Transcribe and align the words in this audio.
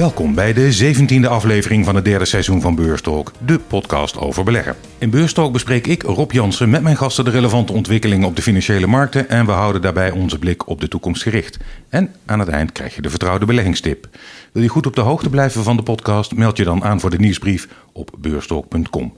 Welkom 0.00 0.34
bij 0.34 0.52
de 0.52 0.94
17e 0.94 1.28
aflevering 1.28 1.84
van 1.84 1.94
het 1.94 2.04
derde 2.04 2.24
seizoen 2.24 2.60
van 2.60 2.74
Beurstalk, 2.74 3.32
de 3.46 3.58
podcast 3.58 4.18
over 4.18 4.44
beleggen. 4.44 4.76
In 4.98 5.10
Beurstalk 5.10 5.52
bespreek 5.52 5.86
ik, 5.86 6.02
Rob 6.02 6.32
Jansen, 6.32 6.70
met 6.70 6.82
mijn 6.82 6.96
gasten 6.96 7.24
de 7.24 7.30
relevante 7.30 7.72
ontwikkelingen 7.72 8.28
op 8.28 8.36
de 8.36 8.42
financiële 8.42 8.86
markten 8.86 9.28
en 9.28 9.46
we 9.46 9.52
houden 9.52 9.82
daarbij 9.82 10.10
onze 10.10 10.38
blik 10.38 10.68
op 10.68 10.80
de 10.80 10.88
toekomst 10.88 11.22
gericht. 11.22 11.58
En 11.88 12.14
aan 12.26 12.38
het 12.38 12.48
eind 12.48 12.72
krijg 12.72 12.94
je 12.94 13.02
de 13.02 13.10
vertrouwde 13.10 13.46
beleggingstip. 13.46 14.08
Wil 14.52 14.62
je 14.62 14.68
goed 14.68 14.86
op 14.86 14.94
de 14.94 15.00
hoogte 15.00 15.30
blijven 15.30 15.62
van 15.62 15.76
de 15.76 15.82
podcast, 15.82 16.34
meld 16.34 16.56
je 16.56 16.64
dan 16.64 16.84
aan 16.84 17.00
voor 17.00 17.10
de 17.10 17.18
nieuwsbrief 17.18 17.68
op 17.92 18.10
beurstalk.com. 18.18 19.12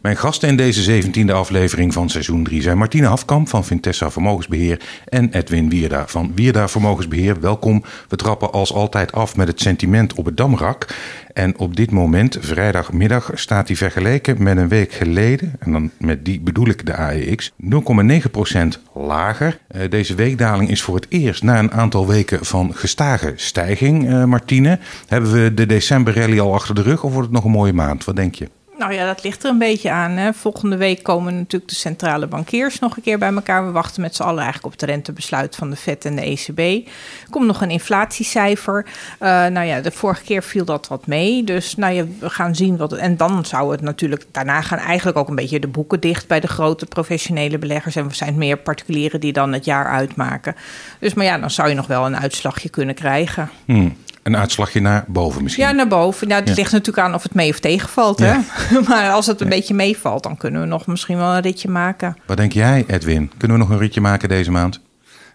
Mijn 0.00 0.16
gasten 0.16 0.48
in 0.48 0.56
deze 0.56 1.02
17e 1.02 1.32
aflevering 1.32 1.92
van 1.92 2.10
seizoen 2.10 2.44
3 2.44 2.62
zijn 2.62 2.78
Martine 2.78 3.06
Hafkamp 3.06 3.48
van 3.48 3.64
Vintessa 3.64 4.10
Vermogensbeheer 4.10 4.80
en 5.04 5.32
Edwin 5.32 5.68
Wierda 5.68 6.06
van 6.06 6.32
Wierda 6.34 6.68
Vermogensbeheer. 6.68 7.40
Welkom. 7.40 7.84
We 8.08 8.16
trappen 8.16 8.52
als 8.52 8.72
altijd 8.72 9.12
af 9.12 9.36
met 9.36 9.48
het 9.48 9.60
sentiment 9.60 10.14
op 10.14 10.24
het 10.24 10.36
Damrak. 10.36 10.86
En 11.32 11.58
op 11.58 11.76
dit 11.76 11.90
moment, 11.90 12.36
vrijdagmiddag, 12.40 13.30
staat 13.34 13.66
die 13.66 13.76
vergeleken 13.76 14.42
met 14.42 14.56
een 14.56 14.68
week 14.68 14.92
geleden, 14.92 15.52
en 15.58 15.72
dan 15.72 15.90
met 15.98 16.24
die 16.24 16.40
bedoel 16.40 16.68
ik 16.68 16.86
de 16.86 16.94
AEX, 16.94 17.52
0,9% 17.62 18.82
lager. 18.94 19.58
Uh, 19.76 19.90
deze 19.90 20.14
weekdaling 20.14 20.70
is 20.70 20.82
voor 20.82 20.94
het 20.94 21.06
eerst 21.08 21.42
na 21.42 21.58
een 21.58 21.72
aantal 21.72 22.06
weken 22.06 22.44
van 22.44 22.74
gestage 22.74 23.32
stijging, 23.36 24.08
uh, 24.08 24.24
Martine. 24.24 24.78
Hebben 25.06 25.32
we 25.32 25.54
de 25.54 25.66
december 25.66 26.14
rally 26.14 26.40
al 26.40 26.54
achter 26.54 26.74
de 26.74 26.82
rug 26.82 27.04
of 27.04 27.12
wordt 27.12 27.26
het 27.26 27.36
nog 27.36 27.44
een 27.44 27.50
mooie 27.50 27.72
maand? 27.72 28.04
Wat 28.04 28.16
denk 28.16 28.34
je? 28.34 28.48
Nou 28.78 28.92
ja, 28.92 29.06
dat 29.06 29.22
ligt 29.22 29.44
er 29.44 29.50
een 29.50 29.58
beetje 29.58 29.90
aan. 29.90 30.10
Hè. 30.10 30.32
Volgende 30.32 30.76
week 30.76 31.02
komen 31.02 31.36
natuurlijk 31.36 31.70
de 31.70 31.76
centrale 31.76 32.26
bankiers 32.26 32.78
nog 32.78 32.96
een 32.96 33.02
keer 33.02 33.18
bij 33.18 33.32
elkaar. 33.32 33.66
We 33.66 33.72
wachten 33.72 34.02
met 34.02 34.16
z'n 34.16 34.22
allen 34.22 34.42
eigenlijk 34.42 34.64
op 34.74 34.80
het 34.80 34.90
rentebesluit 34.90 35.56
van 35.56 35.70
de 35.70 35.76
FED 35.76 36.04
en 36.04 36.16
de 36.16 36.22
ECB. 36.22 36.58
Er 36.58 37.30
komt 37.30 37.46
nog 37.46 37.60
een 37.60 37.70
inflatiecijfer. 37.70 38.84
Uh, 38.84 39.28
nou 39.28 39.66
ja, 39.66 39.80
de 39.80 39.90
vorige 39.90 40.24
keer 40.24 40.42
viel 40.42 40.64
dat 40.64 40.88
wat 40.88 41.06
mee. 41.06 41.44
Dus 41.44 41.76
nou 41.76 41.94
ja, 41.94 42.04
we 42.18 42.30
gaan 42.30 42.54
zien 42.54 42.76
wat. 42.76 42.92
En 42.92 43.16
dan 43.16 43.44
zou 43.44 43.72
het 43.72 43.80
natuurlijk. 43.80 44.26
Daarna 44.30 44.60
gaan 44.60 44.78
eigenlijk 44.78 45.18
ook 45.18 45.28
een 45.28 45.34
beetje 45.34 45.60
de 45.60 45.68
boeken 45.68 46.00
dicht 46.00 46.26
bij 46.28 46.40
de 46.40 46.48
grote 46.48 46.86
professionele 46.86 47.58
beleggers. 47.58 47.96
En 47.96 48.08
we 48.08 48.14
zijn 48.14 48.38
meer 48.38 48.56
particulieren 48.56 49.20
die 49.20 49.32
dan 49.32 49.52
het 49.52 49.64
jaar 49.64 49.86
uitmaken. 49.86 50.56
Dus 50.98 51.14
maar 51.14 51.24
ja, 51.24 51.38
dan 51.38 51.50
zou 51.50 51.68
je 51.68 51.74
nog 51.74 51.86
wel 51.86 52.06
een 52.06 52.18
uitslagje 52.18 52.68
kunnen 52.68 52.94
krijgen. 52.94 53.50
Hmm 53.64 53.96
een 54.26 54.36
uitslagje 54.36 54.80
naar 54.80 55.04
boven 55.06 55.42
misschien. 55.42 55.64
Ja, 55.64 55.72
naar 55.72 55.88
boven. 55.88 56.28
Nou, 56.28 56.44
het 56.44 56.56
ligt 56.56 56.72
natuurlijk 56.72 57.06
aan 57.06 57.14
of 57.14 57.22
het 57.22 57.34
mee 57.34 57.50
of 57.50 57.60
tegenvalt. 57.60 58.18
Hè? 58.18 58.34
maar 58.88 59.10
als 59.10 59.26
het 59.26 59.40
een 59.40 59.48
beetje 59.48 59.74
meevalt, 59.74 60.22
dan 60.22 60.36
kunnen 60.36 60.60
we 60.60 60.66
nog 60.66 60.86
misschien 60.86 61.16
wel 61.16 61.34
een 61.34 61.40
ritje 61.40 61.68
maken. 61.68 62.16
Wat 62.26 62.36
denk 62.36 62.52
jij, 62.52 62.84
Edwin? 62.86 63.30
Kunnen 63.36 63.56
we 63.56 63.62
nog 63.62 63.72
een 63.72 63.78
ritje 63.78 64.00
maken 64.00 64.28
deze 64.28 64.50
maand? 64.50 64.80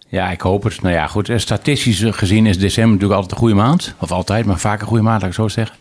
Ja, 0.08 0.30
ik 0.30 0.42
hoop 0.42 0.64
het. 0.64 0.82
Nou 0.82 0.96
ja, 0.96 1.08
goed. 1.08 1.30
Eh, 1.30 1.38
statistisch 1.38 2.04
gezien 2.04 2.46
is 2.46 2.60
december 2.60 2.92
natuurlijk 2.92 3.20
altijd 3.20 3.32
een 3.32 3.48
goede 3.48 3.56
maand. 3.56 3.96
Of 3.98 4.12
altijd, 4.12 4.46
maar 4.46 4.60
vaak 4.60 4.82
een 4.82 4.88
goede 4.88 5.04
maand, 5.04 5.22
laat 5.22 5.30
ik 5.30 5.36
zo 5.36 5.48
zeggen. 5.48 5.76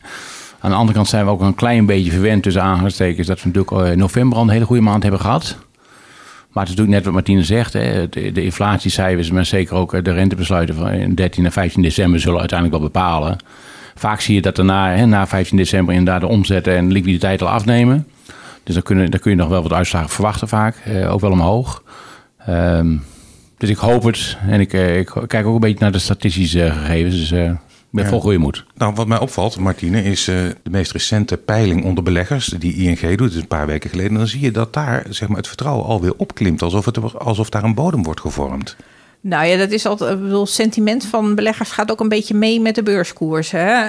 Aan 0.61 0.71
de 0.71 0.77
andere 0.77 0.97
kant 0.97 1.09
zijn 1.09 1.25
we 1.25 1.31
ook 1.31 1.41
een 1.41 1.55
klein 1.55 1.87
beetje 1.87 2.11
verwend 2.11 2.43
tussen 2.43 2.63
aangestekens 2.63 3.27
dat 3.27 3.43
we 3.43 3.49
natuurlijk 3.49 3.91
eh, 3.91 3.97
november 3.97 4.39
al 4.39 4.45
een 4.45 4.51
hele 4.51 4.65
goede 4.65 4.83
maand 4.83 5.03
hebben 5.03 5.21
gehad. 5.21 5.57
Maar 6.53 6.63
het 6.63 6.73
is 6.73 6.79
natuurlijk 6.79 6.97
net 6.97 7.05
wat 7.05 7.15
Martine 7.15 7.45
zegt. 7.45 7.73
Hè, 7.73 8.09
de 8.09 8.43
inflatiecijfers, 8.43 9.31
maar 9.31 9.45
zeker 9.45 9.77
ook 9.77 10.05
de 10.05 10.13
rentebesluiten 10.13 10.75
van 10.75 11.15
13 11.15 11.45
en 11.45 11.53
15 11.53 11.83
december 11.83 12.21
zullen 12.21 12.39
uiteindelijk 12.39 12.79
wel 12.79 12.91
bepalen. 12.91 13.37
Vaak 13.95 14.21
zie 14.21 14.35
je 14.35 14.43
dat 14.43 14.57
daarna, 14.57 14.91
hè, 14.91 15.07
na 15.07 15.27
15 15.27 15.57
december, 15.57 15.95
inderdaad 15.95 16.21
de 16.21 16.27
omzetten 16.27 16.77
en 16.77 16.93
liquiditeit 16.93 17.43
al 17.43 17.49
afnemen. 17.49 18.07
Dus 18.65 18.75
dan, 18.75 18.83
kunnen, 18.83 19.11
dan 19.11 19.21
kun 19.21 19.31
je 19.31 19.37
nog 19.37 19.49
wel 19.49 19.63
wat 19.63 19.73
uitslagen 19.73 20.11
verwachten 20.11 20.49
vaak. 20.49 20.77
Eh, 20.77 21.13
ook 21.13 21.21
wel 21.21 21.31
omhoog. 21.31 21.83
Um, 22.49 23.03
dus 23.57 23.69
ik 23.69 23.77
hoop 23.77 24.03
het. 24.03 24.37
En 24.49 24.61
ik, 24.61 24.73
eh, 24.73 24.99
ik, 24.99 25.13
kijk 25.27 25.47
ook 25.47 25.55
een 25.55 25.61
beetje 25.61 25.81
naar 25.81 25.93
de 25.93 25.99
statistische 25.99 26.71
gegevens. 26.71 27.29
Dus 27.29 27.33
ben 27.91 28.07
vol 28.07 28.21
goede 28.21 28.39
moed. 28.39 28.65
Nou, 28.75 28.95
wat 28.95 29.07
mij 29.07 29.19
opvalt, 29.19 29.59
Martine, 29.59 30.03
is 30.03 30.29
uh, 30.29 30.37
de 30.63 30.71
meest 30.71 30.93
recente 30.93 31.37
peiling 31.37 31.85
onder 31.85 32.05
beleggers 32.05 32.47
die 32.47 32.75
ING 32.75 33.17
doet, 33.17 33.33
dus 33.33 33.41
een 33.41 33.47
paar 33.47 33.67
weken 33.67 33.91
geleden. 33.91 34.15
Dan 34.15 34.27
zie 34.27 34.41
je 34.41 34.51
dat 34.51 34.73
daar 34.73 35.07
zeg 35.09 35.29
maar, 35.29 35.37
het 35.37 35.49
vertrouwen 35.49 35.85
alweer 35.85 36.15
opklimt, 36.17 36.63
alsof, 36.63 36.85
het, 36.85 37.15
alsof 37.15 37.51
daar 37.51 37.65
een 37.65 37.75
bodem 37.75 38.03
wordt 38.03 38.21
gevormd. 38.21 38.77
Nou 39.23 39.47
ja, 39.47 39.57
dat 39.57 39.71
is 39.71 39.87
altijd. 39.87 40.13
Ik 40.13 40.23
bedoel, 40.23 40.47
sentiment 40.47 41.07
van 41.07 41.35
beleggers 41.35 41.71
gaat 41.71 41.91
ook 41.91 42.01
een 42.01 42.09
beetje 42.09 42.35
mee 42.35 42.61
met 42.61 42.75
de 42.75 42.83
beurskoers. 42.83 43.51
Hè? 43.51 43.85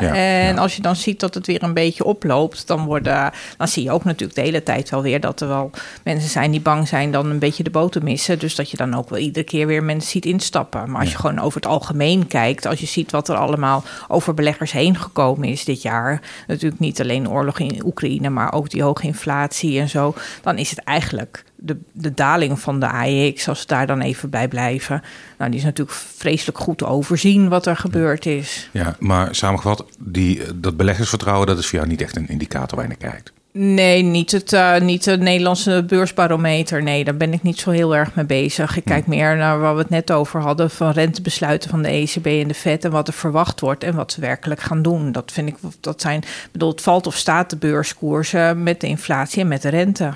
en 0.47 0.57
als 0.57 0.75
je 0.75 0.81
dan 0.81 0.95
ziet 0.95 1.19
dat 1.19 1.33
het 1.33 1.47
weer 1.47 1.63
een 1.63 1.73
beetje 1.73 2.03
oploopt, 2.03 2.67
dan, 2.67 2.85
worden, 2.85 3.31
dan 3.57 3.67
zie 3.67 3.83
je 3.83 3.91
ook 3.91 4.03
natuurlijk 4.03 4.35
de 4.35 4.45
hele 4.45 4.63
tijd 4.63 4.89
wel 4.89 5.01
weer 5.01 5.19
dat 5.19 5.41
er 5.41 5.47
wel 5.47 5.71
mensen 6.03 6.29
zijn 6.29 6.51
die 6.51 6.61
bang 6.61 6.87
zijn 6.87 7.11
dan 7.11 7.29
een 7.29 7.39
beetje 7.39 7.63
de 7.63 7.69
boot 7.69 7.91
te 7.91 8.03
missen. 8.03 8.39
Dus 8.39 8.55
dat 8.55 8.69
je 8.69 8.77
dan 8.77 8.95
ook 8.95 9.09
wel 9.09 9.19
iedere 9.19 9.45
keer 9.45 9.67
weer 9.67 9.83
mensen 9.83 10.11
ziet 10.11 10.25
instappen. 10.25 10.91
Maar 10.91 11.01
als 11.01 11.11
je 11.11 11.17
gewoon 11.17 11.39
over 11.39 11.61
het 11.61 11.69
algemeen 11.69 12.27
kijkt, 12.27 12.65
als 12.65 12.79
je 12.79 12.85
ziet 12.85 13.11
wat 13.11 13.29
er 13.29 13.35
allemaal 13.35 13.83
over 14.07 14.33
beleggers 14.33 14.71
heen 14.71 14.95
gekomen 14.97 15.47
is 15.47 15.65
dit 15.65 15.81
jaar. 15.81 16.21
Natuurlijk 16.47 16.81
niet 16.81 17.01
alleen 17.01 17.29
oorlog 17.29 17.59
in 17.59 17.81
Oekraïne, 17.85 18.29
maar 18.29 18.53
ook 18.53 18.69
die 18.69 18.83
hoge 18.83 19.07
inflatie 19.07 19.79
en 19.79 19.89
zo. 19.89 20.13
Dan 20.41 20.57
is 20.57 20.69
het 20.69 20.79
eigenlijk 20.79 21.43
de, 21.63 21.77
de 21.91 22.13
daling 22.13 22.59
van 22.59 22.79
de 22.79 22.87
AEX, 22.87 23.47
als 23.47 23.59
we 23.59 23.67
daar 23.67 23.87
dan 23.87 24.01
even 24.01 24.29
bij 24.29 24.47
blijven. 24.47 25.01
Nou, 25.37 25.49
die 25.49 25.59
is 25.59 25.65
natuurlijk 25.65 25.97
vreselijk 26.15 26.57
goed 26.57 26.77
te 26.77 26.85
overzien 26.85 27.49
wat 27.49 27.65
er 27.65 27.77
gebeurd 27.77 28.25
is. 28.25 28.69
Ja, 28.71 28.95
maar 28.99 29.35
samengevat, 29.35 29.85
die, 29.99 30.41
dat 30.55 30.77
beleggersvertrouwen, 30.77 31.47
dat 31.47 31.57
is 31.57 31.67
voor 31.67 31.77
jou 31.77 31.89
niet 31.89 32.01
echt 32.01 32.15
een 32.15 32.27
indicator 32.27 32.77
waar 32.77 32.89
je 32.89 32.95
naar 32.99 33.11
kijkt. 33.11 33.31
Nee, 33.53 34.01
niet 34.01 34.31
het, 34.31 34.53
uh, 34.53 34.79
niet 34.79 35.05
het 35.05 35.19
Nederlandse 35.19 35.83
beursbarometer. 35.87 36.83
Nee, 36.83 37.03
daar 37.03 37.17
ben 37.17 37.33
ik 37.33 37.43
niet 37.43 37.59
zo 37.59 37.69
heel 37.69 37.95
erg 37.95 38.15
mee 38.15 38.25
bezig. 38.25 38.77
Ik 38.77 38.85
kijk 38.85 39.07
meer 39.07 39.37
naar 39.37 39.59
waar 39.59 39.73
we 39.73 39.81
het 39.81 39.89
net 39.89 40.11
over 40.11 40.41
hadden... 40.41 40.69
van 40.69 40.91
rentebesluiten 40.91 41.69
van 41.69 41.81
de 41.81 41.89
ECB 41.89 42.25
en 42.25 42.47
de 42.47 42.53
FED... 42.53 42.85
en 42.85 42.91
wat 42.91 43.07
er 43.07 43.13
verwacht 43.13 43.59
wordt 43.59 43.83
en 43.83 43.95
wat 43.95 44.11
ze 44.11 44.21
werkelijk 44.21 44.61
gaan 44.61 44.81
doen. 44.81 45.11
Dat 45.11 45.31
vind 45.31 45.47
ik, 45.47 45.55
dat 45.79 46.01
zijn... 46.01 46.23
bedoel, 46.51 46.69
het 46.69 46.81
valt 46.81 47.07
of 47.07 47.15
staat 47.15 47.49
de 47.49 47.57
beurskoersen 47.57 48.63
met 48.63 48.81
de 48.81 48.87
inflatie 48.87 49.41
en 49.41 49.47
met 49.47 49.61
de 49.61 49.69
rente. 49.69 50.13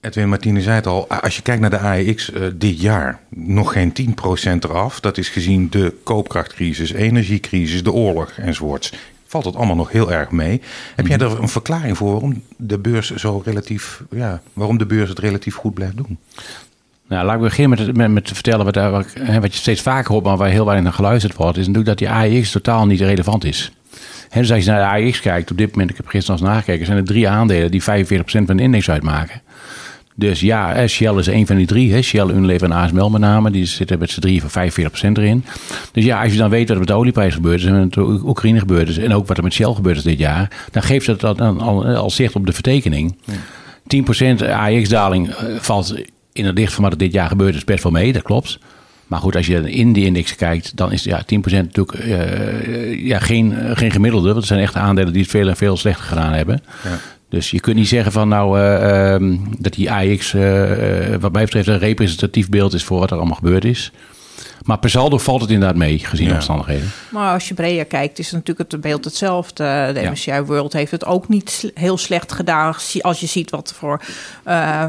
Edwin 0.00 0.28
Martine 0.28 0.62
zei 0.62 0.74
het 0.74 0.86
al, 0.86 1.08
als 1.08 1.36
je 1.36 1.42
kijkt 1.42 1.60
naar 1.60 1.70
de 1.70 1.78
AEX 1.78 2.30
uh, 2.30 2.42
dit 2.54 2.80
jaar, 2.80 3.20
nog 3.28 3.72
geen 3.72 3.92
10% 4.00 4.04
eraf. 4.58 5.00
Dat 5.00 5.18
is 5.18 5.28
gezien 5.28 5.70
de 5.70 5.94
koopkrachtcrisis, 6.02 6.92
energiecrisis, 6.92 7.82
de 7.82 7.92
oorlog 7.92 8.30
enzovoorts. 8.30 8.92
Valt 9.26 9.44
het 9.44 9.56
allemaal 9.56 9.76
nog 9.76 9.92
heel 9.92 10.12
erg 10.12 10.30
mee. 10.30 10.60
Heb 10.96 11.06
jij 11.06 11.18
er 11.18 11.40
een 11.40 11.48
verklaring 11.48 11.96
voor 11.96 12.12
waarom 12.12 12.42
de 12.56 12.78
beurs 12.78 13.14
zo 13.14 13.42
relatief, 13.44 14.02
ja, 14.10 14.42
waarom 14.52 14.78
de 14.78 14.86
beurs 14.86 15.08
het 15.08 15.18
relatief 15.18 15.54
goed 15.54 15.74
blijft 15.74 15.96
doen? 15.96 16.18
Nou, 17.08 17.24
laat 17.24 17.34
ik 17.34 17.40
beginnen 17.40 17.78
met, 17.78 17.96
met, 17.96 18.10
met 18.10 18.24
te 18.24 18.34
vertellen 18.34 18.64
wat, 18.64 18.74
wat, 18.74 19.06
wat 19.40 19.52
je 19.52 19.58
steeds 19.58 19.82
vaker 19.82 20.12
hoort, 20.12 20.24
maar 20.24 20.36
waar 20.36 20.48
heel 20.48 20.64
weinig 20.64 20.84
naar 20.84 20.94
geluisterd 20.94 21.34
wordt, 21.34 21.58
is 21.58 21.66
natuurlijk 21.66 21.98
dat 21.98 21.98
die 21.98 22.10
AEX 22.10 22.50
totaal 22.50 22.86
niet 22.86 23.00
relevant 23.00 23.44
is. 23.44 23.72
He, 24.28 24.40
dus 24.40 24.52
als 24.52 24.64
je 24.64 24.70
naar 24.70 24.98
de 24.98 25.04
AEX 25.04 25.20
kijkt, 25.20 25.50
op 25.50 25.58
dit 25.58 25.70
moment, 25.70 25.90
ik 25.90 25.96
heb 25.96 26.06
gisteren 26.06 26.40
al 26.40 26.46
nagekeken, 26.46 26.86
zijn 26.86 26.98
er 26.98 27.04
drie 27.04 27.28
aandelen 27.28 27.70
die 27.70 27.82
45% 27.82 27.86
van 28.24 28.56
de 28.56 28.62
index 28.62 28.90
uitmaken. 28.90 29.40
Dus 30.18 30.40
ja, 30.40 30.86
Shell 30.86 31.14
is 31.14 31.26
een 31.26 31.46
van 31.46 31.56
die 31.56 31.66
drie. 31.66 31.92
Hè. 31.92 32.02
Shell, 32.02 32.28
Unilever 32.28 32.70
en 32.70 32.76
ASML 32.76 33.10
met 33.10 33.20
name. 33.20 33.50
Die 33.50 33.64
zitten 33.64 33.98
met 33.98 34.10
z'n 34.10 34.20
drie 34.20 34.42
van 34.44 34.70
45% 34.70 34.72
erin. 35.12 35.44
Dus 35.92 36.04
ja, 36.04 36.22
als 36.22 36.32
je 36.32 36.38
dan 36.38 36.50
weet 36.50 36.60
wat 36.60 36.70
er 36.70 36.78
met 36.78 36.88
de 36.88 36.94
olieprijs 36.94 37.34
gebeurd 37.34 37.60
is... 37.60 37.66
en 37.66 37.78
met 37.78 37.92
de 37.92 38.00
Oekraïne 38.00 38.58
gebeurd 38.58 38.88
is... 38.88 38.98
en 38.98 39.14
ook 39.14 39.26
wat 39.26 39.36
er 39.36 39.42
met 39.42 39.52
Shell 39.52 39.74
gebeurd 39.74 39.96
is 39.96 40.02
dit 40.02 40.18
jaar... 40.18 40.66
dan 40.70 40.82
geeft 40.82 41.06
dat 41.06 41.40
al, 41.40 41.60
al, 41.60 41.86
al 41.86 42.10
zicht 42.10 42.34
op 42.34 42.46
de 42.46 42.52
vertekening. 42.52 43.16
Ja. 43.24 43.34
10% 44.42 44.50
AX-daling 44.50 45.28
eh, 45.28 45.56
valt 45.58 45.94
in 46.32 46.44
het 46.44 46.58
licht 46.58 46.72
van 46.72 46.82
wat 46.82 46.92
er 46.92 46.98
dit 46.98 47.12
jaar 47.12 47.28
gebeurd 47.28 47.54
is 47.54 47.64
best 47.64 47.82
wel 47.82 47.92
mee. 47.92 48.12
Dat 48.12 48.22
klopt. 48.22 48.58
Maar 49.06 49.20
goed, 49.20 49.36
als 49.36 49.46
je 49.46 49.70
in 49.70 49.92
die 49.92 50.04
index 50.04 50.34
kijkt, 50.34 50.76
dan 50.76 50.92
is 50.92 51.04
ja, 51.04 51.22
10% 51.22 51.24
natuurlijk 51.50 52.04
uh, 52.04 53.06
ja, 53.06 53.18
geen, 53.18 53.54
geen 53.74 53.90
gemiddelde. 53.90 54.26
Want 54.26 54.38
het 54.38 54.46
zijn 54.46 54.60
echt 54.60 54.74
aandelen 54.74 55.12
die 55.12 55.22
het 55.22 55.30
veel 55.30 55.48
en 55.48 55.56
veel 55.56 55.76
slechter 55.76 56.04
gedaan 56.04 56.32
hebben. 56.32 56.62
Ja. 56.84 56.98
Dus 57.28 57.50
je 57.50 57.60
kunt 57.60 57.76
niet 57.76 57.88
zeggen 57.88 58.12
van 58.12 58.28
nou 58.28 58.60
uh, 58.60 59.38
dat 59.58 59.72
die 59.72 59.92
AX, 59.92 60.32
uh, 60.34 61.14
wat 61.20 61.32
mij 61.32 61.44
betreft, 61.44 61.68
een 61.68 61.78
representatief 61.78 62.48
beeld 62.48 62.74
is 62.74 62.84
voor 62.84 62.98
wat 62.98 63.10
er 63.10 63.16
allemaal 63.16 63.36
gebeurd 63.36 63.64
is. 63.64 63.92
Maar 64.64 64.78
per 64.78 64.90
saldo 64.90 65.18
valt 65.18 65.40
het 65.40 65.50
inderdaad 65.50 65.76
mee, 65.76 65.98
gezien 65.98 66.28
de 66.28 66.34
omstandigheden. 66.34 66.90
Maar 67.10 67.32
als 67.32 67.48
je 67.48 67.54
breder 67.54 67.84
kijkt, 67.84 68.18
is 68.18 68.30
natuurlijk 68.30 68.70
het 68.70 68.80
beeld 68.80 69.04
hetzelfde. 69.04 69.90
De 69.94 70.10
MSCI 70.10 70.40
World 70.40 70.72
heeft 70.72 70.90
het 70.90 71.04
ook 71.04 71.28
niet 71.28 71.70
heel 71.74 71.98
slecht 71.98 72.32
gedaan. 72.32 72.74
Als 73.00 73.20
je 73.20 73.26
ziet 73.26 73.50
wat 73.50 73.74
voor 73.76 74.00
uh, 74.46 74.84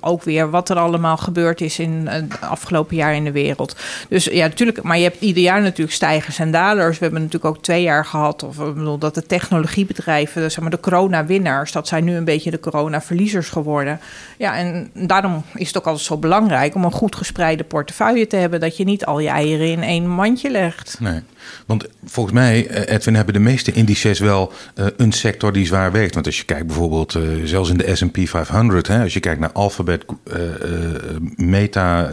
ook 0.00 0.22
weer 0.22 0.50
wat 0.50 0.68
er 0.68 0.78
allemaal 0.78 1.16
gebeurd 1.16 1.60
is 1.60 1.78
in 1.78 2.06
het 2.06 2.40
afgelopen 2.40 2.96
jaar 2.96 3.14
in 3.14 3.24
de 3.24 3.32
wereld. 3.32 3.76
Dus 4.08 4.24
ja, 4.24 4.46
natuurlijk, 4.46 4.82
maar 4.82 4.96
je 4.96 5.02
hebt 5.02 5.20
ieder 5.20 5.42
jaar 5.42 5.62
natuurlijk 5.62 5.96
stijgers 5.96 6.38
en 6.38 6.50
dalers. 6.50 6.98
We 6.98 7.04
hebben 7.04 7.22
natuurlijk 7.22 7.56
ook 7.56 7.62
twee 7.62 7.82
jaar 7.82 8.04
gehad, 8.04 8.42
of 8.42 8.58
ik 8.58 8.74
bedoel, 8.74 8.98
dat 8.98 9.14
de 9.14 9.26
technologiebedrijven, 9.26 10.50
zeg 10.50 10.60
maar 10.60 10.70
de 10.70 10.80
corona-winnaars, 10.80 11.72
dat 11.72 11.88
zijn 11.88 12.04
nu 12.04 12.16
een 12.16 12.24
beetje 12.24 12.50
de 12.50 12.60
corona-verliezers 12.60 13.48
geworden. 13.48 14.00
Ja, 14.38 14.56
en 14.56 14.90
daarom 14.94 15.44
is 15.54 15.66
het 15.66 15.76
ook 15.76 15.86
altijd 15.86 16.04
zo 16.04 16.16
belangrijk 16.16 16.74
om 16.74 16.84
een 16.84 16.92
goed 16.92 17.16
gespreide 17.16 17.64
portefeuille 17.64 18.26
te 18.26 18.36
hebben. 18.36 18.60
Dat 18.60 18.76
je 18.76 18.84
niet 18.84 19.05
al 19.06 19.18
je 19.18 19.28
eieren 19.28 19.70
in 19.70 19.82
één 19.82 20.08
mandje 20.08 20.50
legt. 20.50 20.96
Nee, 21.00 21.20
want 21.66 21.86
volgens 22.04 22.34
mij, 22.34 22.66
eh, 22.66 22.94
Edwin, 22.94 23.14
hebben 23.14 23.34
de 23.34 23.40
meeste 23.40 23.72
indices 23.72 24.18
wel 24.18 24.52
uh, 24.74 24.86
een 24.96 25.12
sector 25.12 25.52
die 25.52 25.66
zwaar 25.66 25.92
weegt. 25.92 26.14
Want 26.14 26.26
als 26.26 26.38
je 26.38 26.44
kijkt 26.44 26.66
bijvoorbeeld, 26.66 27.14
uh, 27.14 27.22
zelfs 27.44 27.70
in 27.70 27.76
de 27.76 27.96
S&P 27.96 28.18
500, 28.28 28.88
hè, 28.88 29.02
als 29.02 29.12
je 29.12 29.20
kijkt 29.20 29.40
naar 29.40 29.52
Alphabet, 29.52 30.04
uh, 30.24 30.34
Meta, 31.36 32.10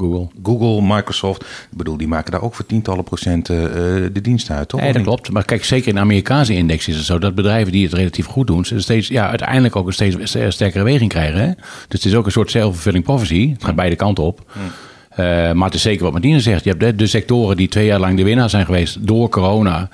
Google. 0.00 0.28
Google, 0.42 0.94
Microsoft. 0.94 1.42
Ik 1.42 1.76
bedoel, 1.76 1.96
die 1.96 2.08
maken 2.08 2.32
daar 2.32 2.42
ook 2.42 2.54
voor 2.54 2.66
tientallen 2.66 3.04
procenten 3.04 3.56
uh, 3.56 3.74
de 4.12 4.20
dienst 4.20 4.50
uit, 4.50 4.68
toch? 4.68 4.80
Nee, 4.80 4.92
dat 4.92 5.02
klopt. 5.02 5.30
Maar 5.30 5.44
kijk, 5.44 5.64
zeker 5.64 5.88
in 5.88 5.94
de 5.94 6.00
Amerikaanse 6.00 6.54
index 6.54 6.88
is 6.88 6.96
het 6.96 7.04
zo 7.04 7.18
dat 7.18 7.34
bedrijven 7.34 7.72
die 7.72 7.84
het 7.84 7.94
relatief 7.94 8.26
goed 8.26 8.46
doen, 8.46 8.64
ze 8.64 8.80
steeds, 8.80 9.08
ja, 9.08 9.28
uiteindelijk 9.28 9.76
ook 9.76 9.86
een 9.86 9.92
steeds 9.92 10.36
sterkere 10.48 10.84
weging 10.84 11.10
krijgen. 11.10 11.40
Hè? 11.40 11.46
Dus 11.54 11.64
het 11.88 12.04
is 12.04 12.14
ook 12.14 12.26
een 12.26 12.32
soort 12.32 12.50
self-fulfilling 12.50 13.04
prophecy. 13.04 13.50
Het 13.52 13.64
gaat 13.64 13.74
beide 13.74 13.96
kanten 13.96 14.24
op. 14.24 14.50
Hmm. 14.52 14.70
Uh, 15.12 15.16
maar 15.52 15.66
het 15.66 15.74
is 15.74 15.82
zeker 15.82 16.02
wat 16.02 16.12
Martine 16.12 16.40
zegt. 16.40 16.64
Je 16.64 16.70
hebt 16.70 16.82
de, 16.82 16.94
de, 16.94 17.06
sectoren 17.06 17.56
die 17.56 17.68
twee 17.68 17.86
jaar 17.86 18.00
lang 18.00 18.16
de 18.16 18.22
winnaar 18.22 18.50
zijn 18.50 18.64
geweest 18.64 19.06
door 19.06 19.28
corona. 19.28 19.88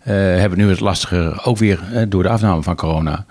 Uh, 0.00 0.14
hebben 0.14 0.58
nu 0.58 0.68
het 0.68 0.80
lastiger, 0.80 1.44
ook 1.44 1.58
weer 1.58 1.80
door 2.08 2.22
de 2.22 2.28
afname 2.28 2.62
van 2.62 2.76
corona. 2.76 3.24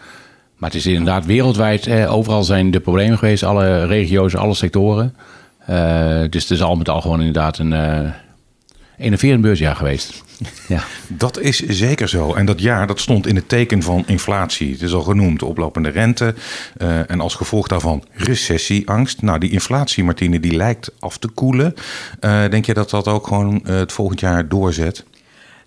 Maar 0.56 0.69
het 0.69 0.80
is 0.80 0.86
inderdaad 0.86 1.25
wereldwijd, 1.25 1.89
overal 2.07 2.44
zijn 2.44 2.72
de 2.72 2.80
problemen 2.80 3.18
geweest, 3.18 3.44
alle 3.44 3.86
regio's, 3.86 4.36
alle 4.36 4.54
sectoren. 4.54 5.16
dus 6.30 6.42
het 6.42 6.51
is 6.51 6.62
al 6.62 6.75
met 6.75 6.89
al 6.89 7.01
gewoon 7.01 7.19
inderdaad 7.19 7.57
een 7.57 8.13
enerverend 8.98 9.42
beursjaar 9.42 9.75
geweest. 9.75 10.24
ja. 10.68 10.84
Dat 11.07 11.39
is 11.39 11.60
zeker 11.60 12.10
zo. 12.10 12.34
En 12.34 12.45
dat 12.45 12.62
jaar 12.62 12.88
dat 12.88 13.00
stond 13.00 13.28
in 13.28 13.36
het 13.36 13.50
teken 13.50 13.84
van 13.84 14.04
inflatie. 14.07 14.72
Het 14.72 14.81
is 14.81 14.94
al 14.94 15.01
genoemd, 15.01 15.44
oplopende 15.44 15.89
rente. 15.89 16.36
Uh, 16.78 17.12
en 17.12 17.19
als 17.19 17.36
gevolg 17.36 17.68
daarvan 17.68 18.04
recessieangst. 18.12 19.22
Nou, 19.22 19.39
die 19.39 19.51
inflatie, 19.51 20.04
Martine, 20.04 20.39
die 20.39 20.56
lijkt 20.56 20.92
af 21.00 21.18
te 21.18 21.28
koelen. 21.28 21.74
Uh, 22.22 22.50
denk 22.50 22.66
je 22.66 22.74
dat 22.74 22.89
dat 22.89 23.07
ook 23.07 23.28
gewoon 23.28 23.62
uh, 23.66 23.75
het 23.75 23.92
volgend 23.92 24.19
jaar 24.19 24.48
doorzet? 24.48 25.06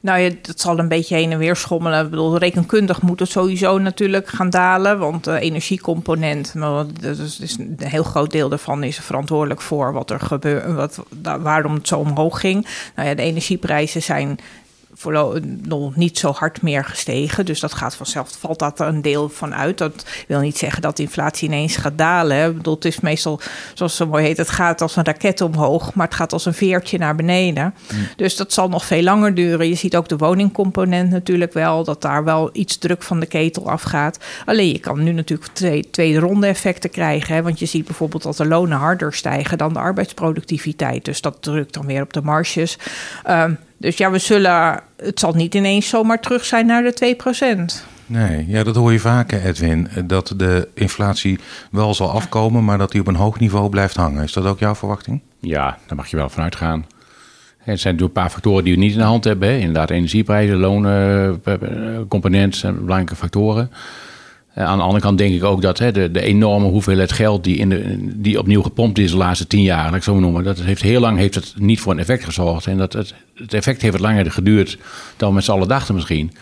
Nou 0.00 0.18
ja, 0.20 0.30
dat 0.42 0.60
zal 0.60 0.78
een 0.78 0.88
beetje 0.88 1.14
heen 1.14 1.32
en 1.32 1.38
weer 1.38 1.56
schommelen. 1.56 2.04
Ik 2.04 2.10
bedoel, 2.10 2.38
rekenkundig 2.38 3.02
moet 3.02 3.20
het 3.20 3.30
sowieso 3.30 3.78
natuurlijk 3.78 4.28
gaan 4.28 4.50
dalen. 4.50 4.98
Want 4.98 5.24
de 5.24 5.40
energiecomponent, 5.40 6.54
nou, 6.54 6.86
dat 7.00 7.18
is, 7.18 7.56
een 7.58 7.76
heel 7.78 8.02
groot 8.02 8.30
deel 8.30 8.48
daarvan 8.48 8.82
is 8.82 8.98
verantwoordelijk 8.98 9.60
voor 9.60 9.92
wat 9.92 10.10
er 10.10 10.20
gebeurt, 10.20 10.74
wat, 10.74 11.02
waarom 11.40 11.74
het 11.74 11.88
zo 11.88 11.98
omhoog 11.98 12.40
ging. 12.40 12.66
Nou 12.96 13.08
ja, 13.08 13.14
de 13.14 13.22
energieprijzen 13.22 14.02
zijn 14.02 14.38
nog 15.62 15.96
niet 15.96 16.18
zo 16.18 16.32
hard 16.32 16.62
meer 16.62 16.84
gestegen. 16.84 17.46
Dus 17.46 17.60
dat 17.60 17.72
gaat 17.72 17.94
vanzelf, 17.94 18.30
valt 18.38 18.58
dat 18.58 18.80
er 18.80 18.86
een 18.86 19.02
deel 19.02 19.28
van 19.28 19.54
uit. 19.54 19.78
Dat 19.78 20.04
wil 20.28 20.40
niet 20.40 20.58
zeggen 20.58 20.82
dat 20.82 20.96
de 20.96 21.02
inflatie 21.02 21.48
ineens 21.48 21.76
gaat 21.76 21.98
dalen. 21.98 22.48
Ik 22.48 22.56
bedoel, 22.56 22.74
het 22.74 22.84
is 22.84 23.00
meestal, 23.00 23.40
zoals 23.74 23.96
zo 23.96 24.06
mooi 24.06 24.24
heet, 24.24 24.36
het 24.36 24.50
gaat 24.50 24.80
als 24.80 24.96
een 24.96 25.04
raket 25.04 25.40
omhoog, 25.40 25.94
maar 25.94 26.06
het 26.06 26.14
gaat 26.14 26.32
als 26.32 26.46
een 26.46 26.54
veertje 26.54 26.98
naar 26.98 27.14
beneden. 27.14 27.74
Hmm. 27.88 28.08
Dus 28.16 28.36
dat 28.36 28.52
zal 28.52 28.68
nog 28.68 28.84
veel 28.84 29.02
langer 29.02 29.34
duren. 29.34 29.68
Je 29.68 29.74
ziet 29.74 29.96
ook 29.96 30.08
de 30.08 30.16
woningcomponent 30.16 31.10
natuurlijk 31.10 31.52
wel, 31.52 31.84
dat 31.84 32.02
daar 32.02 32.24
wel 32.24 32.50
iets 32.52 32.78
druk 32.78 33.02
van 33.02 33.20
de 33.20 33.26
ketel 33.26 33.70
afgaat. 33.70 34.18
Alleen 34.44 34.72
je 34.72 34.78
kan 34.78 35.02
nu 35.02 35.12
natuurlijk 35.12 35.50
twee, 35.52 35.90
tweede 35.90 36.18
ronde 36.18 36.46
effecten 36.46 36.90
krijgen. 36.90 37.34
Hè? 37.34 37.42
Want 37.42 37.58
je 37.58 37.66
ziet 37.66 37.84
bijvoorbeeld 37.84 38.22
dat 38.22 38.36
de 38.36 38.46
lonen 38.46 38.78
harder 38.78 39.14
stijgen 39.14 39.58
dan 39.58 39.72
de 39.72 39.78
arbeidsproductiviteit. 39.78 41.04
Dus 41.04 41.20
dat 41.20 41.36
drukt 41.40 41.74
dan 41.74 41.86
weer 41.86 42.02
op 42.02 42.12
de 42.12 42.22
marges. 42.22 42.78
Um, 43.28 43.58
dus 43.80 43.96
ja, 43.96 44.10
we 44.10 44.18
zullen, 44.18 44.80
het 44.96 45.20
zal 45.20 45.32
niet 45.32 45.54
ineens 45.54 45.88
zomaar 45.88 46.20
terug 46.20 46.44
zijn 46.44 46.66
naar 46.66 46.82
de 46.82 47.16
2%. 47.82 47.88
Nee, 48.06 48.46
ja, 48.48 48.62
dat 48.62 48.76
hoor 48.76 48.92
je 48.92 48.98
vaker, 48.98 49.44
Edwin. 49.44 49.88
Dat 50.04 50.34
de 50.36 50.68
inflatie 50.74 51.38
wel 51.70 51.94
zal 51.94 52.10
afkomen, 52.10 52.64
maar 52.64 52.78
dat 52.78 52.90
die 52.90 53.00
op 53.00 53.06
een 53.06 53.14
hoog 53.14 53.38
niveau 53.38 53.68
blijft 53.68 53.96
hangen. 53.96 54.22
Is 54.22 54.32
dat 54.32 54.44
ook 54.44 54.58
jouw 54.58 54.74
verwachting? 54.74 55.20
Ja, 55.40 55.78
daar 55.86 55.96
mag 55.96 56.10
je 56.10 56.16
wel 56.16 56.28
vanuit 56.28 56.56
gaan. 56.56 56.86
Het 57.58 57.80
zijn 57.80 57.94
natuurlijk 57.94 58.00
een 58.00 58.22
paar 58.22 58.30
factoren 58.30 58.64
die 58.64 58.74
we 58.74 58.80
niet 58.80 58.92
in 58.92 58.98
de 58.98 59.04
hand 59.04 59.24
hebben. 59.24 59.48
Hè. 59.48 59.56
Inderdaad, 59.56 59.90
energieprijzen, 59.90 60.56
lonen, 60.56 61.40
eh, 61.44 61.54
eh, 61.54 62.00
componenten 62.08 62.60
zijn 62.60 62.74
belangrijke 62.74 63.16
factoren. 63.16 63.70
Eh, 64.54 64.64
aan 64.64 64.78
de 64.78 64.84
andere 64.84 65.02
kant 65.02 65.18
denk 65.18 65.34
ik 65.34 65.44
ook 65.44 65.62
dat 65.62 65.78
hè, 65.78 65.92
de, 65.92 66.10
de, 66.10 66.20
enorme 66.20 66.66
hoeveelheid 66.66 67.12
geld 67.12 67.44
die, 67.44 67.56
in 67.56 67.68
de, 67.68 67.96
die 68.00 68.38
opnieuw 68.38 68.62
gepompt 68.62 68.98
is 68.98 69.10
de 69.10 69.16
laatste 69.16 69.46
tien 69.46 69.62
jaar, 69.62 69.84
laat 69.84 69.94
ik 69.94 70.02
zo 70.02 70.18
noemen, 70.18 70.44
dat 70.44 70.60
heeft 70.60 70.82
heel 70.82 71.00
lang 71.00 71.18
heeft 71.18 71.34
het 71.34 71.54
niet 71.56 71.80
voor 71.80 71.92
een 71.92 71.98
effect 71.98 72.24
gezorgd. 72.24 72.66
En 72.66 72.78
dat 72.78 72.92
het, 72.92 73.14
het 73.34 73.54
effect 73.54 73.82
heeft 73.82 73.92
wat 73.92 74.02
langer 74.02 74.30
geduurd 74.30 74.78
dan 75.16 75.28
we 75.28 75.34
met 75.34 75.44
z'n 75.44 75.50
allen 75.50 75.68
dachten 75.68 75.94
misschien. 75.94 76.32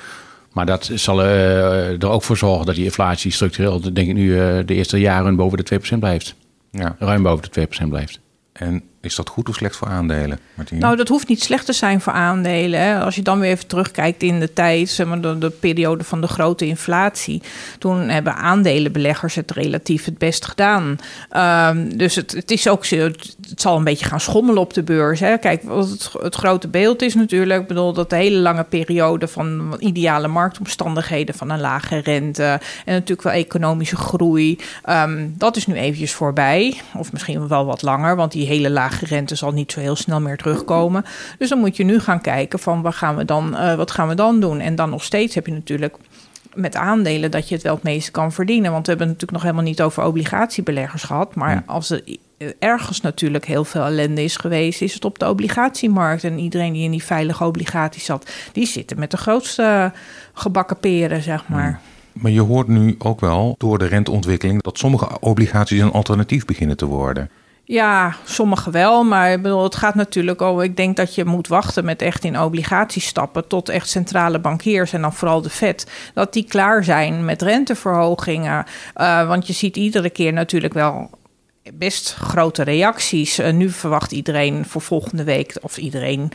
Maar 0.52 0.66
dat 0.66 0.90
zal 0.94 1.20
uh, 1.20 2.02
er 2.02 2.08
ook 2.08 2.22
voor 2.22 2.36
zorgen 2.36 2.66
dat 2.66 2.74
die 2.74 2.84
inflatie 2.84 3.30
structureel, 3.30 3.80
denk 3.80 4.08
ik 4.08 4.14
nu, 4.14 4.28
uh, 4.28 4.58
de 4.66 4.74
eerste 4.74 5.00
jaren 5.00 5.36
boven 5.36 5.64
de 5.64 5.80
2% 5.94 5.98
blijft. 5.98 6.34
Ja. 6.70 6.96
Ruim 6.98 7.22
boven 7.22 7.48
de 7.52 7.68
2% 7.84 7.88
blijft. 7.88 8.20
En 8.52 8.82
is 9.00 9.14
dat 9.14 9.28
goed 9.28 9.48
of 9.48 9.54
slecht 9.54 9.76
voor 9.76 9.88
aandelen? 9.88 10.38
Nou, 10.70 10.96
dat 10.96 11.08
hoeft 11.08 11.28
niet 11.28 11.42
slecht 11.42 11.66
te 11.66 11.72
zijn 11.72 12.00
voor 12.00 12.12
aandelen. 12.12 13.02
Als 13.02 13.14
je 13.14 13.22
dan 13.22 13.40
weer 13.40 13.50
even 13.50 13.66
terugkijkt 13.66 14.22
in 14.22 14.40
de 14.40 14.52
tijd, 14.52 14.88
zeg 14.88 15.06
maar, 15.06 15.20
de, 15.20 15.38
de, 15.38 15.50
periode 15.50 16.04
van 16.04 16.20
de 16.20 16.26
grote 16.26 16.66
inflatie. 16.66 17.42
Toen 17.78 18.08
hebben 18.08 18.36
aandelenbeleggers 18.36 19.34
het 19.34 19.50
relatief 19.50 20.04
het 20.04 20.18
best 20.18 20.44
gedaan. 20.44 20.98
Um, 21.36 21.96
dus 21.96 22.14
het, 22.14 22.32
het, 22.32 22.50
is 22.50 22.68
ook, 22.68 22.86
het, 22.86 23.36
zal 23.54 23.76
een 23.76 23.84
beetje 23.84 24.04
gaan 24.04 24.20
schommelen 24.20 24.60
op 24.60 24.74
de 24.74 24.82
beurs. 24.82 25.20
Hè. 25.20 25.36
Kijk, 25.36 25.62
wat 25.62 25.88
het, 25.88 26.12
het 26.20 26.34
grote 26.34 26.68
beeld 26.68 27.02
is 27.02 27.14
natuurlijk, 27.14 27.60
ik 27.60 27.68
bedoel, 27.68 27.92
dat 27.92 28.10
de 28.10 28.16
hele 28.16 28.38
lange 28.38 28.64
periode 28.64 29.28
van 29.28 29.76
ideale 29.78 30.28
marktomstandigheden, 30.28 31.34
van 31.34 31.50
een 31.50 31.60
lage 31.60 31.98
rente 31.98 32.60
en 32.84 32.92
natuurlijk 32.92 33.22
wel 33.22 33.32
economische 33.32 33.96
groei, 33.96 34.58
um, 34.88 35.34
dat 35.36 35.56
is 35.56 35.66
nu 35.66 35.74
eventjes 35.74 36.12
voorbij. 36.12 36.80
Of 36.94 37.12
misschien 37.12 37.48
wel 37.48 37.64
wat 37.64 37.82
langer, 37.82 38.16
want 38.16 38.32
die 38.32 38.46
hele 38.46 38.70
lage 38.70 38.87
lage 38.88 39.04
rente 39.04 39.34
zal 39.34 39.52
niet 39.52 39.72
zo 39.72 39.80
heel 39.80 39.96
snel 39.96 40.20
meer 40.20 40.36
terugkomen. 40.36 41.04
Dus 41.38 41.48
dan 41.48 41.58
moet 41.58 41.76
je 41.76 41.84
nu 41.84 42.00
gaan 42.00 42.20
kijken 42.20 42.58
van 42.58 42.82
wat 42.82 42.94
gaan 42.94 43.16
we 43.16 43.24
dan, 43.24 43.54
uh, 43.54 43.74
wat 43.74 43.90
gaan 43.90 44.08
we 44.08 44.14
dan 44.14 44.40
doen? 44.40 44.60
En 44.60 44.74
dan 44.74 44.90
nog 44.90 45.04
steeds 45.04 45.34
heb 45.34 45.46
je 45.46 45.52
natuurlijk 45.52 45.96
met 46.54 46.76
aandelen 46.76 47.30
dat 47.30 47.48
je 47.48 47.54
het 47.54 47.64
wel 47.64 47.74
het 47.74 47.82
meeste 47.82 48.10
kan 48.10 48.32
verdienen. 48.32 48.72
Want 48.72 48.86
we 48.86 48.88
hebben 48.88 49.08
het 49.08 49.20
natuurlijk 49.20 49.32
nog 49.32 49.42
helemaal 49.42 49.72
niet 49.72 49.82
over 49.82 50.04
obligatiebeleggers 50.04 51.02
gehad. 51.02 51.34
Maar 51.34 51.62
als 51.66 51.90
er 51.90 52.02
ergens 52.58 53.00
natuurlijk 53.00 53.46
heel 53.46 53.64
veel 53.64 53.84
ellende 53.84 54.22
is 54.22 54.36
geweest, 54.36 54.82
is 54.82 54.94
het 54.94 55.04
op 55.04 55.18
de 55.18 55.28
obligatiemarkt. 55.28 56.24
En 56.24 56.38
iedereen 56.38 56.72
die 56.72 56.84
in 56.84 56.90
die 56.90 57.04
veilige 57.04 57.44
obligaties 57.44 58.04
zat, 58.04 58.30
die 58.52 58.66
zitten 58.66 58.98
met 58.98 59.10
de 59.10 59.16
grootste 59.16 59.92
gebakken 60.32 60.76
peren, 60.76 61.22
zeg 61.22 61.48
maar. 61.48 61.80
Maar 62.12 62.30
je 62.30 62.40
hoort 62.40 62.68
nu 62.68 62.94
ook 62.98 63.20
wel 63.20 63.54
door 63.58 63.78
de 63.78 63.86
renteontwikkeling 63.86 64.62
dat 64.62 64.78
sommige 64.78 65.20
obligaties 65.20 65.80
een 65.80 65.92
alternatief 65.92 66.44
beginnen 66.44 66.76
te 66.76 66.86
worden. 66.86 67.30
Ja, 67.70 68.14
sommige 68.24 68.70
wel, 68.70 69.04
maar 69.04 69.32
ik 69.32 69.42
bedoel, 69.42 69.62
het 69.62 69.76
gaat 69.76 69.94
natuurlijk 69.94 70.42
over. 70.42 70.64
Ik 70.64 70.76
denk 70.76 70.96
dat 70.96 71.14
je 71.14 71.24
moet 71.24 71.48
wachten 71.48 71.84
met 71.84 72.02
echt 72.02 72.24
in 72.24 72.40
obligaties 72.40 73.06
stappen 73.06 73.48
tot 73.48 73.68
echt 73.68 73.88
centrale 73.88 74.38
bankiers 74.38 74.92
en 74.92 75.00
dan 75.00 75.12
vooral 75.12 75.42
de 75.42 75.50
Fed, 75.50 75.86
dat 76.14 76.32
die 76.32 76.44
klaar 76.44 76.84
zijn 76.84 77.24
met 77.24 77.42
renteverhogingen. 77.42 78.64
Uh, 78.96 79.28
want 79.28 79.46
je 79.46 79.52
ziet 79.52 79.76
iedere 79.76 80.10
keer 80.10 80.32
natuurlijk 80.32 80.74
wel 80.74 81.10
best 81.74 82.14
grote 82.14 82.62
reacties. 82.62 83.38
Uh, 83.38 83.52
nu 83.52 83.70
verwacht 83.70 84.12
iedereen 84.12 84.64
voor 84.64 84.80
volgende 84.80 85.24
week, 85.24 85.56
of 85.60 85.76
iedereen, 85.76 86.32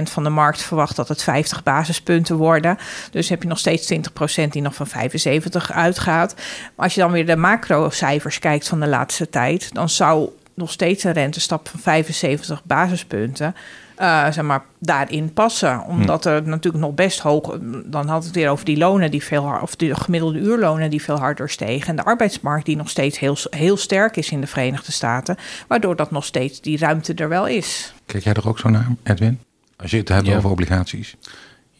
80% 0.00 0.02
van 0.02 0.24
de 0.24 0.30
markt 0.30 0.62
verwacht 0.62 0.96
dat 0.96 1.08
het 1.08 1.22
50 1.22 1.62
basispunten 1.62 2.36
worden. 2.36 2.78
Dus 3.10 3.28
heb 3.28 3.42
je 3.42 3.48
nog 3.48 3.58
steeds 3.58 3.92
20% 3.92 4.48
die 4.48 4.62
nog 4.62 4.74
van 4.74 4.86
75 4.86 5.72
uitgaat. 5.72 6.34
Maar 6.76 6.84
als 6.84 6.94
je 6.94 7.00
dan 7.00 7.12
weer 7.12 7.26
de 7.26 7.36
macro-cijfers 7.36 8.38
kijkt 8.38 8.68
van 8.68 8.80
de 8.80 8.88
laatste 8.88 9.30
tijd, 9.30 9.74
dan 9.74 9.88
zou 9.88 10.28
nog 10.54 10.70
steeds 10.70 11.04
een 11.04 11.12
rentestap 11.12 11.68
van 11.68 11.80
75 11.80 12.64
basispunten 12.64 13.54
uh, 14.00 14.30
zeg 14.30 14.44
maar, 14.44 14.64
daarin 14.78 15.32
passen. 15.32 15.84
Omdat 15.84 16.24
er 16.24 16.42
natuurlijk 16.42 16.84
nog 16.84 16.94
best 16.94 17.20
hoog... 17.20 17.58
Dan 17.84 18.08
had 18.08 18.24
het 18.24 18.34
weer 18.34 18.50
over 18.50 18.64
die 18.64 18.76
lonen 18.76 19.10
die 19.10 19.22
veel... 19.22 19.58
of 19.62 19.76
de 19.76 19.94
gemiddelde 19.94 20.38
uurlonen 20.38 20.90
die 20.90 21.02
veel 21.02 21.18
harder 21.18 21.50
stegen. 21.50 21.88
En 21.88 21.96
de 21.96 22.04
arbeidsmarkt 22.04 22.66
die 22.66 22.76
nog 22.76 22.90
steeds 22.90 23.18
heel, 23.18 23.36
heel 23.50 23.76
sterk 23.76 24.16
is 24.16 24.30
in 24.30 24.40
de 24.40 24.46
Verenigde 24.46 24.92
Staten. 24.92 25.36
Waardoor 25.68 25.96
dat 25.96 26.10
nog 26.10 26.24
steeds 26.24 26.60
die 26.60 26.78
ruimte 26.78 27.14
er 27.14 27.28
wel 27.28 27.46
is. 27.46 27.94
Kijk 28.06 28.24
jij 28.24 28.32
er 28.32 28.48
ook 28.48 28.58
zo 28.58 28.68
naar, 28.68 28.86
Edwin? 29.02 29.40
Als 29.76 29.90
je 29.90 29.96
het 29.96 30.08
hebt 30.08 30.28
over 30.28 30.50
obligaties. 30.50 31.16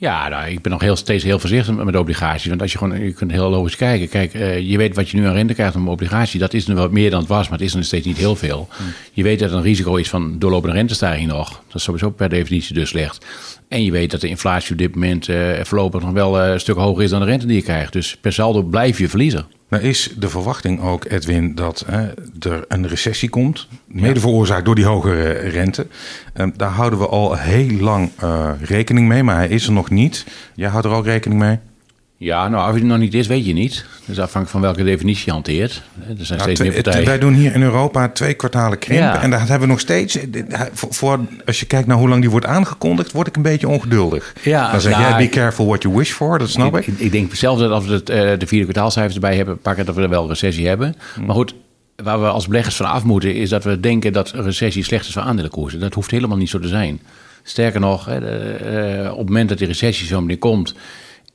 Ja, 0.00 0.28
nou, 0.28 0.50
ik 0.50 0.62
ben 0.62 0.72
nog 0.72 0.80
heel, 0.80 0.96
steeds 0.96 1.24
heel 1.24 1.38
voorzichtig 1.38 1.74
met 1.74 1.96
obligaties. 1.96 2.48
Want 2.48 2.62
als 2.62 2.72
je 2.72 2.78
gewoon, 2.78 3.04
je 3.04 3.12
kunt 3.12 3.30
heel 3.30 3.50
logisch 3.50 3.76
kijken. 3.76 4.08
Kijk, 4.08 4.34
uh, 4.34 4.58
je 4.58 4.76
weet 4.76 4.96
wat 4.96 5.08
je 5.08 5.16
nu 5.16 5.26
aan 5.26 5.32
rente 5.32 5.54
krijgt 5.54 5.74
op 5.74 5.80
een 5.80 5.88
obligatie. 5.88 6.40
Dat 6.40 6.54
is 6.54 6.66
nu 6.66 6.74
wat 6.74 6.90
meer 6.90 7.10
dan 7.10 7.18
het 7.18 7.28
was, 7.28 7.48
maar 7.48 7.58
het 7.58 7.66
is 7.66 7.74
nog 7.74 7.84
steeds 7.84 8.06
niet 8.06 8.16
heel 8.16 8.36
veel. 8.36 8.68
Hmm. 8.76 8.86
Je 9.12 9.22
weet 9.22 9.38
dat 9.38 9.50
er 9.50 9.56
een 9.56 9.62
risico 9.62 9.96
is 9.96 10.08
van 10.08 10.38
doorlopende 10.38 10.76
rentestijging 10.76 11.28
nog. 11.28 11.48
Dat 11.66 11.74
is 11.74 11.82
sowieso 11.82 12.10
per 12.10 12.28
definitie 12.28 12.74
dus 12.74 12.88
slecht. 12.88 13.26
En 13.68 13.84
je 13.84 13.90
weet 13.90 14.10
dat 14.10 14.20
de 14.20 14.28
inflatie 14.28 14.72
op 14.72 14.78
dit 14.78 14.94
moment 14.94 15.28
uh, 15.28 15.60
voorlopig 15.62 16.02
nog 16.02 16.12
wel 16.12 16.44
uh, 16.44 16.52
een 16.52 16.60
stuk 16.60 16.76
hoger 16.76 17.02
is 17.02 17.10
dan 17.10 17.20
de 17.20 17.26
rente 17.26 17.46
die 17.46 17.56
je 17.56 17.62
krijgt. 17.62 17.92
Dus 17.92 18.16
per 18.16 18.32
saldo 18.32 18.62
blijf 18.62 18.98
je 18.98 19.08
verliezer. 19.08 19.44
Nou 19.70 19.82
is 19.82 20.14
de 20.16 20.28
verwachting 20.28 20.80
ook, 20.80 21.04
Edwin, 21.04 21.54
dat 21.54 21.84
hè, 21.86 22.08
er 22.40 22.64
een 22.68 22.88
recessie 22.88 23.28
komt. 23.28 23.68
Mede 23.86 24.20
veroorzaakt 24.20 24.64
door 24.64 24.74
die 24.74 24.84
hogere 24.84 25.32
rente. 25.32 25.86
Um, 26.34 26.52
daar 26.56 26.70
houden 26.70 26.98
we 26.98 27.06
al 27.06 27.36
heel 27.36 27.80
lang 27.80 28.10
uh, 28.22 28.50
rekening 28.60 29.08
mee, 29.08 29.22
maar 29.22 29.36
hij 29.36 29.48
is 29.48 29.66
er 29.66 29.72
nog 29.72 29.90
niet. 29.90 30.26
Jij 30.54 30.68
houdt 30.68 30.86
er 30.86 30.92
ook 30.92 31.04
rekening 31.04 31.40
mee? 31.40 31.58
Ja, 32.22 32.48
nou, 32.48 32.68
of 32.68 32.74
het 32.74 32.84
nog 32.84 32.98
niet 32.98 33.14
is, 33.14 33.26
weet 33.26 33.46
je 33.46 33.52
niet. 33.52 33.84
Dus 34.04 34.18
afhankelijk 34.18 34.50
van 34.50 34.60
welke 34.60 34.84
definitie 34.84 35.24
je 35.24 35.30
hanteert. 35.30 35.82
Er 36.18 36.26
zijn 36.26 36.40
steeds 36.40 36.60
meer 36.60 36.72
partijen. 36.72 37.06
Wij 37.06 37.18
doen 37.18 37.34
hier 37.34 37.54
in 37.54 37.62
Europa 37.62 38.08
twee 38.08 38.34
kwartalen 38.34 38.78
krimp. 38.78 39.14
En 39.14 39.30
daar 39.30 39.40
hebben 39.40 39.60
we 39.60 39.66
nog 39.66 39.80
steeds... 39.80 40.18
Voor, 40.72 41.20
als 41.46 41.60
je 41.60 41.66
kijkt 41.66 41.86
naar 41.86 41.96
hoe 41.96 42.08
lang 42.08 42.20
die 42.20 42.30
wordt 42.30 42.46
aangekondigd... 42.46 43.12
word 43.12 43.26
ik 43.26 43.36
een 43.36 43.42
beetje 43.42 43.68
ongeduldig. 43.68 44.34
Ja, 44.42 44.70
Dan 44.70 44.80
zeg 44.80 44.92
nou, 44.92 45.04
jij, 45.04 45.16
be 45.16 45.28
careful 45.28 45.66
what 45.66 45.82
you 45.82 45.94
wish 45.94 46.10
for. 46.10 46.38
Dat 46.38 46.48
snap 46.48 46.76
ik. 46.76 46.86
Ik, 46.86 46.98
ik 46.98 47.12
denk 47.12 47.34
zelf 47.34 47.58
dat 47.58 47.70
als 47.70 47.86
we 47.86 47.92
het, 47.92 48.10
uh, 48.10 48.16
de 48.16 48.46
vierde 48.46 48.64
kwartaalcijfers 48.64 49.14
erbij 49.14 49.36
hebben... 49.36 49.58
pakken 49.58 49.86
dat 49.86 49.94
we 49.94 50.02
er 50.02 50.08
wel 50.08 50.28
recessie 50.28 50.66
hebben. 50.66 50.96
Hmm. 51.14 51.26
Maar 51.26 51.34
goed, 51.34 51.54
waar 51.96 52.20
we 52.20 52.28
als 52.28 52.46
beleggers 52.46 52.76
van 52.76 52.86
af 52.86 53.04
moeten, 53.04 53.34
is 53.34 53.48
dat 53.48 53.64
we 53.64 53.80
denken 53.80 54.12
dat 54.12 54.30
recessie 54.30 54.84
slecht 54.84 55.06
is 55.06 55.12
voor 55.12 55.22
aandelenkoersen. 55.22 55.80
Dat 55.80 55.94
hoeft 55.94 56.10
helemaal 56.10 56.36
niet 56.36 56.50
zo 56.50 56.58
te 56.58 56.68
zijn. 56.68 57.00
Sterker 57.42 57.80
nog, 57.80 58.04
hè, 58.04 59.10
op 59.10 59.18
het 59.18 59.26
moment 59.26 59.48
dat 59.48 59.58
die 59.58 59.66
recessie 59.66 60.06
zo 60.06 60.20
meteen 60.20 60.38
komt 60.38 60.74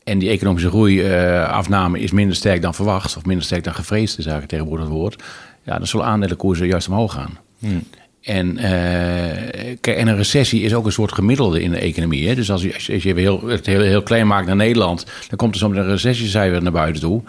en 0.05 0.19
die 0.19 0.29
economische 0.29 0.69
groeiafname 0.69 1.99
is 1.99 2.11
minder 2.11 2.35
sterk 2.35 2.61
dan 2.61 2.73
verwacht, 2.73 3.17
of 3.17 3.25
minder 3.25 3.45
sterk 3.45 3.63
dan 3.63 3.73
gevreesd, 3.73 4.17
is 4.17 4.25
eigenlijk 4.25 4.47
tegenwoordig 4.47 4.85
het 4.85 4.95
woord, 4.95 5.23
ja, 5.63 5.77
dan 5.77 5.87
zullen 5.87 6.05
aandelenkoersen 6.05 6.67
juist 6.67 6.87
omhoog 6.87 7.13
gaan. 7.13 7.37
Hmm. 7.59 7.83
En, 8.21 8.57
uh, 8.57 9.67
en 9.99 10.07
een 10.07 10.15
recessie 10.15 10.61
is 10.61 10.73
ook 10.73 10.85
een 10.85 10.91
soort 10.91 11.11
gemiddelde 11.11 11.61
in 11.61 11.71
de 11.71 11.77
economie. 11.77 12.27
Hè? 12.27 12.35
Dus 12.35 12.51
als 12.51 12.61
je, 12.61 12.73
als 12.73 13.03
je 13.03 13.13
heel, 13.13 13.47
het 13.47 13.65
heel, 13.65 13.81
heel 13.81 14.03
klein 14.03 14.27
maakt 14.27 14.47
naar 14.47 14.55
Nederland, 14.55 15.05
dan 15.27 15.37
komt 15.37 15.53
er 15.53 15.59
soms 15.59 15.77
een 15.77 15.87
recessiecijfer 15.87 16.63
naar 16.63 16.71
buiten 16.71 17.01
toe. 17.01 17.21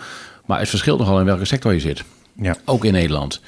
Maar 0.46 0.58
het 0.58 0.68
verschilt 0.68 0.98
nogal 0.98 1.18
in 1.18 1.24
welke 1.24 1.44
sector 1.44 1.72
je 1.72 1.80
zit. 1.80 2.04
Ja. 2.40 2.56
Ook 2.64 2.84
in 2.84 2.92
Nederland. 2.92 3.40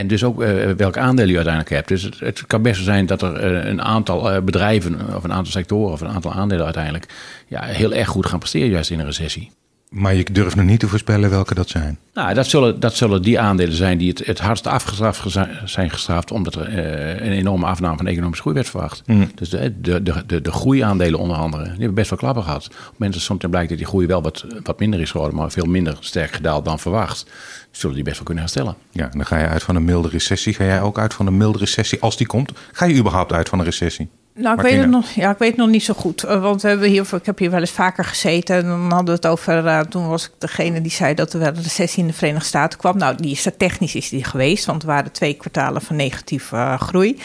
En 0.00 0.06
dus 0.06 0.24
ook 0.24 0.42
uh, 0.42 0.70
welk 0.70 0.96
aandeel 0.96 1.26
je 1.26 1.34
uiteindelijk 1.34 1.74
hebt. 1.74 1.88
Dus 1.88 2.08
het, 2.18 2.46
kan 2.46 2.62
best 2.62 2.84
zijn 2.84 3.06
dat 3.06 3.22
er 3.22 3.52
uh, 3.52 3.64
een 3.70 3.82
aantal 3.82 4.32
uh, 4.32 4.42
bedrijven 4.42 5.16
of 5.16 5.24
een 5.24 5.32
aantal 5.32 5.52
sectoren 5.52 5.92
of 5.92 6.00
een 6.00 6.08
aantal 6.08 6.32
aandelen 6.32 6.64
uiteindelijk 6.64 7.06
ja, 7.46 7.62
heel 7.62 7.92
erg 7.92 8.08
goed 8.08 8.26
gaan 8.26 8.38
presteren 8.38 8.68
juist 8.68 8.90
in 8.90 8.98
een 8.98 9.06
recessie. 9.06 9.50
Maar 9.90 10.14
je 10.14 10.24
durft 10.32 10.56
nog 10.56 10.64
niet 10.64 10.80
te 10.80 10.88
voorspellen 10.88 11.30
welke 11.30 11.54
dat 11.54 11.68
zijn. 11.68 11.98
Nou, 12.14 12.34
dat 12.34 12.46
zullen, 12.46 12.80
dat 12.80 12.94
zullen 12.94 13.22
die 13.22 13.40
aandelen 13.40 13.74
zijn 13.74 13.98
die 13.98 14.08
het, 14.08 14.26
het 14.26 14.38
hardst 14.38 14.66
afgestraft 14.66 15.36
zijn 15.64 15.90
gestraft, 15.90 16.30
omdat 16.30 16.54
er 16.54 16.68
uh, 16.68 17.26
een 17.26 17.32
enorme 17.32 17.66
afname 17.66 17.96
van 17.96 18.06
economische 18.06 18.40
groei 18.42 18.56
werd 18.56 18.68
verwacht. 18.68 19.02
Hmm. 19.06 19.30
Dus 19.34 19.48
de, 19.48 19.80
de, 19.80 20.02
de, 20.02 20.22
de, 20.26 20.40
de 20.40 20.52
groeiaandelen 20.52 21.18
onder 21.18 21.36
andere, 21.36 21.62
die 21.62 21.72
hebben 21.72 21.94
best 21.94 22.10
wel 22.10 22.18
klappen 22.18 22.42
gehad. 22.42 22.70
Op 22.92 22.98
mensen 22.98 23.22
soms 23.22 23.44
blijkt 23.50 23.68
dat 23.68 23.78
die 23.78 23.86
groei 23.86 24.06
wel 24.06 24.22
wat, 24.22 24.44
wat 24.62 24.78
minder 24.78 25.00
is 25.00 25.10
geworden, 25.10 25.36
maar 25.36 25.50
veel 25.50 25.64
minder 25.64 25.96
sterk 26.00 26.32
gedaald 26.32 26.64
dan 26.64 26.78
verwacht. 26.78 27.26
Zullen 27.70 27.94
die 27.94 28.04
best 28.04 28.16
wel 28.16 28.24
kunnen 28.24 28.42
herstellen. 28.42 28.74
Ja, 28.90 29.08
dan 29.08 29.26
ga 29.26 29.38
je 29.38 29.46
uit 29.46 29.62
van 29.62 29.76
een 29.76 29.84
milde 29.84 30.08
recessie. 30.08 30.54
Ga 30.54 30.64
jij 30.64 30.82
ook 30.82 30.98
uit 30.98 31.14
van 31.14 31.26
een 31.26 31.36
milde 31.36 31.58
recessie 31.58 32.00
als 32.00 32.16
die 32.16 32.26
komt? 32.26 32.52
Ga 32.72 32.84
je 32.84 32.96
überhaupt 32.96 33.32
uit 33.32 33.48
van 33.48 33.58
een 33.58 33.64
recessie? 33.64 34.08
Nou, 34.40 34.56
ik 34.56 34.60
weet, 34.60 34.80
het 34.80 34.90
nog, 34.90 35.10
ja, 35.10 35.30
ik 35.30 35.38
weet 35.38 35.48
het 35.48 35.58
nog 35.58 35.68
niet 35.68 35.84
zo 35.84 35.94
goed. 35.94 36.22
Eh, 36.22 36.42
want 36.42 36.62
we 36.62 36.68
hebben 36.68 36.88
hier, 36.88 37.06
ik 37.12 37.26
heb 37.26 37.38
hier 37.38 37.50
wel 37.50 37.60
eens 37.60 37.70
vaker 37.70 38.04
gezeten. 38.04 38.56
En 38.56 38.66
dan 38.66 38.80
hadden 38.80 39.04
we 39.04 39.10
het 39.10 39.26
over. 39.26 39.64
Uh, 39.64 39.80
toen 39.80 40.08
was 40.08 40.24
ik 40.24 40.30
degene 40.38 40.80
die 40.80 40.90
zei 40.90 41.14
dat 41.14 41.32
er 41.32 41.38
wel 41.38 41.48
een 41.48 41.62
recessie 41.62 42.02
in 42.02 42.08
de 42.08 42.14
Verenigde 42.14 42.46
Staten 42.46 42.78
kwam. 42.78 42.98
Nou, 42.98 43.16
die 43.16 43.30
is 43.30 43.46
er 43.46 43.56
technisch 43.56 43.94
is 43.94 44.08
die 44.08 44.24
geweest. 44.24 44.64
Want 44.64 44.82
er 44.82 44.88
waren 44.88 45.12
twee 45.12 45.34
kwartalen 45.34 45.82
van 45.82 45.96
negatieve 45.96 46.56
uh, 46.56 46.80
groei. 46.80 47.18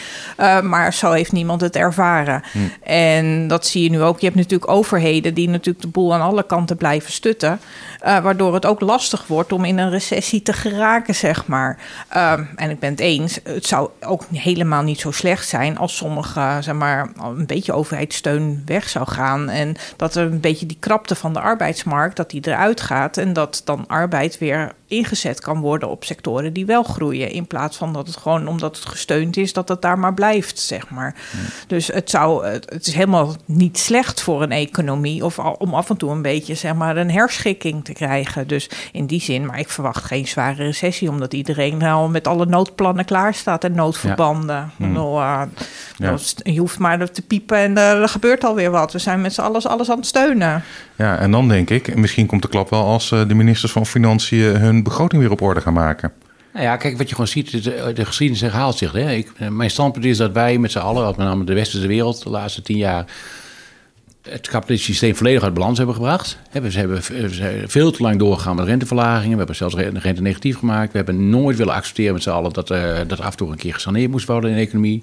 maar 0.62 0.94
zo 0.94 1.12
heeft 1.12 1.32
niemand 1.32 1.60
het 1.60 1.76
ervaren. 1.76 2.42
Hm. 2.52 2.58
En 2.82 3.48
dat 3.48 3.66
zie 3.66 3.82
je 3.82 3.90
nu 3.90 4.02
ook. 4.02 4.18
Je 4.18 4.26
hebt 4.26 4.38
natuurlijk 4.38 4.70
overheden 4.70 5.34
die 5.34 5.48
natuurlijk 5.48 5.84
de 5.84 5.90
boel 5.90 6.14
aan 6.14 6.20
alle 6.20 6.46
kanten 6.46 6.76
blijven 6.76 7.12
stutten. 7.12 7.60
waardoor 8.00 8.54
het 8.54 8.66
ook 8.66 8.80
lastig 8.80 9.26
wordt 9.26 9.52
om 9.52 9.64
in 9.64 9.78
een 9.78 9.90
recessie 9.90 10.42
te 10.42 10.52
geraken, 10.52 11.14
zeg 11.14 11.46
maar. 11.46 11.78
Ehm, 12.08 12.44
en 12.56 12.70
ik 12.70 12.78
ben 12.78 12.90
het 12.90 13.00
eens. 13.00 13.38
Het 13.42 13.66
zou 13.66 13.90
ook 14.00 14.24
helemaal 14.32 14.82
niet 14.82 15.00
zo 15.00 15.10
slecht 15.10 15.48
zijn 15.48 15.78
als 15.78 15.96
sommige, 15.96 16.58
zeg 16.60 16.74
maar 16.74 17.05
een 17.20 17.46
beetje 17.46 17.72
overheidssteun 17.72 18.62
weg 18.64 18.88
zou 18.88 19.08
gaan. 19.08 19.48
En 19.48 19.76
dat 19.96 20.14
er 20.14 20.26
een 20.26 20.40
beetje 20.40 20.66
die 20.66 20.76
krapte 20.80 21.14
van 21.14 21.32
de 21.32 21.40
arbeidsmarkt, 21.40 22.16
dat 22.16 22.30
die 22.30 22.48
eruit 22.48 22.80
gaat. 22.80 23.16
En 23.16 23.32
dat 23.32 23.62
dan 23.64 23.84
arbeid 23.86 24.38
weer 24.38 24.72
ingezet 24.88 25.40
kan 25.40 25.60
worden 25.60 25.88
op 25.88 26.04
sectoren 26.04 26.52
die 26.52 26.66
wel 26.66 26.82
groeien. 26.82 27.30
In 27.30 27.46
plaats 27.46 27.76
van 27.76 27.92
dat 27.92 28.06
het 28.06 28.16
gewoon 28.16 28.48
omdat 28.48 28.76
het 28.76 28.86
gesteund 28.86 29.36
is, 29.36 29.52
dat 29.52 29.68
het 29.68 29.82
daar 29.82 29.98
maar 29.98 30.14
blijft, 30.14 30.58
zeg 30.58 30.90
maar. 30.90 31.14
Dus 31.66 31.86
het, 31.86 32.10
zou, 32.10 32.46
het 32.46 32.86
is 32.86 32.94
helemaal 32.94 33.34
niet 33.44 33.78
slecht 33.78 34.20
voor 34.20 34.42
een 34.42 34.52
economie. 34.52 35.24
Of 35.24 35.38
om 35.38 35.74
af 35.74 35.90
en 35.90 35.96
toe 35.96 36.10
een 36.10 36.22
beetje 36.22 36.54
zeg 36.54 36.74
maar, 36.74 36.96
een 36.96 37.10
herschikking 37.10 37.84
te 37.84 37.92
krijgen. 37.92 38.46
Dus 38.46 38.70
in 38.92 39.06
die 39.06 39.20
zin, 39.20 39.46
maar 39.46 39.58
ik 39.58 39.70
verwacht 39.70 40.04
geen 40.04 40.26
zware 40.26 40.64
recessie, 40.64 41.10
omdat 41.10 41.34
iedereen 41.34 41.82
al 41.82 42.08
met 42.08 42.26
alle 42.26 42.46
noodplannen 42.46 43.04
klaar 43.04 43.34
staat 43.34 43.64
en 43.64 43.74
noodverbanden. 43.74 44.70
Ja. 44.78 45.48
Uh, 45.98 46.16
Je 46.42 46.58
hoeft 46.58 46.78
maar 46.78 46.85
te 47.12 47.22
piepen 47.22 47.56
en 47.56 47.78
er 47.78 48.08
gebeurt 48.08 48.44
alweer 48.44 48.70
wat. 48.70 48.92
We 48.92 48.98
zijn 48.98 49.20
met 49.20 49.34
z'n 49.34 49.40
allen 49.40 49.62
alles 49.62 49.90
aan 49.90 49.96
het 49.96 50.06
steunen. 50.06 50.62
Ja, 50.96 51.18
en 51.18 51.30
dan 51.30 51.48
denk 51.48 51.70
ik, 51.70 51.96
misschien 51.96 52.26
komt 52.26 52.42
de 52.42 52.48
klap 52.48 52.70
wel 52.70 52.84
als 52.84 53.12
eh, 53.12 53.28
de 53.28 53.34
ministers 53.34 53.72
van 53.72 53.86
Financiën 53.86 54.56
hun 54.56 54.82
begroting 54.82 55.22
weer 55.22 55.30
op 55.30 55.40
orde 55.40 55.60
gaan 55.60 55.72
maken. 55.72 56.12
Nou 56.52 56.64
ja, 56.64 56.76
kijk, 56.76 56.98
wat 56.98 57.08
je 57.08 57.14
gewoon 57.14 57.30
ziet, 57.30 57.64
de, 57.64 57.92
de 57.94 58.04
geschiedenis 58.04 58.42
herhaalt 58.42 58.76
zich. 58.76 58.92
Hè? 58.92 59.10
Ik, 59.10 59.32
eh, 59.38 59.48
mijn 59.48 59.70
standpunt 59.70 60.04
is 60.04 60.16
dat 60.16 60.32
wij 60.32 60.58
met 60.58 60.72
z'n 60.72 60.78
allen, 60.78 61.06
met 61.06 61.16
name 61.16 61.44
de 61.44 61.54
westerse 61.54 61.86
wereld, 61.86 62.22
de 62.22 62.30
laatste 62.30 62.62
tien 62.62 62.76
jaar 62.76 63.04
het 64.28 64.48
kapitalistische 64.48 64.92
systeem 64.92 65.16
volledig 65.16 65.42
uit 65.42 65.54
balans 65.54 65.76
hebben 65.76 65.94
gebracht. 65.94 66.38
We 66.52 66.70
hebben 66.72 67.02
veel 67.70 67.90
te 67.90 68.02
lang 68.02 68.18
doorgegaan 68.18 68.56
met 68.56 68.66
renteverlagingen. 68.66 69.30
We 69.30 69.36
hebben 69.36 69.56
zelfs 69.56 69.74
de 69.74 69.90
rente 69.92 70.22
negatief 70.22 70.58
gemaakt. 70.58 70.90
We 70.90 70.96
hebben 70.96 71.28
nooit 71.28 71.56
willen 71.56 71.74
accepteren 71.74 72.12
met 72.12 72.22
z'n 72.22 72.30
allen 72.30 72.52
dat, 72.52 72.68
dat 73.06 73.20
af 73.20 73.30
en 73.30 73.36
toe 73.36 73.50
een 73.50 73.56
keer 73.56 73.74
gesaneerd 73.74 74.10
moest 74.10 74.26
worden 74.26 74.50
in 74.50 74.56
de 74.56 74.62
economie. 74.62 75.02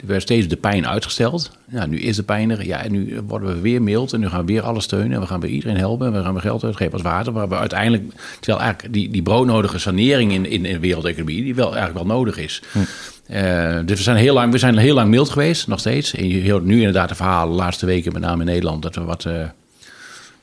Er 0.00 0.06
werd 0.06 0.22
steeds 0.22 0.48
de 0.48 0.56
pijn 0.56 0.86
uitgesteld. 0.86 1.50
Ja, 1.70 1.86
nu 1.86 2.00
is 2.00 2.16
de 2.16 2.22
pijn 2.22 2.50
er. 2.50 2.66
Ja, 2.66 2.82
en 2.84 2.92
nu 2.92 3.20
worden 3.26 3.54
we 3.54 3.60
weer 3.60 3.82
mild. 3.82 4.12
En 4.12 4.20
nu 4.20 4.28
gaan 4.28 4.40
we 4.40 4.52
weer 4.52 4.62
alles 4.62 4.84
steunen. 4.84 5.12
En 5.12 5.20
we 5.20 5.26
gaan 5.26 5.40
weer 5.40 5.50
iedereen 5.50 5.76
helpen. 5.76 6.06
En 6.06 6.12
we 6.12 6.22
gaan 6.22 6.32
weer 6.32 6.42
geld 6.42 6.64
uitgeven 6.64 6.92
als 6.92 7.02
water. 7.02 7.32
Waar 7.32 7.48
we 7.48 7.56
uiteindelijk, 7.56 8.04
terwijl 8.40 8.64
eigenlijk 8.64 8.94
die, 8.94 9.10
die 9.10 9.22
broodnodige 9.22 9.78
sanering 9.78 10.32
in, 10.32 10.46
in, 10.46 10.64
in 10.64 10.72
de 10.72 10.78
wereldeconomie, 10.78 11.42
die 11.42 11.54
wel 11.54 11.76
eigenlijk 11.76 12.06
wel 12.06 12.16
nodig 12.16 12.38
is. 12.38 12.62
Hm. 12.72 12.78
Uh, 12.78 13.78
dus 13.84 13.96
we 13.96 14.02
zijn, 14.02 14.16
heel 14.16 14.34
lang, 14.34 14.52
we 14.52 14.58
zijn 14.58 14.76
heel 14.76 14.94
lang 14.94 15.10
mild 15.10 15.30
geweest, 15.30 15.66
nog 15.66 15.78
steeds. 15.78 16.14
En 16.14 16.28
je 16.28 16.50
hoort 16.50 16.64
nu 16.64 16.76
inderdaad 16.76 17.08
de 17.08 17.14
verhalen 17.14 17.56
de 17.56 17.62
laatste 17.62 17.86
weken, 17.86 18.12
met 18.12 18.22
name 18.22 18.40
in 18.40 18.46
Nederland, 18.46 18.82
dat 18.82 18.94
we 18.94 19.02
wat, 19.02 19.24
uh, 19.24 19.48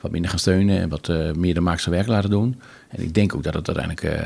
wat 0.00 0.10
minder 0.10 0.30
gaan 0.30 0.38
steunen 0.38 0.80
en 0.80 0.88
wat 0.88 1.08
uh, 1.08 1.32
meer 1.32 1.54
de 1.54 1.60
maakse 1.60 1.90
werk 1.90 2.06
laten 2.06 2.30
doen. 2.30 2.60
En 2.88 3.02
ik 3.02 3.14
denk 3.14 3.34
ook 3.34 3.42
dat 3.42 3.54
het 3.54 3.66
uiteindelijk, 3.66 4.16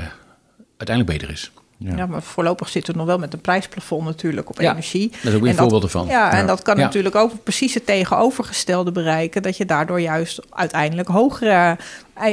uiteindelijk 0.77 1.19
beter 1.19 1.31
is. 1.35 1.51
Ja. 1.85 2.07
maar 2.07 2.23
voorlopig 2.23 2.69
zitten 2.69 2.93
we 2.93 2.99
nog 2.99 3.09
wel 3.09 3.19
met 3.19 3.33
een 3.33 3.41
prijsplafond 3.41 4.05
natuurlijk 4.05 4.51
op 4.51 4.59
energie. 4.59 5.11
Dat 5.11 5.33
is 5.33 5.39
ook 5.39 5.47
een 5.47 5.55
voorbeeld 5.55 5.83
ervan. 5.83 6.07
Ja, 6.07 6.33
en 6.33 6.47
dat 6.47 6.63
kan 6.63 6.77
natuurlijk 6.77 7.15
ook 7.15 7.33
precies 7.43 7.75
het 7.75 7.87
tegenovergestelde 7.87 8.93
bereiken. 8.93 9.43
Dat 9.43 9.57
je 9.57 9.65
daardoor 9.65 10.01
juist 10.01 10.41
uiteindelijk 10.51 11.09
hogere 11.09 11.77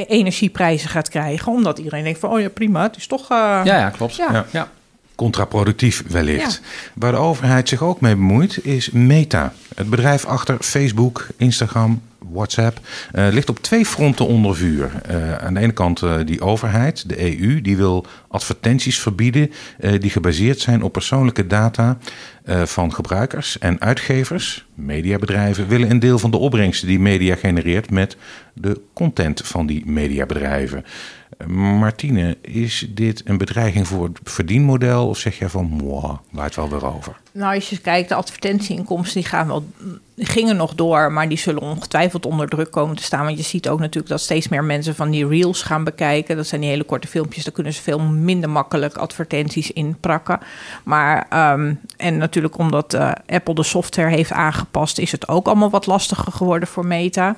energieprijzen 0.06 0.88
gaat 0.88 1.08
krijgen. 1.08 1.52
Omdat 1.52 1.78
iedereen 1.78 2.04
denkt 2.04 2.18
van, 2.18 2.30
oh 2.30 2.40
ja 2.40 2.48
prima, 2.48 2.82
het 2.82 2.96
is 2.96 3.06
toch... 3.06 3.28
ja, 3.28 3.64
ja, 3.64 3.90
klopt. 3.90 4.16
ja 4.50 4.68
contraproductief 5.20 6.02
wellicht. 6.08 6.60
Waar 6.94 7.12
de 7.12 7.18
overheid 7.18 7.68
zich 7.68 7.82
ook 7.82 8.00
mee 8.00 8.14
bemoeit 8.14 8.64
is 8.64 8.90
Meta. 8.90 9.52
Het 9.74 9.90
bedrijf 9.90 10.24
achter 10.24 10.56
Facebook, 10.60 11.26
Instagram, 11.36 12.02
WhatsApp 12.32 12.80
uh, 13.14 13.28
ligt 13.30 13.48
op 13.48 13.58
twee 13.58 13.86
fronten 13.86 14.26
onder 14.26 14.56
vuur. 14.56 14.90
Uh, 15.10 15.36
aan 15.36 15.54
de 15.54 15.60
ene 15.60 15.72
kant 15.72 16.02
uh, 16.02 16.14
die 16.24 16.40
overheid, 16.40 17.08
de 17.08 17.40
EU, 17.40 17.60
die 17.60 17.76
wil 17.76 18.06
advertenties 18.28 18.98
verbieden 18.98 19.50
die 20.00 20.10
gebaseerd 20.10 20.60
zijn 20.60 20.82
op 20.82 20.92
persoonlijke 20.92 21.46
data 21.46 21.98
van 22.64 22.94
gebruikers 22.94 23.58
en 23.58 23.80
uitgevers. 23.80 24.66
Mediabedrijven 24.74 25.68
willen 25.68 25.90
een 25.90 25.98
deel 25.98 26.18
van 26.18 26.30
de 26.30 26.36
opbrengsten 26.36 26.88
die 26.88 27.00
media 27.00 27.34
genereert 27.34 27.90
met 27.90 28.16
de 28.54 28.80
content 28.92 29.40
van 29.44 29.66
die 29.66 29.86
mediabedrijven. 29.86 30.84
Martine, 31.46 32.36
is 32.40 32.86
dit 32.90 33.22
een 33.24 33.38
bedreiging 33.38 33.86
voor 33.86 34.04
het 34.04 34.18
verdienmodel 34.22 35.08
of 35.08 35.18
zeg 35.18 35.38
jij 35.38 35.48
van, 35.48 35.64
moi, 35.64 36.16
het 36.36 36.56
wel 36.56 36.68
weer 36.68 36.86
over? 36.94 37.16
Nou, 37.32 37.54
als 37.54 37.70
je 37.70 37.78
kijkt, 37.78 38.08
de 38.08 38.14
advertentieinkomsten 38.14 39.20
die 39.20 39.30
gaan 39.30 39.46
wel, 39.46 39.64
gingen 40.16 40.56
nog 40.56 40.74
door, 40.74 41.12
maar 41.12 41.28
die 41.28 41.38
zullen 41.38 41.62
ongetwijfeld 41.62 42.26
onder 42.26 42.48
druk 42.48 42.70
komen 42.70 42.96
te 42.96 43.02
staan. 43.02 43.24
Want 43.24 43.36
je 43.36 43.44
ziet 43.44 43.68
ook 43.68 43.78
natuurlijk 43.78 44.08
dat 44.08 44.20
steeds 44.20 44.48
meer 44.48 44.64
mensen 44.64 44.94
van 44.94 45.10
die 45.10 45.28
reels 45.28 45.62
gaan 45.62 45.84
bekijken. 45.84 46.36
Dat 46.36 46.46
zijn 46.46 46.60
die 46.60 46.70
hele 46.70 46.84
korte 46.84 47.08
filmpjes, 47.08 47.44
daar 47.44 47.52
kunnen 47.52 47.72
ze 47.72 47.82
veel 47.82 48.00
minder 48.00 48.50
makkelijk 48.50 48.96
advertenties 48.96 49.70
in 49.70 49.96
prakken. 50.00 50.40
Maar, 50.84 51.26
um, 51.52 51.80
en 51.96 52.16
natuurlijk 52.16 52.39
omdat 52.44 52.94
uh, 52.94 53.10
Apple 53.26 53.54
de 53.54 53.62
software 53.62 54.10
heeft 54.10 54.32
aangepast, 54.32 54.98
is 54.98 55.12
het 55.12 55.28
ook 55.28 55.46
allemaal 55.46 55.70
wat 55.70 55.86
lastiger 55.86 56.32
geworden 56.32 56.68
voor 56.68 56.86
Meta. 56.86 57.28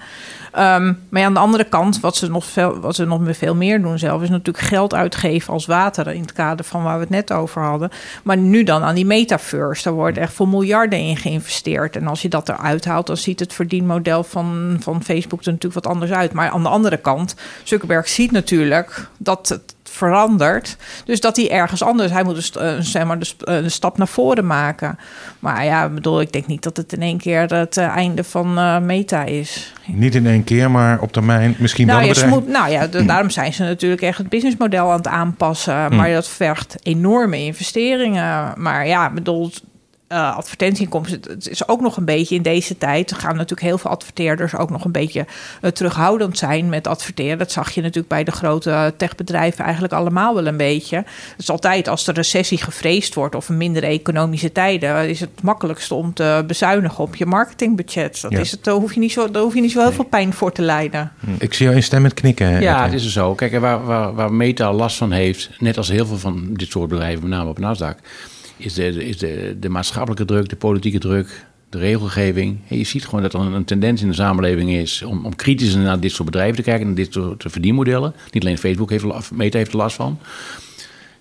Um, 0.59 1.07
maar 1.09 1.23
aan 1.23 1.35
de 1.35 1.41
andere 1.41 1.65
kant, 1.65 2.01
wat 2.01 2.17
ze, 2.17 2.31
nog 2.31 2.45
veel, 2.45 2.81
wat 2.81 2.95
ze 2.95 3.05
nog 3.05 3.21
veel 3.37 3.55
meer 3.55 3.83
doen 3.83 3.99
zelf, 3.99 4.23
is 4.23 4.29
natuurlijk 4.29 4.67
geld 4.67 4.95
uitgeven 4.95 5.53
als 5.53 5.67
water 5.67 6.09
in 6.09 6.21
het 6.21 6.33
kader 6.33 6.65
van 6.65 6.83
waar 6.83 6.95
we 6.95 7.01
het 7.01 7.11
net 7.11 7.33
over 7.33 7.63
hadden. 7.63 7.91
Maar 8.23 8.37
nu 8.37 8.63
dan 8.63 8.83
aan 8.83 8.95
die 8.95 9.07
metaverse. 9.07 9.83
Daar 9.83 9.93
wordt 9.93 10.19
echt 10.19 10.33
voor 10.33 10.49
miljarden 10.49 10.99
in 10.99 11.17
geïnvesteerd. 11.17 11.97
En 11.97 12.07
als 12.07 12.23
je 12.23 12.29
dat 12.29 12.49
eruit 12.49 12.85
haalt, 12.85 13.07
dan 13.07 13.17
ziet 13.17 13.41
het 13.41 13.53
verdienmodel 13.53 14.25
van, 14.25 14.77
van 14.81 15.03
Facebook 15.03 15.41
er 15.45 15.53
natuurlijk 15.53 15.85
wat 15.85 15.93
anders 15.93 16.11
uit. 16.13 16.33
Maar 16.33 16.51
aan 16.51 16.63
de 16.63 16.69
andere 16.69 16.97
kant, 16.97 17.35
Zuckerberg 17.63 18.09
ziet 18.09 18.31
natuurlijk 18.31 19.09
dat 19.19 19.49
het 19.49 19.72
verandert. 19.93 20.77
Dus 21.05 21.21
dat 21.21 21.37
hij 21.37 21.51
ergens 21.51 21.83
anders, 21.83 22.13
hij 22.13 22.25
moet 22.25 22.35
dus, 22.35 22.53
uh, 22.59 22.73
zeg 22.79 23.05
maar, 23.05 23.19
de, 23.19 23.27
uh, 23.39 23.63
de, 23.63 23.69
stap 23.69 23.99
naar 23.99 24.09
voren 24.09 24.47
maken. 24.47 24.99
Maar 25.39 25.65
ja, 25.65 25.89
bedoel, 25.89 26.21
ik 26.21 26.33
denk 26.33 26.47
niet 26.47 26.63
dat 26.63 26.77
het 26.77 26.93
in 26.93 27.03
één 27.03 27.19
keer 27.19 27.41
het 27.41 27.77
uh, 27.77 27.87
einde 27.87 28.25
van 28.25 28.55
Meta 28.87 29.25
is. 29.25 29.73
Niet 29.87 30.15
in 30.15 30.27
één 30.27 30.45
keer, 30.45 30.71
maar 30.71 31.01
op 31.01 31.13
termijn 31.13 31.55
misschien 31.59 31.87
nou, 31.87 32.05
wel. 32.05 32.15
Ja, 32.15 32.27
moet, 32.27 32.49
nou 32.49 32.71
ja, 32.71 32.87
de, 32.87 33.05
daarom 33.05 33.31
zijn 33.31 33.53
ze 33.53 33.63
natuurlijk 33.63 34.03
echt 34.03 34.19
het 34.19 34.29
businessmodel 34.29 34.91
aan 34.91 34.97
het 34.97 35.09
aanpassen. 35.09 35.97
Maar 35.97 36.11
dat 36.11 36.29
vergt 36.29 36.77
enorme 36.83 37.39
investeringen. 37.39 38.53
Maar 38.57 38.87
ja, 38.87 39.11
bedoel, 39.11 39.51
uh, 40.13 40.37
advertentieinkomsten. 40.37 41.21
Het 41.29 41.49
is 41.49 41.69
ook 41.69 41.81
nog 41.81 41.97
een 41.97 42.05
beetje 42.05 42.35
in 42.35 42.43
deze 42.43 42.79
tijd. 42.79 43.11
Er 43.11 43.17
gaan 43.17 43.35
natuurlijk 43.35 43.61
heel 43.61 43.79
veel 43.79 43.91
adverteerders 43.91 44.57
ook 44.57 44.71
nog 44.71 44.85
een 44.85 44.93
beetje 44.93 45.27
uh, 45.63 45.71
terughoudend 45.71 46.39
zijn 46.39 46.69
met 46.69 46.87
adverteren. 46.87 47.39
Dat 47.39 47.53
zag 47.53 47.71
je 47.71 47.81
natuurlijk 47.81 48.09
bij 48.09 48.25
de 48.25 48.31
grote 48.31 48.95
techbedrijven 48.97 49.65
eigenlijk 49.65 49.93
allemaal 49.93 50.35
wel 50.35 50.47
een 50.47 50.57
beetje. 50.57 50.97
Het 50.97 51.39
is 51.39 51.51
altijd 51.51 51.89
als 51.89 52.05
de 52.05 52.13
recessie 52.13 52.59
gevreesd 52.59 53.15
wordt 53.15 53.35
of 53.35 53.49
een 53.49 53.57
mindere 53.57 53.87
economische 53.87 54.53
tijden, 54.53 55.09
is 55.09 55.21
het 55.21 55.43
makkelijkste 55.43 55.95
om 55.95 56.15
te 56.15 56.45
bezuinigen 56.47 57.05
op 57.05 57.17
je 57.17 57.27
marketingbudget. 57.27 58.21
Dat 58.21 58.33
is 58.33 58.51
het, 58.51 58.65
daar 58.65 58.75
hoef 58.75 58.95
je 58.95 59.01
niet 59.01 59.13
zo, 59.13 59.31
daar 59.31 59.43
hoef 59.43 59.55
je 59.55 59.61
niet 59.61 59.73
zo 59.73 59.81
heel 59.81 59.93
veel 59.93 60.05
pijn 60.05 60.33
voor 60.33 60.53
te 60.53 60.63
lijden. 60.63 61.13
Hm. 61.21 61.31
Ik 61.39 61.55
zie 61.55 61.65
jou 61.65 61.77
instemmend 61.77 62.15
knikken. 62.15 62.61
Ja, 62.61 62.85
het 62.85 62.93
is 62.93 63.05
er 63.05 63.11
zo. 63.11 63.35
Kijk, 63.35 63.59
waar, 63.59 63.85
waar, 63.85 64.15
waar 64.15 64.33
Meta 64.33 64.73
last 64.73 64.97
van 64.97 65.13
heeft, 65.13 65.51
net 65.59 65.77
als 65.77 65.89
heel 65.89 66.07
veel 66.07 66.19
van 66.19 66.49
dit 66.53 66.71
soort 66.71 66.89
bedrijven, 66.89 67.29
met 67.29 67.39
name 67.39 67.51
op 67.51 67.59
Nasdaq 67.59 67.97
is 68.57 68.75
de, 68.75 69.07
is 69.07 69.19
de, 69.19 69.57
de 69.61 69.69
maatschappelijke 69.69 70.25
druk, 70.25 70.49
de 70.49 70.57
politieke 70.57 70.99
druk, 70.99 71.47
de 71.69 71.79
regelgeving. 71.79 72.59
je 72.69 72.85
ziet 72.85 73.05
gewoon 73.05 73.23
dat 73.23 73.35
er 73.35 73.41
een, 73.41 73.65
tendens 73.65 74.03
in 74.03 74.09
de 74.09 74.15
samenleving 74.15 74.71
is 74.71 75.03
om, 75.03 75.25
om 75.25 75.37
kritisch 75.37 75.75
naar 75.75 76.01
dit 76.01 76.13
soort 76.13 76.31
bedrijven 76.31 76.57
te 76.57 76.63
kijken, 76.63 76.87
naar 76.87 76.95
dit 76.95 77.13
soort 77.13 77.45
verdienmodellen. 77.47 78.15
Niet 78.31 78.43
alleen 78.43 78.59
Facebook 78.59 78.91
heeft, 78.91 79.31
Meta 79.31 79.59
heeft 79.59 79.73
er 79.73 79.77
last 79.77 79.97
van. 79.97 80.19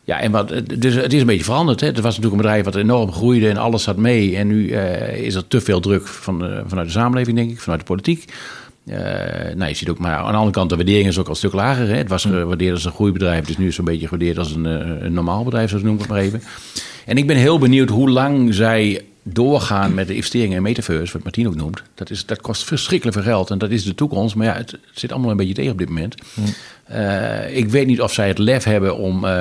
Ja, 0.03 0.19
en 0.19 0.31
wat, 0.31 0.53
dus 0.79 0.93
het 0.93 1.13
is 1.13 1.21
een 1.21 1.27
beetje 1.27 1.43
veranderd. 1.43 1.79
Hè. 1.79 1.87
Het 1.87 1.95
was 1.95 2.15
natuurlijk 2.15 2.33
een 2.33 2.41
bedrijf 2.41 2.63
wat 2.63 2.75
enorm 2.75 3.11
groeide 3.11 3.49
en 3.49 3.57
alles 3.57 3.83
zat 3.83 3.97
mee. 3.97 4.37
En 4.37 4.47
nu 4.47 4.67
uh, 4.67 5.17
is 5.17 5.35
er 5.35 5.47
te 5.47 5.61
veel 5.61 5.79
druk 5.79 6.07
van 6.07 6.39
de, 6.39 6.63
vanuit 6.67 6.87
de 6.87 6.93
samenleving, 6.93 7.37
denk 7.37 7.51
ik, 7.51 7.59
vanuit 7.59 7.79
de 7.79 7.85
politiek. 7.85 8.33
Uh, 8.85 8.97
nou, 9.55 9.65
je 9.65 9.73
ziet 9.73 9.89
ook, 9.89 9.99
maar 9.99 10.15
aan 10.15 10.31
de 10.31 10.37
andere 10.37 10.51
kant, 10.51 10.69
de 10.69 10.75
waardering 10.75 11.07
is 11.07 11.17
ook 11.17 11.25
al 11.25 11.31
een 11.31 11.37
stuk 11.37 11.53
lager. 11.53 11.87
Hè. 11.87 11.95
Het 11.95 12.09
was 12.09 12.23
gewaardeerd 12.23 12.73
als 12.73 12.85
een 12.85 12.91
groeibedrijf, 12.91 13.39
het 13.39 13.49
is 13.49 13.57
nu 13.57 13.71
zo'n 13.71 13.85
beetje 13.85 14.07
gewaardeerd 14.07 14.37
als 14.37 14.55
een, 14.55 14.65
een 15.05 15.13
normaal 15.13 15.43
bedrijf, 15.43 15.69
zoals 15.69 15.83
ik 15.83 15.99
het 15.99 16.07
maar 16.07 16.19
even. 16.19 16.41
En 17.05 17.17
ik 17.17 17.27
ben 17.27 17.37
heel 17.37 17.59
benieuwd 17.59 17.89
hoe 17.89 18.09
lang 18.09 18.53
zij 18.53 19.05
doorgaan 19.23 19.93
met 19.93 20.07
de 20.07 20.15
investeringen 20.15 20.57
in 20.57 20.61
metaverse, 20.61 21.13
wat 21.13 21.23
Martien 21.23 21.47
ook 21.47 21.55
noemt. 21.55 21.83
Dat, 21.93 22.09
is, 22.09 22.25
dat 22.25 22.41
kost 22.41 22.63
verschrikkelijk 22.63 23.17
veel 23.17 23.27
geld 23.27 23.49
en 23.49 23.57
dat 23.57 23.69
is 23.69 23.83
de 23.83 23.95
toekomst. 23.95 24.35
Maar 24.35 24.45
ja, 24.45 24.53
het, 24.53 24.77
zit 24.93 25.11
allemaal 25.11 25.31
een 25.31 25.37
beetje 25.37 25.53
tegen 25.53 25.71
op 25.71 25.77
dit 25.77 25.87
moment. 25.87 26.15
Hm. 26.33 26.41
Uh, 26.91 27.57
ik 27.57 27.69
weet 27.69 27.87
niet 27.87 28.01
of 28.01 28.13
zij 28.13 28.27
het 28.27 28.37
lef 28.37 28.63
hebben 28.63 28.97
om 28.97 29.25
uh, 29.25 29.31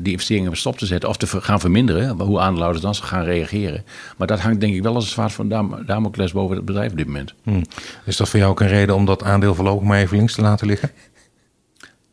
die 0.00 0.12
investeringen 0.12 0.56
stop 0.56 0.78
te 0.78 0.86
zetten 0.86 1.08
of 1.08 1.16
te 1.16 1.26
gaan 1.26 1.60
verminderen. 1.60 2.20
Hoe 2.20 2.40
aandeelhouders 2.40 2.84
dan 2.84 2.94
gaan 2.94 3.24
reageren. 3.24 3.84
Maar 4.16 4.26
dat 4.26 4.40
hangt 4.40 4.60
denk 4.60 4.74
ik 4.74 4.82
wel 4.82 4.94
als 4.94 5.04
een 5.04 5.10
zwaard 5.10 5.32
van 5.32 5.48
Dam 5.48 5.82
Damocles 5.86 6.32
boven 6.32 6.56
het 6.56 6.64
bedrijf 6.64 6.90
op 6.90 6.96
dit 6.96 7.06
moment. 7.06 7.34
Hm. 7.42 7.62
Is 8.04 8.16
dat 8.16 8.28
voor 8.28 8.38
jou 8.38 8.50
ook 8.50 8.60
een 8.60 8.68
reden 8.68 8.94
om 8.94 9.04
dat 9.04 9.22
aandeel 9.22 9.54
voorlopig 9.54 9.88
maar 9.88 9.98
even 9.98 10.16
links 10.16 10.34
te 10.34 10.42
laten 10.42 10.66
liggen? 10.66 10.90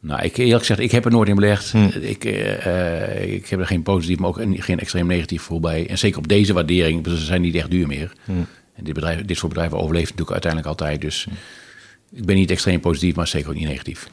Nou, 0.01 0.21
ik 0.21 0.37
eerlijk 0.37 0.59
gezegd, 0.59 0.79
ik 0.79 0.91
heb 0.91 1.05
er 1.05 1.11
nooit 1.11 1.29
in 1.29 1.35
belegd. 1.35 1.71
Hm. 1.71 1.89
Ik, 2.01 2.25
uh, 2.25 3.33
ik 3.33 3.47
heb 3.47 3.59
er 3.59 3.65
geen 3.65 3.83
positief, 3.83 4.19
maar 4.19 4.29
ook 4.29 4.41
geen 4.53 4.79
extreem 4.79 5.07
negatief 5.07 5.41
voor 5.41 5.59
bij. 5.59 5.87
En 5.87 5.97
zeker 5.97 6.17
op 6.17 6.27
deze 6.27 6.53
waardering, 6.53 7.07
ze 7.07 7.17
zijn 7.17 7.41
niet 7.41 7.55
echt 7.55 7.71
duur 7.71 7.87
meer. 7.87 8.13
Hm. 8.25 8.31
En 8.73 8.83
dit, 8.83 8.93
bedrijf, 8.93 9.25
dit 9.25 9.37
soort 9.37 9.53
bedrijven 9.53 9.77
overleeft 9.77 10.09
natuurlijk 10.09 10.31
uiteindelijk 10.31 10.71
altijd. 10.71 11.01
Dus 11.01 11.23
hm. 11.23 12.17
ik 12.17 12.25
ben 12.25 12.35
niet 12.35 12.51
extreem 12.51 12.79
positief, 12.79 13.15
maar 13.15 13.27
zeker 13.27 13.49
ook 13.49 13.55
niet 13.55 13.67
negatief. 13.67 14.09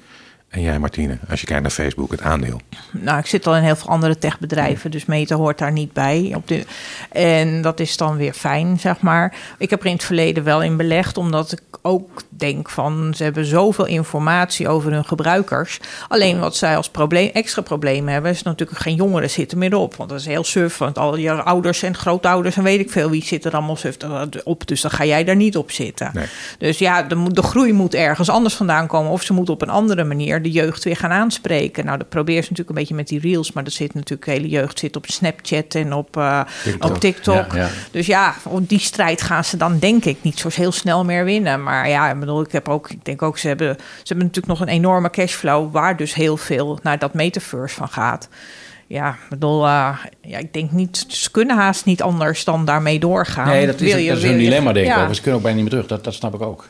En 0.49 0.63
jij, 0.63 0.79
Martine, 0.79 1.19
als 1.31 1.41
je 1.41 1.47
kijkt 1.47 1.63
naar 1.63 1.71
Facebook, 1.71 2.11
het 2.11 2.21
aandeel? 2.21 2.61
Nou, 2.91 3.19
ik 3.19 3.27
zit 3.27 3.47
al 3.47 3.57
in 3.57 3.63
heel 3.63 3.77
veel 3.77 3.89
andere 3.89 4.19
techbedrijven, 4.19 4.91
dus 4.91 5.05
Meta 5.05 5.37
hoort 5.37 5.59
daar 5.59 5.73
niet 5.73 5.93
bij. 5.93 6.33
Op 6.35 6.49
de, 6.49 6.65
en 7.13 7.63
dat 7.63 7.81
is 7.81 7.97
dan 7.97 8.17
weer 8.17 8.33
fijn, 8.33 8.79
zeg 8.81 9.01
maar. 9.01 9.35
Ik 9.59 9.71
heb 9.71 9.81
er 9.81 9.87
in 9.87 9.93
het 9.93 10.05
verleden 10.05 10.45
wel 10.45 10.63
in 10.63 10.77
belegd, 10.77 11.17
omdat 11.17 11.53
ik 11.53 11.61
ook 11.83 12.23
denk 12.29 12.71
van... 12.71 13.13
ze 13.17 13.23
hebben 13.23 13.45
zoveel 13.45 13.87
informatie 13.87 14.69
over 14.69 14.93
hun 14.93 15.05
gebruikers. 15.05 15.81
Alleen 16.09 16.39
wat 16.39 16.57
zij 16.57 16.77
als 16.77 16.89
probleem, 16.89 17.31
extra 17.33 17.63
probleem 17.63 18.09
hebben... 18.09 18.31
is 18.31 18.43
natuurlijk 18.43 18.79
geen 18.79 18.95
jongeren 18.95 19.31
zitten 19.31 19.59
meer 19.59 19.75
op. 19.75 19.95
Want 19.95 20.11
dat 20.11 20.21
is 20.21 20.27
heel 20.27 20.45
suf, 20.45 20.79
want 20.79 20.99
al 20.99 21.17
je 21.17 21.33
ouders 21.33 21.83
en 21.83 21.95
grootouders... 21.95 22.57
en 22.57 22.63
weet 22.63 22.81
ik 22.81 22.91
veel 22.91 23.11
wie 23.11 23.25
zitten 23.25 23.51
er 23.51 23.57
allemaal 23.57 23.77
suf 23.77 23.97
op. 24.45 24.67
Dus 24.67 24.81
dan 24.81 24.91
ga 24.91 25.05
jij 25.05 25.25
daar 25.25 25.37
niet 25.37 25.57
op 25.57 25.71
zitten. 25.71 26.11
Nee. 26.15 26.27
Dus 26.59 26.79
ja, 26.79 27.03
de, 27.03 27.33
de 27.33 27.43
groei 27.43 27.73
moet 27.73 27.95
ergens 27.95 28.29
anders 28.29 28.55
vandaan 28.55 28.87
komen... 28.87 29.11
of 29.11 29.23
ze 29.23 29.33
moet 29.33 29.51
op 29.51 29.63
een 29.63 29.71
andere 29.71 30.05
manier 30.05 30.38
de 30.43 30.51
jeugd 30.51 30.85
weer 30.85 30.97
gaan 30.97 31.11
aanspreken. 31.11 31.85
Nou, 31.85 31.99
dat 31.99 32.09
probeer 32.09 32.43
ze 32.43 32.49
natuurlijk 32.51 32.69
een 32.69 32.75
beetje 32.75 32.95
met 32.95 33.09
die 33.09 33.21
reels, 33.21 33.53
maar 33.53 33.65
er 33.65 33.71
zit 33.71 33.95
natuurlijk 33.95 34.25
de 34.25 34.31
hele 34.31 34.49
jeugd 34.49 34.79
zit 34.79 34.97
op 34.97 35.07
Snapchat 35.07 35.75
en 35.75 35.93
op 35.93 36.17
uh, 36.17 36.41
TikTok. 36.65 36.91
Op 36.91 36.99
TikTok. 36.99 37.47
Dus 37.91 38.07
ja, 38.07 38.35
op 38.45 38.69
die 38.69 38.79
strijd 38.79 39.23
gaan 39.23 39.45
ze 39.45 39.57
dan 39.57 39.79
denk 39.79 40.05
ik 40.05 40.17
niet 40.23 40.39
zo 40.39 40.49
heel 40.53 40.73
snel 40.73 41.05
meer 41.05 41.25
winnen. 41.25 41.63
Maar 41.63 41.89
ja, 41.89 42.11
ik 42.11 42.21
bedoel, 42.21 42.41
ik 42.41 42.53
heb 42.53 42.69
ook, 42.69 42.91
ik 42.91 43.05
denk 43.05 43.23
ook, 43.23 43.39
ze 43.39 43.49
hebben, 43.49 43.77
ze 43.79 44.03
hebben 44.05 44.27
natuurlijk 44.27 44.59
nog 44.59 44.61
een 44.61 44.75
enorme 44.75 45.11
cashflow 45.11 45.73
waar 45.73 45.97
dus 45.97 46.15
heel 46.15 46.37
veel 46.37 46.79
naar 46.83 46.99
dat 46.99 47.15
metaverse 47.15 47.75
van 47.75 47.89
gaat. 47.89 48.29
Ja, 48.87 49.11
ik 49.11 49.29
bedoel, 49.29 49.65
uh, 49.65 49.99
ja, 50.23 50.39
ik 50.39 50.53
denk 50.53 50.71
niet, 50.71 51.05
ze 51.09 51.31
kunnen 51.31 51.57
haast 51.57 51.85
niet 51.85 52.03
anders 52.03 52.45
dan 52.45 52.65
daarmee 52.65 52.99
doorgaan. 52.99 53.47
Nee, 53.47 53.67
dat 53.67 53.81
is, 53.81 53.93
Wil 53.93 54.03
je, 54.03 54.09
dat 54.09 54.19
is 54.19 54.25
een 54.25 54.39
dilemma, 54.39 54.73
denk 54.73 54.87
ik. 54.87 54.93
Ja. 54.93 55.13
Ze 55.13 55.21
kunnen 55.21 55.41
ook 55.41 55.43
bijna 55.43 55.61
niet 55.61 55.71
meer 55.71 55.81
terug, 55.83 55.99
dat, 55.99 56.05
dat 56.05 56.15
snap 56.15 56.35
ik 56.35 56.43
ook. 56.43 56.69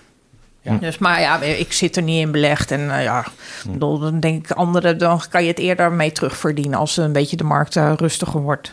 Ja. 0.72 0.78
Dus, 0.78 0.98
maar 0.98 1.20
ja, 1.20 1.42
ik 1.42 1.72
zit 1.72 1.96
er 1.96 2.02
niet 2.02 2.20
in 2.20 2.30
belegd. 2.30 2.70
En 2.70 2.80
uh, 2.80 3.02
ja, 3.02 3.24
dan 3.78 4.20
denk 4.20 4.44
ik 4.44 4.56
anderen, 4.56 4.98
dan 4.98 5.22
kan 5.30 5.42
je 5.42 5.48
het 5.48 5.58
eerder 5.58 5.92
mee 5.92 6.12
terugverdienen 6.12 6.78
als 6.78 6.96
een 6.96 7.12
beetje 7.12 7.36
de 7.36 7.44
markt 7.44 7.76
uh, 7.76 7.92
rustiger 7.96 8.40
wordt. 8.40 8.72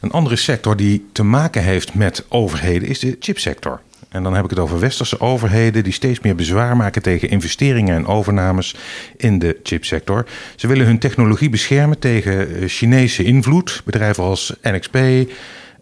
Een 0.00 0.10
andere 0.10 0.36
sector 0.36 0.76
die 0.76 1.08
te 1.12 1.22
maken 1.22 1.62
heeft 1.62 1.94
met 1.94 2.24
overheden 2.28 2.88
is 2.88 2.98
de 2.98 3.16
chipsector. 3.20 3.80
En 4.08 4.22
dan 4.22 4.34
heb 4.34 4.44
ik 4.44 4.50
het 4.50 4.58
over 4.58 4.80
westerse 4.80 5.20
overheden 5.20 5.84
die 5.84 5.92
steeds 5.92 6.20
meer 6.20 6.34
bezwaar 6.34 6.76
maken 6.76 7.02
tegen 7.02 7.28
investeringen 7.28 7.96
en 7.96 8.06
overnames 8.06 8.74
in 9.16 9.38
de 9.38 9.60
chipsector. 9.62 10.26
Ze 10.56 10.66
willen 10.66 10.86
hun 10.86 10.98
technologie 10.98 11.50
beschermen 11.50 11.98
tegen 11.98 12.56
eh, 12.56 12.68
Chinese 12.68 13.24
invloed. 13.24 13.82
Bedrijven 13.84 14.24
als 14.24 14.54
NXP, 14.62 14.98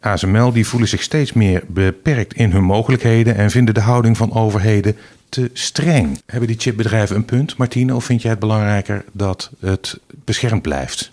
ASML, 0.00 0.52
die 0.52 0.66
voelen 0.66 0.88
zich 0.88 1.02
steeds 1.02 1.32
meer 1.32 1.62
beperkt 1.66 2.34
in 2.34 2.50
hun 2.50 2.64
mogelijkheden 2.64 3.36
en 3.36 3.50
vinden 3.50 3.74
de 3.74 3.80
houding 3.80 4.16
van 4.16 4.32
overheden 4.34 4.96
te 5.30 5.50
streng. 5.52 6.20
Hebben 6.26 6.48
die 6.48 6.60
chipbedrijven 6.60 7.16
een 7.16 7.24
punt, 7.24 7.56
Martine? 7.56 7.94
Of 7.94 8.04
vind 8.04 8.22
jij 8.22 8.30
het 8.30 8.40
belangrijker 8.40 9.04
dat 9.12 9.50
het 9.60 9.98
beschermd 10.24 10.62
blijft? 10.62 11.12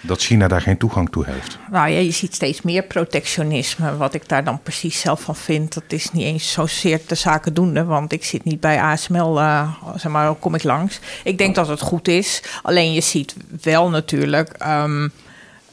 Dat 0.00 0.20
China 0.20 0.48
daar 0.48 0.60
geen 0.60 0.76
toegang 0.76 1.10
toe 1.10 1.24
heeft? 1.26 1.58
Nou 1.70 1.88
ja, 1.88 1.98
je 1.98 2.10
ziet 2.10 2.34
steeds 2.34 2.62
meer 2.62 2.82
protectionisme. 2.82 3.96
Wat 3.96 4.14
ik 4.14 4.28
daar 4.28 4.44
dan 4.44 4.62
precies 4.62 5.00
zelf 5.00 5.20
van 5.20 5.36
vind, 5.36 5.74
dat 5.74 5.82
is 5.88 6.10
niet 6.10 6.24
eens 6.24 6.52
zozeer 6.52 7.00
de 7.06 7.14
zaken 7.14 7.54
doende. 7.54 7.84
Want 7.84 8.12
ik 8.12 8.24
zit 8.24 8.44
niet 8.44 8.60
bij 8.60 8.80
ASML, 8.80 9.38
uh, 9.38 9.74
zeg 9.96 10.12
maar, 10.12 10.34
kom 10.34 10.54
ik 10.54 10.62
langs. 10.62 11.00
Ik 11.24 11.38
denk 11.38 11.54
dat 11.54 11.68
het 11.68 11.80
goed 11.80 12.08
is. 12.08 12.42
Alleen 12.62 12.92
je 12.92 13.00
ziet 13.00 13.34
wel 13.62 13.88
natuurlijk. 13.88 14.66
Um, 14.66 15.12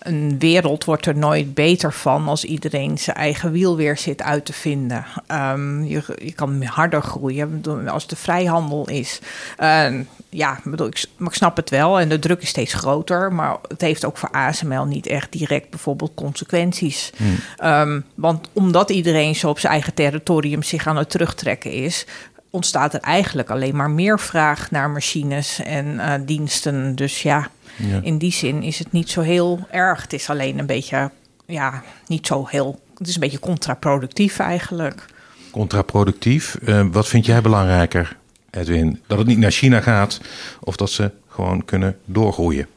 een 0.04 0.40
wereld 0.40 0.84
wordt 0.84 1.06
er 1.06 1.18
nooit 1.18 1.54
beter 1.54 1.94
van 1.94 2.28
als 2.28 2.44
iedereen 2.44 2.98
zijn 2.98 3.18
eigen 3.18 3.52
wiel 3.52 3.76
weer 3.76 3.98
zit 3.98 4.22
uit 4.22 4.46
te 4.46 4.54
vinden. 4.54 5.06
Um, 5.28 5.84
je, 5.84 6.04
je 6.24 6.32
kan 6.32 6.64
harder 6.64 7.02
groeien 7.02 7.64
als 7.88 8.08
de 8.08 8.16
vrijhandel 8.16 8.90
is. 8.90 9.20
Uh, 9.60 10.00
ja, 10.30 10.60
bedoel, 10.64 10.88
ik, 10.88 11.06
maar 11.18 11.30
ik 11.30 11.36
snap 11.36 11.56
het 11.56 11.70
wel 11.70 12.00
en 12.00 12.10
de 12.10 12.20
druk 12.20 12.42
is 12.42 12.50
steeds 12.50 12.74
groter. 12.74 13.34
Maar 13.34 13.58
het 13.68 13.82
heeft 13.82 14.06
ook 14.06 14.18
voor 14.18 14.32
ASML 14.32 14.86
niet 14.86 15.08
echt 15.08 15.32
direct 15.32 15.70
bijvoorbeeld 15.70 16.12
consequenties. 16.16 17.12
Hmm. 17.18 17.70
Um, 17.70 18.06
want 18.16 18.50
omdat 18.54 18.90
iedereen 18.90 19.36
zo 19.36 19.50
op 19.50 19.60
zijn 19.60 19.74
eigen 19.74 19.94
territorium 19.94 20.64
zich 20.64 20.88
aan 20.88 20.98
het 20.98 21.10
terugtrekken 21.10 21.72
is, 21.72 22.06
ontstaat 22.50 22.94
er 22.94 23.00
eigenlijk 23.00 23.50
alleen 23.50 23.76
maar 23.76 23.90
meer 23.90 24.20
vraag 24.20 24.72
naar 24.72 24.90
machines 24.90 25.60
en 25.60 25.86
uh, 25.86 26.14
diensten. 26.26 26.96
Dus 26.96 27.22
ja, 27.22 27.50
ja, 27.78 28.00
in 28.02 28.18
die 28.18 28.32
zin 28.32 28.64
is 28.64 28.80
het 28.80 28.92
niet 28.92 29.10
zo 29.10 29.22
heel 29.22 29.68
erg. 29.72 30.02
Het 30.02 30.14
is 30.14 30.30
alleen 30.30 30.60
een 30.60 30.66
beetje, 30.66 31.12
ja, 31.46 31.84
niet 32.08 32.28
zo 32.28 32.46
heel. 32.48 32.80
Het 32.98 33.08
is 33.08 33.14
een 33.14 33.20
beetje 33.20 33.40
contraproductief 33.40 34.40
eigenlijk. 34.40 35.06
Contraproductief. 35.52 36.58
Uh, 36.62 36.86
wat 36.92 37.08
vind 37.08 37.26
jij 37.26 37.42
belangrijker, 37.42 38.18
Edwin? 38.50 39.02
Dat 39.08 39.18
het 39.18 39.28
niet 39.28 39.38
naar 39.38 39.52
China 39.52 39.82
gaat 39.82 40.22
of 40.60 40.76
dat 40.76 40.90
ze 40.90 41.12
gewoon 41.28 41.66
kunnen 41.66 41.98
doorgroeien? 42.06 42.68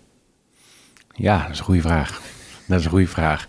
Ja, 1.14 1.42
dat 1.42 1.50
is 1.50 1.58
een 1.58 1.64
goede 1.64 1.80
vraag. 1.80 2.20
Dat 2.66 2.78
is 2.78 2.84
een 2.84 2.90
goede 2.90 3.06
vraag. 3.06 3.46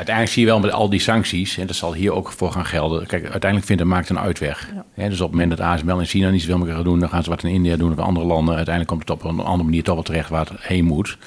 Uiteindelijk 0.00 0.36
zie 0.36 0.46
je 0.46 0.52
wel 0.52 0.60
met 0.60 0.72
al 0.72 0.90
die 0.90 1.00
sancties, 1.00 1.58
en 1.58 1.66
dat 1.66 1.76
zal 1.76 1.94
hier 1.94 2.12
ook 2.12 2.32
voor 2.32 2.52
gaan 2.52 2.66
gelden. 2.66 3.06
Kijk, 3.06 3.22
uiteindelijk 3.22 3.64
vindt 3.64 3.82
de 3.82 3.88
markt 3.88 4.08
een 4.08 4.18
uitweg. 4.18 4.68
dus 4.94 5.20
op 5.20 5.30
het 5.30 5.30
moment 5.30 5.50
dat 5.50 5.60
ASML 5.60 5.98
in 5.98 6.06
China 6.06 6.30
niet 6.30 6.40
zoveel 6.40 6.58
meer 6.58 6.74
gaan 6.74 6.84
doen, 6.84 7.00
dan 7.00 7.08
gaan 7.08 7.22
ze 7.22 7.30
wat 7.30 7.42
in 7.42 7.50
India 7.50 7.76
doen 7.76 7.92
of 7.92 7.98
andere 7.98 8.26
landen. 8.26 8.54
Uiteindelijk 8.54 8.96
komt 8.96 9.08
het 9.08 9.10
op 9.10 9.30
een 9.30 9.44
andere 9.44 9.64
manier 9.64 9.82
toch 9.82 9.94
wel 9.94 10.02
terecht 10.02 10.28
waar 10.28 10.46
het 10.48 10.60
heen 10.60 10.84
moet. 10.84 11.18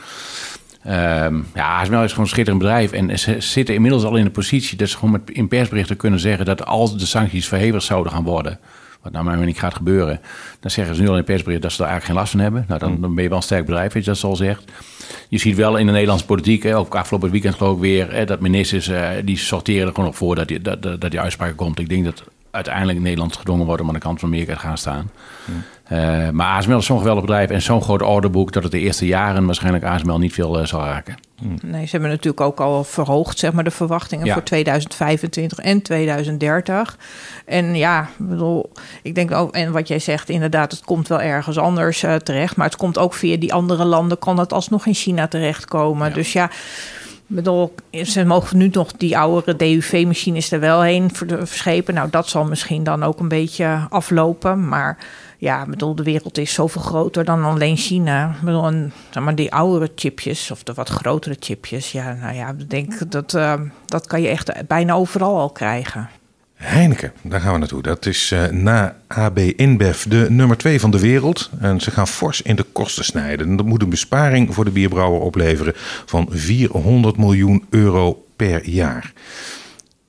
Um, 0.87 1.47
ja, 1.53 1.79
ASML 1.79 2.03
is 2.03 2.09
gewoon 2.09 2.25
een 2.25 2.31
schitterend 2.31 2.63
bedrijf. 2.63 2.91
En 2.91 3.19
ze 3.19 3.35
zitten 3.39 3.75
inmiddels 3.75 4.03
al 4.03 4.15
in 4.15 4.23
de 4.23 4.29
positie 4.29 4.77
dat 4.77 4.89
ze 4.89 4.97
gewoon 4.97 5.11
met, 5.11 5.29
in 5.29 5.47
persberichten 5.47 5.97
kunnen 5.97 6.19
zeggen 6.19 6.45
dat 6.45 6.65
als 6.65 6.97
de 6.97 7.05
sancties 7.05 7.47
verhevigd 7.47 7.85
zouden 7.85 8.11
gaan 8.11 8.23
worden, 8.23 8.59
wat 9.01 9.11
nou 9.11 9.25
maar 9.25 9.37
niet 9.37 9.59
gaat 9.59 9.73
gebeuren, 9.73 10.19
dan 10.59 10.71
zeggen 10.71 10.95
ze 10.95 11.01
nu 11.01 11.07
al 11.07 11.17
in 11.17 11.23
persbericht 11.23 11.61
dat 11.61 11.71
ze 11.71 11.77
daar 11.77 11.89
eigenlijk 11.89 12.19
geen 12.19 12.21
last 12.21 12.31
van 12.31 12.53
hebben. 12.53 12.65
Nou, 12.67 12.79
dan, 12.79 12.91
mm. 12.91 13.01
dan 13.01 13.13
ben 13.13 13.23
je 13.23 13.29
wel 13.29 13.37
een 13.37 13.43
sterk 13.43 13.65
bedrijf, 13.65 13.93
weet 13.93 14.03
je 14.03 14.09
dat 14.09 14.19
zo 14.19 14.33
zegt. 14.33 14.63
Je 15.29 15.37
ziet 15.37 15.55
wel 15.55 15.77
in 15.77 15.85
de 15.85 15.91
Nederlandse 15.91 16.25
politiek, 16.25 16.63
hè, 16.63 16.77
ook 16.77 16.95
afgelopen 16.95 17.31
weekend 17.31 17.55
geloof 17.55 17.75
ik 17.75 17.81
weer, 17.81 18.13
hè, 18.13 18.25
dat 18.25 18.39
ministers 18.39 18.89
uh, 18.89 19.09
die 19.23 19.37
sorteren 19.37 19.87
er 19.87 19.93
gewoon 19.93 20.09
op 20.09 20.15
voor 20.15 20.35
dat 20.35 20.47
die, 20.47 20.61
dat, 20.61 20.81
dat, 20.81 21.11
die 21.11 21.19
uitspraak 21.19 21.55
komt. 21.55 21.79
Ik 21.79 21.89
denk 21.89 22.05
dat 22.05 22.23
uiteindelijk 22.51 22.99
Nederland 22.99 23.37
gedwongen 23.37 23.65
wordt 23.65 23.81
om 23.81 23.87
aan 23.87 23.93
de 23.93 23.99
kant 23.99 24.19
van 24.19 24.29
Amerika 24.29 24.53
te 24.53 24.59
gaan 24.59 24.77
staan. 24.77 25.09
Uh, 25.91 26.29
maar 26.29 26.47
ASML 26.47 26.77
is 26.77 26.85
zo'n 26.85 26.97
geweldig 26.97 27.23
bedrijf 27.23 27.49
en 27.49 27.61
zo'n 27.61 27.81
groot 27.81 28.01
orderboek 28.01 28.51
dat 28.51 28.63
het 28.63 28.71
de 28.71 28.79
eerste 28.79 29.05
jaren 29.05 29.45
waarschijnlijk 29.45 29.83
ASML 29.83 30.17
niet 30.17 30.33
veel 30.33 30.59
uh, 30.59 30.65
zal 30.65 30.83
raken. 30.83 31.15
Nee, 31.61 31.85
ze 31.85 31.91
hebben 31.91 32.09
natuurlijk 32.09 32.41
ook 32.41 32.59
al 32.59 32.83
verhoogd, 32.83 33.39
zeg 33.39 33.53
maar, 33.53 33.63
de 33.63 33.71
verwachtingen 33.71 34.33
voor 34.33 34.43
2025 34.43 35.59
en 35.59 35.81
2030. 35.81 36.97
En 37.45 37.75
ja, 37.75 38.09
bedoel, 38.17 38.71
ik 39.01 39.15
denk 39.15 39.31
ook, 39.31 39.53
en 39.53 39.71
wat 39.71 39.87
jij 39.87 39.99
zegt, 39.99 40.29
inderdaad, 40.29 40.71
het 40.71 40.83
komt 40.83 41.07
wel 41.07 41.21
ergens 41.21 41.57
anders 41.57 42.03
uh, 42.03 42.15
terecht. 42.15 42.55
Maar 42.55 42.65
het 42.65 42.75
komt 42.75 42.97
ook 42.97 43.13
via 43.13 43.37
die 43.37 43.53
andere 43.53 43.85
landen, 43.85 44.19
kan 44.19 44.39
het 44.39 44.53
alsnog 44.53 44.85
in 44.85 44.93
China 44.93 45.27
terechtkomen. 45.27 46.07
Ja. 46.07 46.13
Dus 46.13 46.33
ja 46.33 46.49
bedoel, 47.27 47.75
ze 47.91 48.25
mogen 48.25 48.57
nu 48.57 48.69
nog 48.71 48.91
die 48.91 49.17
oudere 49.17 49.55
DUV-machines 49.55 50.51
er 50.51 50.59
wel 50.59 50.81
heen 50.81 51.09
verschepen. 51.13 51.93
Nou, 51.93 52.09
dat 52.09 52.29
zal 52.29 52.45
misschien 52.45 52.83
dan 52.83 53.03
ook 53.03 53.19
een 53.19 53.27
beetje 53.27 53.79
aflopen. 53.89 54.67
Maar 54.67 54.97
ja, 55.43 55.65
bedoel, 55.65 55.95
de 55.95 56.03
wereld 56.03 56.37
is 56.37 56.53
zoveel 56.53 56.81
groter 56.81 57.25
dan 57.25 57.43
alleen 57.43 57.77
China. 57.77 58.35
Bedoel, 58.43 58.71
zeg 59.09 59.23
maar, 59.23 59.35
die 59.35 59.53
oudere 59.53 59.91
chipjes 59.95 60.51
of 60.51 60.63
de 60.63 60.73
wat 60.73 60.89
grotere 60.89 61.35
chipjes. 61.39 61.91
Ja, 61.91 62.13
nou 62.13 62.35
ja, 62.35 62.49
ik 62.49 62.69
denk 62.69 63.11
dat, 63.11 63.33
uh, 63.33 63.53
dat 63.85 64.07
kan 64.07 64.21
je 64.21 64.27
echt 64.27 64.67
bijna 64.67 64.93
overal 64.93 65.39
al 65.39 65.49
krijgen. 65.49 66.09
Heineken, 66.53 67.13
daar 67.21 67.41
gaan 67.41 67.53
we 67.53 67.59
naartoe. 67.59 67.81
Dat 67.81 68.05
is 68.05 68.31
uh, 68.31 68.45
na 68.45 68.95
AB 69.07 69.37
InBev 69.37 70.03
de 70.03 70.25
nummer 70.29 70.57
2 70.57 70.79
van 70.79 70.91
de 70.91 70.99
wereld. 70.99 71.49
En 71.59 71.81
ze 71.81 71.91
gaan 71.91 72.07
fors 72.07 72.41
in 72.41 72.55
de 72.55 72.65
kosten 72.71 73.05
snijden. 73.05 73.55
Dat 73.55 73.65
moet 73.65 73.81
een 73.81 73.89
besparing 73.89 74.53
voor 74.53 74.65
de 74.65 74.71
bierbrouwer 74.71 75.21
opleveren 75.21 75.73
van 76.05 76.27
400 76.29 77.17
miljoen 77.17 77.65
euro 77.69 78.25
per 78.35 78.69
jaar. 78.69 79.13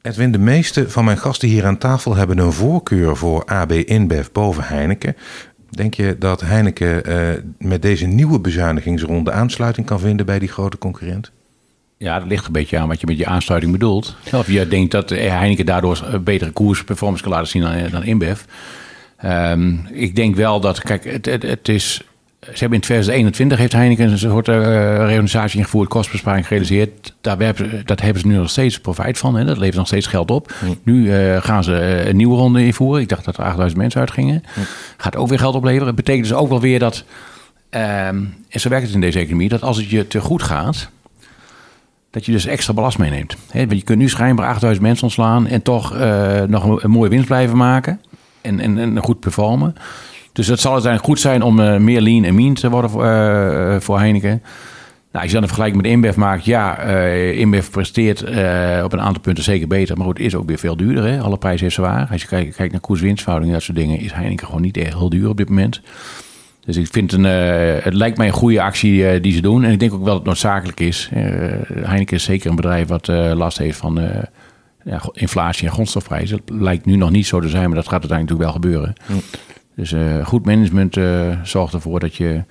Edwin, 0.04 0.32
de 0.32 0.38
meeste 0.38 0.90
van 0.90 1.04
mijn 1.04 1.18
gasten 1.18 1.48
hier 1.48 1.66
aan 1.66 1.78
tafel 1.78 2.16
hebben 2.16 2.38
een 2.38 2.52
voorkeur 2.52 3.16
voor 3.16 3.44
AB 3.44 3.72
InBev 3.72 4.26
boven 4.32 4.64
Heineken. 4.64 5.16
Denk 5.70 5.94
je 5.94 6.16
dat 6.18 6.40
Heineken 6.40 7.10
uh, 7.10 7.28
met 7.58 7.82
deze 7.82 8.06
nieuwe 8.06 8.40
bezuinigingsronde 8.40 9.32
aansluiting 9.32 9.86
kan 9.86 10.00
vinden 10.00 10.26
bij 10.26 10.38
die 10.38 10.48
grote 10.48 10.78
concurrent? 10.78 11.30
Ja, 11.98 12.18
dat 12.18 12.28
ligt 12.28 12.46
een 12.46 12.52
beetje 12.52 12.78
aan 12.78 12.88
wat 12.88 13.00
je 13.00 13.06
met 13.06 13.18
je 13.18 13.26
aansluiting 13.26 13.72
bedoelt. 13.72 14.16
Of 14.32 14.50
je 14.50 14.68
denkt 14.68 14.90
dat 14.90 15.10
Heineken 15.10 15.66
daardoor 15.66 16.04
een 16.04 16.24
betere 16.24 16.50
koersperformance 16.50 17.22
kan 17.22 17.32
laten 17.32 17.48
zien 17.48 17.62
dan, 17.62 17.90
dan 17.90 18.04
InBev. 18.04 18.40
Um, 19.24 19.86
ik 19.92 20.16
denk 20.16 20.36
wel 20.36 20.60
dat, 20.60 20.82
kijk, 20.82 21.04
het, 21.04 21.26
het, 21.26 21.42
het, 21.42 21.68
is... 21.68 22.04
Ze 22.44 22.58
hebben 22.58 22.78
in 22.78 22.84
2021 22.84 23.58
heeft 23.58 23.72
Heineken 23.72 24.10
een 24.10 24.18
soort 24.18 24.48
uh, 24.48 24.56
reorganisatie 24.96 25.58
ingevoerd, 25.58 25.88
kostbesparing 25.88 26.46
gerealiseerd. 26.46 27.14
Daar 27.20 27.38
hebben, 27.38 27.82
dat 27.84 28.00
hebben 28.00 28.22
ze 28.22 28.26
nu 28.26 28.36
nog 28.36 28.50
steeds 28.50 28.80
profijt 28.80 29.18
van. 29.18 29.36
Hè? 29.36 29.44
Dat 29.44 29.56
levert 29.56 29.76
nog 29.76 29.86
steeds 29.86 30.06
geld 30.06 30.30
op. 30.30 30.52
Nu 30.82 31.04
uh, 31.04 31.42
gaan 31.42 31.64
ze 31.64 31.72
een 32.08 32.16
nieuwe 32.16 32.36
ronde 32.36 32.64
invoeren. 32.64 33.02
Ik 33.02 33.08
dacht 33.08 33.24
dat 33.24 33.36
er 33.36 33.44
8000 33.44 33.80
mensen 33.80 34.00
uitgingen. 34.00 34.42
Gaat 34.96 35.16
ook 35.16 35.28
weer 35.28 35.38
geld 35.38 35.54
opleveren. 35.54 35.86
Het 35.86 35.96
betekent 35.96 36.28
dus 36.28 36.36
ook 36.36 36.48
wel 36.48 36.60
weer 36.60 36.78
dat, 36.78 37.04
um, 37.70 38.34
en 38.48 38.60
zo 38.60 38.68
werkt 38.68 38.86
het 38.86 38.94
in 38.94 39.00
deze 39.00 39.18
economie, 39.18 39.48
dat 39.48 39.62
als 39.62 39.76
het 39.76 39.90
je 39.90 40.06
te 40.06 40.20
goed 40.20 40.42
gaat, 40.42 40.88
dat 42.10 42.26
je 42.26 42.32
dus 42.32 42.46
extra 42.46 42.72
belast 42.72 42.98
meeneemt. 42.98 43.36
want 43.52 43.72
je 43.72 43.82
kunt 43.82 43.98
nu 43.98 44.08
schijnbaar 44.08 44.48
8000 44.48 44.86
mensen 44.86 45.04
ontslaan 45.04 45.46
en 45.46 45.62
toch 45.62 45.98
nog 46.48 46.64
een, 46.64 46.78
een, 46.82 46.90
mooie 46.90 47.10
winst 47.10 47.26
blijven 47.26 47.56
maken 47.56 48.00
en, 48.40 48.60
en, 48.60 48.78
en 48.78 48.98
goed 48.98 49.20
performen. 49.20 49.74
Dus 50.34 50.46
het 50.46 50.60
zal 50.60 50.72
uiteindelijk 50.72 51.12
goed 51.12 51.20
zijn 51.20 51.42
om 51.42 51.60
uh, 51.60 51.76
meer 51.76 52.00
lean 52.00 52.24
en 52.24 52.34
mean 52.34 52.54
te 52.54 52.70
worden 52.70 52.90
voor, 52.90 53.04
uh, 53.04 53.76
voor 53.80 53.98
Heineken. 53.98 54.42
Nou, 55.12 55.24
als 55.24 55.26
je 55.26 55.32
dan 55.32 55.42
een 55.42 55.48
vergelijking 55.48 55.82
met 55.82 55.90
InBev 55.90 56.16
maakt, 56.16 56.44
ja, 56.44 56.78
InBev 57.32 57.70
presteert 57.70 58.22
op 58.84 58.92
een 58.92 59.00
aantal 59.00 59.20
punten 59.22 59.44
zeker 59.44 59.68
beter, 59.68 59.96
maar 59.96 60.08
het 60.08 60.18
is 60.18 60.34
ook 60.34 60.46
weer 60.46 60.58
veel 60.58 60.76
duurder. 60.76 61.04
Hè? 61.04 61.20
Alle 61.20 61.38
prijzen 61.38 61.66
is 61.66 61.74
zwaar. 61.74 62.08
Als 62.10 62.22
je 62.22 62.28
kijkt, 62.28 62.72
naar 62.72 62.80
koers-winstverhouding 62.80 63.52
en 63.52 63.58
dat 63.58 63.66
soort 63.66 63.78
dingen, 63.78 63.98
is 63.98 64.12
Heineken 64.12 64.46
gewoon 64.46 64.62
niet 64.62 64.76
echt 64.76 64.94
heel 64.94 65.08
duur 65.08 65.28
op 65.28 65.36
dit 65.36 65.48
moment. 65.48 65.80
Dus 66.64 66.76
ik 66.76 66.86
vind 66.90 67.12
een, 67.12 67.24
uh, 67.24 67.84
het 67.84 67.94
lijkt 67.94 68.18
mij 68.18 68.26
een 68.26 68.32
goede 68.32 68.62
actie 68.62 69.14
uh, 69.14 69.22
die 69.22 69.32
ze 69.32 69.40
doen. 69.40 69.64
En 69.64 69.72
ik 69.72 69.80
denk 69.80 69.92
ook 69.92 69.98
wel 69.98 70.08
dat 70.08 70.16
het 70.16 70.26
noodzakelijk 70.26 70.80
is. 70.80 71.10
Uh, 71.16 71.22
Heineken 71.72 72.16
is 72.16 72.24
zeker 72.24 72.50
een 72.50 72.56
bedrijf 72.56 72.88
wat 72.88 73.06
last 73.34 73.58
heeft 73.58 73.78
van 73.78 74.00
ja, 74.84 75.00
inflatie 75.12 75.66
en 75.66 75.72
grondstofprijzen. 75.72 76.40
Het 76.44 76.60
lijkt 76.60 76.84
nu 76.84 76.96
nog 76.96 77.10
niet 77.10 77.26
zo 77.26 77.40
te 77.40 77.48
zijn, 77.48 77.66
maar 77.66 77.76
dat 77.76 77.88
gaat 77.88 78.10
uiteindelijk 78.10 78.40
natuurlijk 78.40 78.70
wel 78.70 78.82
gebeuren. 78.82 79.22
Dus 79.76 79.94
goed 80.24 80.44
management 80.44 80.96
zorgt 81.42 81.74
ervoor 81.74 82.00
dat 82.00 82.14
je, 82.14 82.44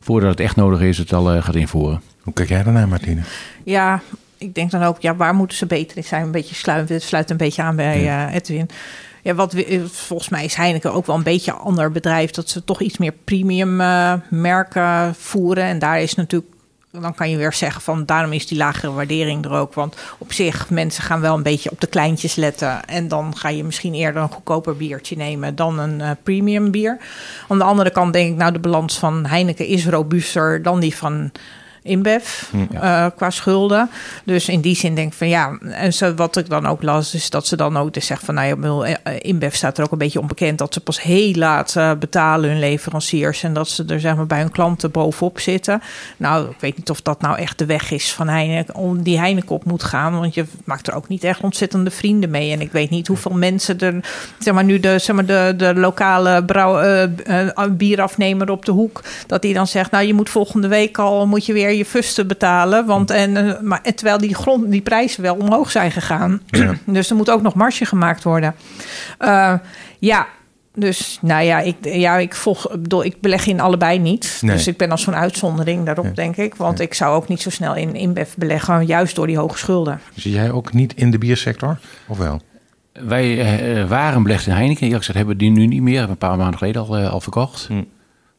voordat 0.00 0.30
het 0.30 0.40
echt 0.40 0.56
nodig 0.56 0.80
is, 0.80 0.98
het 0.98 1.12
al 1.12 1.42
gaat 1.42 1.54
invoeren. 1.54 2.02
Hoe 2.22 2.32
kijk 2.32 2.48
jij 2.48 2.62
daarnaar, 2.62 2.88
Martine? 2.88 3.20
Ja, 3.64 4.00
ik 4.38 4.54
denk 4.54 4.70
dan 4.70 4.82
ook, 4.82 5.00
ja, 5.00 5.16
waar 5.16 5.34
moeten 5.34 5.56
ze 5.56 5.66
beter 5.66 5.96
in 5.96 6.04
zijn? 6.04 6.22
Een 6.22 6.30
beetje 6.30 6.54
sluit, 6.54 6.88
het 6.88 7.02
sluit 7.02 7.30
een 7.30 7.36
beetje 7.36 7.62
aan 7.62 7.76
bij 7.76 8.02
ja. 8.02 8.32
Edwin. 8.32 8.68
Ja, 9.22 9.34
wat 9.34 9.52
we, 9.52 9.64
eh, 9.64 9.80
volgens 9.84 10.28
mij 10.28 10.44
is 10.44 10.54
Heineken 10.54 10.92
ook 10.92 11.06
wel 11.06 11.16
een 11.16 11.22
beetje 11.22 11.52
een 11.52 11.58
ander 11.58 11.92
bedrijf. 11.92 12.30
Dat 12.30 12.50
ze 12.50 12.64
toch 12.64 12.80
iets 12.80 12.98
meer 12.98 13.12
premium 13.24 13.80
uh, 13.80 14.12
merken 14.30 15.14
voeren. 15.14 15.64
En 15.64 15.78
daar 15.78 16.00
is 16.00 16.14
natuurlijk 16.14 16.52
dan 17.00 17.14
kan 17.14 17.30
je 17.30 17.36
weer 17.36 17.52
zeggen 17.52 17.82
van 17.82 18.04
daarom 18.04 18.32
is 18.32 18.46
die 18.46 18.58
lagere 18.58 18.92
waardering 18.92 19.44
er 19.44 19.50
ook. 19.50 19.74
Want 19.74 19.96
op 20.18 20.32
zich, 20.32 20.70
mensen 20.70 21.02
gaan 21.02 21.20
wel 21.20 21.36
een 21.36 21.42
beetje 21.42 21.70
op 21.70 21.80
de 21.80 21.86
kleintjes 21.86 22.34
letten. 22.34 22.84
En 22.84 23.08
dan 23.08 23.36
ga 23.36 23.48
je 23.48 23.64
misschien 23.64 23.94
eerder 23.94 24.22
een 24.22 24.32
goedkoper 24.32 24.76
biertje 24.76 25.16
nemen 25.16 25.54
dan 25.54 25.78
een 25.78 26.00
uh, 26.00 26.10
premium 26.22 26.70
bier. 26.70 26.98
Aan 27.48 27.58
de 27.58 27.64
andere 27.64 27.90
kant 27.90 28.12
denk 28.12 28.30
ik, 28.30 28.36
nou 28.36 28.52
de 28.52 28.58
balans 28.58 28.98
van 28.98 29.26
Heineken 29.26 29.66
is 29.66 29.86
robuuster 29.86 30.62
dan 30.62 30.80
die 30.80 30.96
van 30.96 31.30
InBev 31.86 32.42
ja. 32.70 33.06
uh, 33.06 33.10
qua 33.16 33.30
schulden. 33.30 33.90
Dus 34.24 34.48
in 34.48 34.60
die 34.60 34.76
zin 34.76 34.94
denk 34.94 35.12
ik 35.12 35.18
van 35.18 35.28
ja, 35.28 35.58
en 35.60 35.92
zo, 35.92 36.14
wat 36.14 36.36
ik 36.36 36.48
dan 36.48 36.66
ook 36.66 36.82
las, 36.82 37.14
is 37.14 37.30
dat 37.30 37.46
ze 37.46 37.56
dan 37.56 37.76
ook 37.76 37.94
dus 37.94 38.06
zeggen 38.06 38.26
van 38.26 38.34
nou 38.34 38.88
ja, 38.88 38.98
eh, 39.02 39.12
InBev 39.20 39.54
staat 39.54 39.78
er 39.78 39.84
ook 39.84 39.92
een 39.92 39.98
beetje 39.98 40.20
onbekend 40.20 40.58
dat 40.58 40.74
ze 40.74 40.80
pas 40.80 41.02
heel 41.02 41.34
laat 41.34 41.74
uh, 41.78 41.92
betalen 41.94 42.50
hun 42.50 42.58
leveranciers 42.58 43.42
en 43.42 43.52
dat 43.52 43.68
ze 43.68 43.84
er 43.84 44.00
zeg 44.00 44.16
maar 44.16 44.26
bij 44.26 44.38
hun 44.38 44.50
klanten 44.50 44.90
bovenop 44.90 45.40
zitten. 45.40 45.82
Nou, 46.16 46.50
ik 46.50 46.60
weet 46.60 46.76
niet 46.76 46.90
of 46.90 47.02
dat 47.02 47.20
nou 47.20 47.38
echt 47.38 47.58
de 47.58 47.66
weg 47.66 47.90
is 47.90 48.12
van 48.12 48.28
Heineken, 48.28 48.74
om 48.74 49.02
die 49.02 49.18
Heineken 49.18 49.50
op 49.50 49.64
moet 49.64 49.82
gaan, 49.82 50.18
want 50.18 50.34
je 50.34 50.44
maakt 50.64 50.88
er 50.88 50.94
ook 50.94 51.08
niet 51.08 51.24
echt 51.24 51.40
ontzettende 51.40 51.90
vrienden 51.90 52.30
mee. 52.30 52.52
En 52.52 52.60
ik 52.60 52.72
weet 52.72 52.90
niet 52.90 53.06
hoeveel 53.06 53.34
mensen 53.34 53.78
er, 53.78 53.94
zeg 54.38 54.54
maar 54.54 54.64
nu 54.64 54.80
de, 54.80 54.98
zeg 54.98 55.16
maar 55.16 55.26
de, 55.26 55.54
de 55.56 55.74
lokale 55.74 56.44
brouw, 56.44 56.82
uh, 56.82 57.64
bierafnemer 57.70 58.50
op 58.50 58.64
de 58.64 58.72
hoek, 58.72 59.02
dat 59.26 59.42
die 59.42 59.54
dan 59.54 59.66
zegt, 59.66 59.90
nou 59.90 60.06
je 60.06 60.14
moet 60.14 60.30
volgende 60.30 60.68
week 60.68 60.98
al, 60.98 61.26
moet 61.26 61.46
je 61.46 61.52
weer 61.52 61.70
je 61.76 61.84
fusten 61.84 62.26
betalen. 62.26 62.86
Want, 62.86 63.10
en, 63.10 63.36
eh, 63.36 63.60
maar, 63.60 63.80
en 63.82 63.94
terwijl 63.94 64.18
die, 64.18 64.34
grond, 64.34 64.70
die 64.70 64.80
prijzen 64.80 65.22
wel 65.22 65.34
omhoog 65.34 65.70
zijn 65.70 65.90
gegaan. 65.90 66.40
dus 66.84 67.10
er 67.10 67.16
moet 67.16 67.30
ook 67.30 67.42
nog 67.42 67.54
marge 67.54 67.84
gemaakt 67.84 68.22
worden. 68.22 68.54
Uh, 69.20 69.54
ja, 69.98 70.26
dus 70.74 71.18
nou 71.20 71.44
ja, 71.44 71.60
ik, 71.60 71.76
ja, 71.82 72.16
ik, 72.16 72.34
volg, 72.34 72.70
bedoel, 72.70 73.04
ik 73.04 73.20
beleg 73.20 73.46
in 73.46 73.60
allebei 73.60 73.98
niet. 73.98 74.38
Nee. 74.40 74.56
Dus 74.56 74.66
ik 74.66 74.76
ben 74.76 74.90
als 74.90 75.02
zo'n 75.02 75.14
uitzondering 75.14 75.84
daarop, 75.84 76.16
denk 76.16 76.36
ik. 76.36 76.54
Want 76.54 76.78
ja. 76.78 76.84
ik 76.84 76.94
zou 76.94 77.16
ook 77.16 77.28
niet 77.28 77.42
zo 77.42 77.50
snel 77.50 77.74
in 77.74 77.94
InBev 77.94 78.34
beleggen, 78.36 78.86
juist 78.86 79.14
door 79.14 79.26
die 79.26 79.38
hoge 79.38 79.58
schulden. 79.58 80.00
Zie 80.14 80.32
jij 80.32 80.50
ook 80.50 80.72
niet 80.72 80.94
in 80.94 81.10
de 81.10 81.18
biersector, 81.18 81.78
of 82.06 82.18
wel? 82.18 82.40
Wij 82.92 83.58
uh, 83.78 83.88
waren 83.88 84.22
belegd 84.22 84.46
in 84.46 84.52
Heineken. 84.52 84.82
Eerlijk 84.82 85.04
gezegd 85.04 85.18
hebben 85.18 85.36
we 85.36 85.42
die 85.42 85.50
nu 85.50 85.66
niet 85.66 85.82
meer. 85.82 85.98
Hebben 85.98 86.10
een 86.10 86.28
paar 86.28 86.36
maanden 86.36 86.58
geleden 86.58 86.82
al, 86.82 86.98
uh, 86.98 87.12
al 87.12 87.20
verkocht. 87.20 87.66
Hm. 87.66 87.82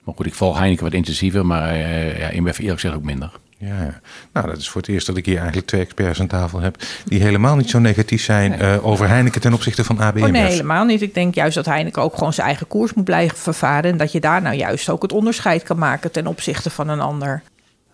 Maar 0.07 0.15
goed, 0.15 0.25
ik 0.25 0.33
volg 0.33 0.57
Heineken 0.57 0.83
wat 0.83 0.93
intensiever, 0.93 1.45
maar 1.45 1.75
uh, 1.75 2.19
ja, 2.19 2.29
InBev 2.29 2.57
eerlijk 2.57 2.79
gezegd 2.79 2.95
ook 2.95 3.03
minder. 3.03 3.31
Ja, 3.57 3.99
nou 4.33 4.47
dat 4.47 4.57
is 4.57 4.69
voor 4.69 4.81
het 4.81 4.89
eerst 4.89 5.07
dat 5.07 5.17
ik 5.17 5.25
hier 5.25 5.37
eigenlijk 5.37 5.67
twee 5.67 5.81
experts 5.81 6.19
aan 6.19 6.27
tafel 6.27 6.59
heb... 6.59 6.83
die 7.05 7.21
helemaal 7.21 7.55
niet 7.55 7.69
zo 7.69 7.79
negatief 7.79 8.23
zijn 8.23 8.51
nee. 8.51 8.75
uh, 8.75 8.85
over 8.85 9.07
Heineken 9.07 9.41
ten 9.41 9.53
opzichte 9.53 9.83
van 9.83 9.99
AB 9.99 10.17
oh, 10.17 10.29
Nee, 10.29 10.43
helemaal 10.43 10.85
niet. 10.85 11.01
Ik 11.01 11.13
denk 11.13 11.35
juist 11.35 11.55
dat 11.55 11.65
Heineken 11.65 12.01
ook 12.01 12.13
gewoon 12.13 12.33
zijn 12.33 12.47
eigen 12.47 12.67
koers 12.67 12.93
moet 12.93 13.03
blijven 13.03 13.37
vervaren... 13.37 13.91
en 13.91 13.97
dat 13.97 14.11
je 14.11 14.19
daar 14.19 14.41
nou 14.41 14.55
juist 14.55 14.89
ook 14.89 15.01
het 15.01 15.11
onderscheid 15.11 15.63
kan 15.63 15.77
maken 15.77 16.11
ten 16.11 16.27
opzichte 16.27 16.69
van 16.69 16.89
een 16.89 16.99
ander. 16.99 17.41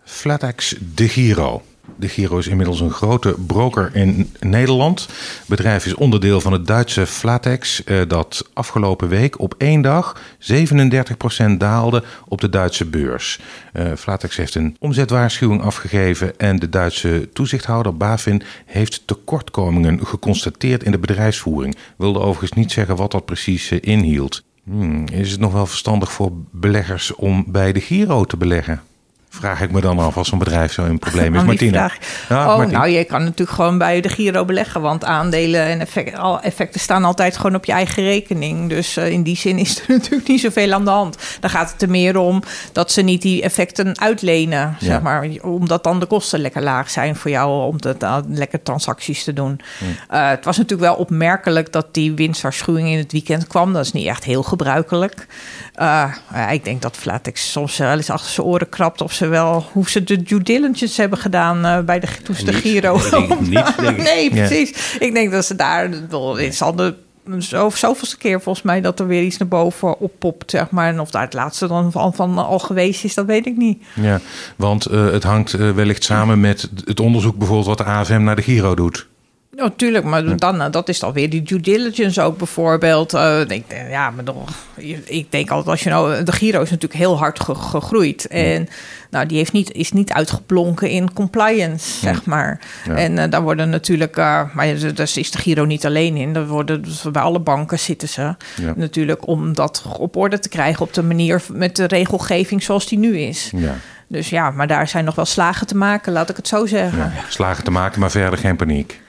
Flatex 0.03 0.75
de 0.95 1.07
Giro. 1.07 1.61
De 1.95 2.07
Giro 2.07 2.37
is 2.37 2.47
inmiddels 2.47 2.79
een 2.79 2.91
grote 2.91 3.35
broker 3.47 3.95
in 3.95 4.31
Nederland. 4.39 5.01
Het 5.01 5.47
bedrijf 5.47 5.85
is 5.85 5.93
onderdeel 5.93 6.41
van 6.41 6.53
het 6.53 6.67
Duitse 6.67 7.05
Flatex, 7.05 7.83
eh, 7.83 8.01
dat 8.07 8.49
afgelopen 8.53 9.07
week 9.07 9.39
op 9.39 9.55
één 9.57 9.81
dag 9.81 10.21
37% 10.39 11.59
daalde 11.59 12.03
op 12.27 12.41
de 12.41 12.49
Duitse 12.49 12.85
beurs. 12.85 13.39
Uh, 13.73 13.91
Flatex 13.97 14.35
heeft 14.35 14.55
een 14.55 14.75
omzetwaarschuwing 14.79 15.61
afgegeven 15.61 16.39
en 16.39 16.59
de 16.59 16.69
Duitse 16.69 17.29
toezichthouder 17.33 17.97
BaFin 17.97 18.41
heeft 18.65 19.01
tekortkomingen 19.05 20.05
geconstateerd 20.05 20.83
in 20.83 20.91
de 20.91 20.99
bedrijfsvoering. 20.99 21.75
Wilde 21.97 22.19
overigens 22.19 22.59
niet 22.59 22.71
zeggen 22.71 22.95
wat 22.95 23.11
dat 23.11 23.25
precies 23.25 23.71
uh, 23.71 23.79
inhield. 23.81 24.43
Hmm, 24.63 25.07
is 25.07 25.31
het 25.31 25.39
nog 25.39 25.53
wel 25.53 25.65
verstandig 25.65 26.11
voor 26.11 26.31
beleggers 26.51 27.15
om 27.15 27.45
bij 27.47 27.71
de 27.71 27.81
Giro 27.81 28.25
te 28.25 28.37
beleggen? 28.37 28.81
Vraag 29.35 29.61
ik 29.61 29.71
me 29.71 29.81
dan 29.81 29.99
af 29.99 30.17
als 30.17 30.31
een 30.31 30.37
bedrijf 30.37 30.73
zo 30.73 30.85
in 30.85 30.99
probleem 30.99 31.35
is. 31.35 31.39
Oh, 31.43 31.47
Martine. 31.47 31.77
Ja, 31.77 31.91
oh, 32.29 32.57
Martine. 32.57 32.77
nou, 32.77 32.89
je 32.89 33.03
kan 33.03 33.23
natuurlijk 33.23 33.57
gewoon 33.57 33.77
bij 33.77 34.01
de 34.01 34.09
Giro 34.09 34.45
beleggen. 34.45 34.81
Want 34.81 35.05
aandelen 35.05 35.65
en 35.65 35.79
effect, 35.79 36.19
effecten 36.41 36.79
staan 36.79 37.03
altijd 37.03 37.37
gewoon 37.37 37.55
op 37.55 37.65
je 37.65 37.71
eigen 37.71 38.03
rekening. 38.03 38.69
Dus 38.69 38.97
uh, 38.97 39.09
in 39.09 39.23
die 39.23 39.37
zin 39.37 39.57
is 39.57 39.79
er 39.79 39.85
natuurlijk 39.97 40.27
niet 40.27 40.39
zoveel 40.39 40.73
aan 40.73 40.85
de 40.85 40.91
hand. 40.91 41.17
Dan 41.39 41.49
gaat 41.49 41.71
het 41.71 41.81
er 41.81 41.89
meer 41.89 42.17
om 42.17 42.41
dat 42.71 42.91
ze 42.91 43.01
niet 43.01 43.21
die 43.21 43.41
effecten 43.41 43.99
uitlenen. 43.99 44.59
Ja. 44.79 44.85
Zeg 44.85 45.01
maar, 45.01 45.27
omdat 45.41 45.83
dan 45.83 45.99
de 45.99 46.05
kosten 46.05 46.39
lekker 46.39 46.61
laag 46.61 46.89
zijn 46.89 47.15
voor 47.15 47.31
jou 47.31 47.65
om 47.65 47.77
uh, 47.99 48.17
lekker 48.27 48.63
transacties 48.63 49.23
te 49.23 49.33
doen. 49.33 49.59
Uh, 50.11 50.29
het 50.29 50.45
was 50.45 50.57
natuurlijk 50.57 50.89
wel 50.89 50.99
opmerkelijk 50.99 51.71
dat 51.71 51.93
die 51.93 52.13
winstwaarschuwing 52.13 52.87
in 52.87 52.97
het 52.97 53.11
weekend 53.11 53.47
kwam. 53.47 53.73
Dat 53.73 53.85
is 53.85 53.91
niet 53.91 54.07
echt 54.07 54.23
heel 54.23 54.43
gebruikelijk. 54.43 55.27
ik 56.51 56.63
denk 56.63 56.81
dat 56.81 56.97
Flatex 56.97 57.51
soms 57.51 57.77
wel 57.77 57.97
eens 57.97 58.09
achter 58.09 58.31
zijn 58.31 58.47
oren 58.47 58.69
krapt 58.69 59.01
of 59.01 59.13
ze 59.13 59.22
ze 59.23 59.29
wel 59.29 59.65
hoe 59.71 59.89
ze 59.89 60.03
de 60.03 60.23
due 60.23 60.41
diligence 60.41 61.01
hebben 61.01 61.19
gedaan 61.19 61.85
bij 61.85 61.99
de, 61.99 62.07
toen 62.23 62.35
ze 62.35 62.45
de 62.45 62.53
Giro. 62.53 62.99
nee, 63.97 64.29
precies. 64.29 64.97
Ik 64.99 65.13
denk 65.13 65.31
dat 65.31 65.45
ze 65.45 65.55
daar. 65.55 65.89
Het 66.35 66.55
zal 66.55 66.75
de 66.75 66.95
zo, 67.39 67.69
zoveelste 67.69 68.17
keer 68.17 68.41
volgens 68.41 68.65
mij 68.65 68.81
dat 68.81 68.99
er 68.99 69.07
weer 69.07 69.23
iets 69.23 69.37
naar 69.37 69.47
boven 69.47 69.99
oppopt, 69.99 70.51
zeg 70.51 70.69
maar. 70.69 70.87
En 70.87 70.99
of 70.99 71.11
daar 71.11 71.21
het 71.21 71.33
laatste 71.33 71.67
dan 71.67 71.91
van, 71.91 72.13
van 72.13 72.37
al 72.37 72.59
geweest 72.59 73.03
is, 73.03 73.13
dat 73.13 73.25
weet 73.25 73.45
ik 73.45 73.57
niet. 73.57 73.83
Ja, 73.93 74.19
want 74.55 74.91
uh, 74.91 75.11
het 75.11 75.23
hangt 75.23 75.53
uh, 75.53 75.71
wellicht 75.71 76.03
samen 76.03 76.39
met 76.39 76.69
het 76.85 76.99
onderzoek 76.99 77.37
bijvoorbeeld 77.37 77.67
wat 77.67 77.77
de 77.77 77.83
AFM 77.83 78.23
naar 78.23 78.35
de 78.35 78.41
Giro 78.41 78.75
doet. 78.75 79.07
Natuurlijk, 79.55 80.05
maar 80.05 80.37
dan, 80.37 80.61
eh, 80.61 80.71
dat 80.71 80.89
is 80.89 80.99
dan 80.99 81.13
weer 81.13 81.29
die 81.29 81.41
due 81.41 81.59
diligence 81.59 82.21
ook 82.21 82.37
bijvoorbeeld. 82.37 83.13
Uh, 83.13 83.39
ik, 83.39 83.65
ja, 83.89 84.09
maar 84.09 84.23
toch, 84.23 84.49
ik 85.05 85.31
denk 85.31 85.49
altijd 85.49 85.69
als 85.69 85.83
je 85.83 85.89
nou... 85.89 86.23
De 86.23 86.31
Giro 86.31 86.61
is 86.61 86.69
natuurlijk 86.69 86.99
heel 86.99 87.17
hard 87.17 87.39
gegroeid. 87.39 88.27
En 88.27 88.67
nou, 89.09 89.25
die 89.25 89.37
heeft 89.37 89.51
niet, 89.51 89.71
is 89.71 89.91
niet 89.91 90.11
uitgeblonken 90.11 90.89
in 90.89 91.13
compliance, 91.13 91.99
zeg 91.99 92.25
maar. 92.25 92.59
En 92.95 93.17
uh, 93.17 93.23
daar 93.29 93.41
worden 93.41 93.69
natuurlijk... 93.69 94.17
Uh, 94.17 94.41
maar 94.53 94.79
daar 94.95 95.11
is 95.15 95.31
de 95.31 95.37
Giro 95.37 95.65
niet 95.65 95.85
alleen 95.85 96.17
in. 96.17 96.35
Er 96.35 96.47
worden, 96.47 96.81
dus 96.81 97.01
bij 97.11 97.21
alle 97.21 97.39
banken 97.39 97.79
zitten 97.79 98.09
ze 98.09 98.35
natuurlijk... 98.75 99.27
om 99.27 99.53
dat 99.53 99.85
op 99.97 100.15
orde 100.15 100.39
te 100.39 100.49
krijgen 100.49 100.81
op 100.81 100.93
de 100.93 101.03
manier... 101.03 101.41
met 101.51 101.75
de 101.75 101.85
regelgeving 101.85 102.63
zoals 102.63 102.87
die 102.87 102.99
nu 102.99 103.17
is. 103.17 103.51
Ja. 103.55 103.75
Dus 104.07 104.29
ja, 104.29 104.51
maar 104.51 104.67
daar 104.67 104.87
zijn 104.87 105.05
nog 105.05 105.15
wel 105.15 105.25
slagen 105.25 105.67
te 105.67 105.77
maken, 105.77 106.13
laat 106.13 106.29
ik 106.29 106.35
het 106.35 106.47
zo 106.47 106.65
zeggen. 106.65 107.11
slagen 107.29 107.63
te 107.63 107.71
maken, 107.71 107.99
maar 107.99 108.11
verder 108.11 108.39
geen 108.39 108.55
paniek. 108.55 109.01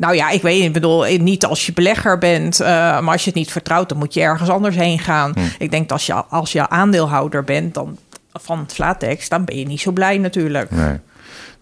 Nou 0.00 0.14
ja, 0.14 0.30
ik 0.30 0.42
weet 0.42 0.56
niet. 0.56 0.66
Ik 0.66 0.72
bedoel, 0.72 1.04
niet 1.18 1.44
als 1.46 1.66
je 1.66 1.72
belegger 1.72 2.18
bent. 2.18 2.60
Uh, 2.60 2.66
maar 2.66 3.12
als 3.12 3.22
je 3.22 3.30
het 3.30 3.38
niet 3.38 3.52
vertrouwt, 3.52 3.88
dan 3.88 3.98
moet 3.98 4.14
je 4.14 4.20
ergens 4.20 4.48
anders 4.48 4.76
heen 4.76 4.98
gaan. 4.98 5.32
Hm. 5.34 5.40
Ik 5.58 5.70
denk 5.70 5.88
dat 5.88 5.92
als 5.92 6.06
je, 6.06 6.14
als 6.14 6.52
je 6.52 6.68
aandeelhouder 6.68 7.44
bent 7.44 7.74
dan, 7.74 7.98
van 8.32 8.64
Flatex, 8.72 9.28
dan 9.28 9.44
ben 9.44 9.56
je 9.56 9.66
niet 9.66 9.80
zo 9.80 9.92
blij 9.92 10.18
natuurlijk. 10.18 10.70
Nee. 10.70 10.98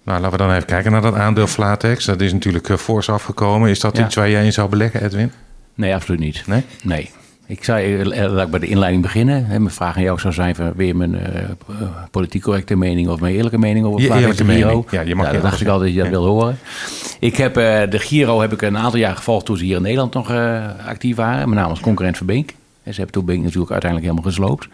Nou, 0.02 0.20
laten 0.20 0.30
we 0.30 0.36
dan 0.36 0.52
even 0.52 0.66
kijken 0.66 0.92
naar 0.92 1.00
dat 1.00 1.14
aandeel 1.14 1.46
Flatex. 1.46 2.04
Dat 2.04 2.20
is 2.20 2.32
natuurlijk 2.32 2.68
uh, 2.68 2.76
fors 2.76 3.10
afgekomen. 3.10 3.70
Is 3.70 3.80
dat 3.80 3.98
iets 3.98 4.14
waar 4.14 4.30
jij 4.30 4.44
in 4.44 4.52
zou 4.52 4.68
beleggen, 4.68 5.04
Edwin? 5.04 5.32
Nee, 5.74 5.94
absoluut 5.94 6.20
niet. 6.20 6.42
Nee? 6.46 6.64
Nee. 6.82 7.10
Ik 7.48 7.64
zou 7.64 8.04
laat 8.04 8.44
ik 8.44 8.50
bij 8.50 8.60
de 8.60 8.66
inleiding 8.66 9.02
beginnen. 9.02 9.46
Mijn 9.48 9.70
vraag 9.70 9.96
aan 9.96 10.02
jou 10.02 10.18
zou 10.18 10.34
zijn: 10.34 10.54
van, 10.54 10.72
weer 10.76 10.96
mijn 10.96 11.14
uh, 11.14 11.20
politiek 12.10 12.42
correcte 12.42 12.76
mening 12.76 13.08
of 13.08 13.20
mijn 13.20 13.34
eerlijke 13.34 13.58
mening 13.58 13.86
over 13.86 14.00
je 14.00 14.14
eerlijke 14.14 14.44
mening. 14.44 14.90
Ja, 14.90 15.00
je 15.00 15.14
mag 15.14 15.26
ja, 15.26 15.32
dat 15.32 15.42
dacht 15.42 15.60
ik 15.60 15.68
altijd 15.68 15.94
dat 15.94 15.96
je 15.96 16.10
dat 16.10 16.20
wil 16.20 16.26
horen. 16.26 16.58
Ik 17.20 17.36
heb 17.36 17.58
uh, 17.58 17.80
de 17.90 17.98
Giro 17.98 18.40
heb 18.40 18.52
ik 18.52 18.62
een 18.62 18.78
aantal 18.78 18.98
jaar 18.98 19.16
gevolgd 19.16 19.46
toen 19.46 19.56
ze 19.56 19.64
hier 19.64 19.76
in 19.76 19.82
Nederland 19.82 20.14
nog 20.14 20.30
uh, 20.30 20.64
actief 20.86 21.16
waren. 21.16 21.48
Met 21.48 21.58
name 21.58 21.70
als 21.70 21.80
concurrent 21.80 22.16
van 22.16 22.26
Bink. 22.26 22.50
En 22.82 22.94
ze 22.94 23.00
hebben 23.00 23.12
toen 23.12 23.24
Bink 23.24 23.42
natuurlijk 23.42 23.72
uiteindelijk 23.72 24.12
helemaal 24.12 24.32
gesloopt. 24.32 24.68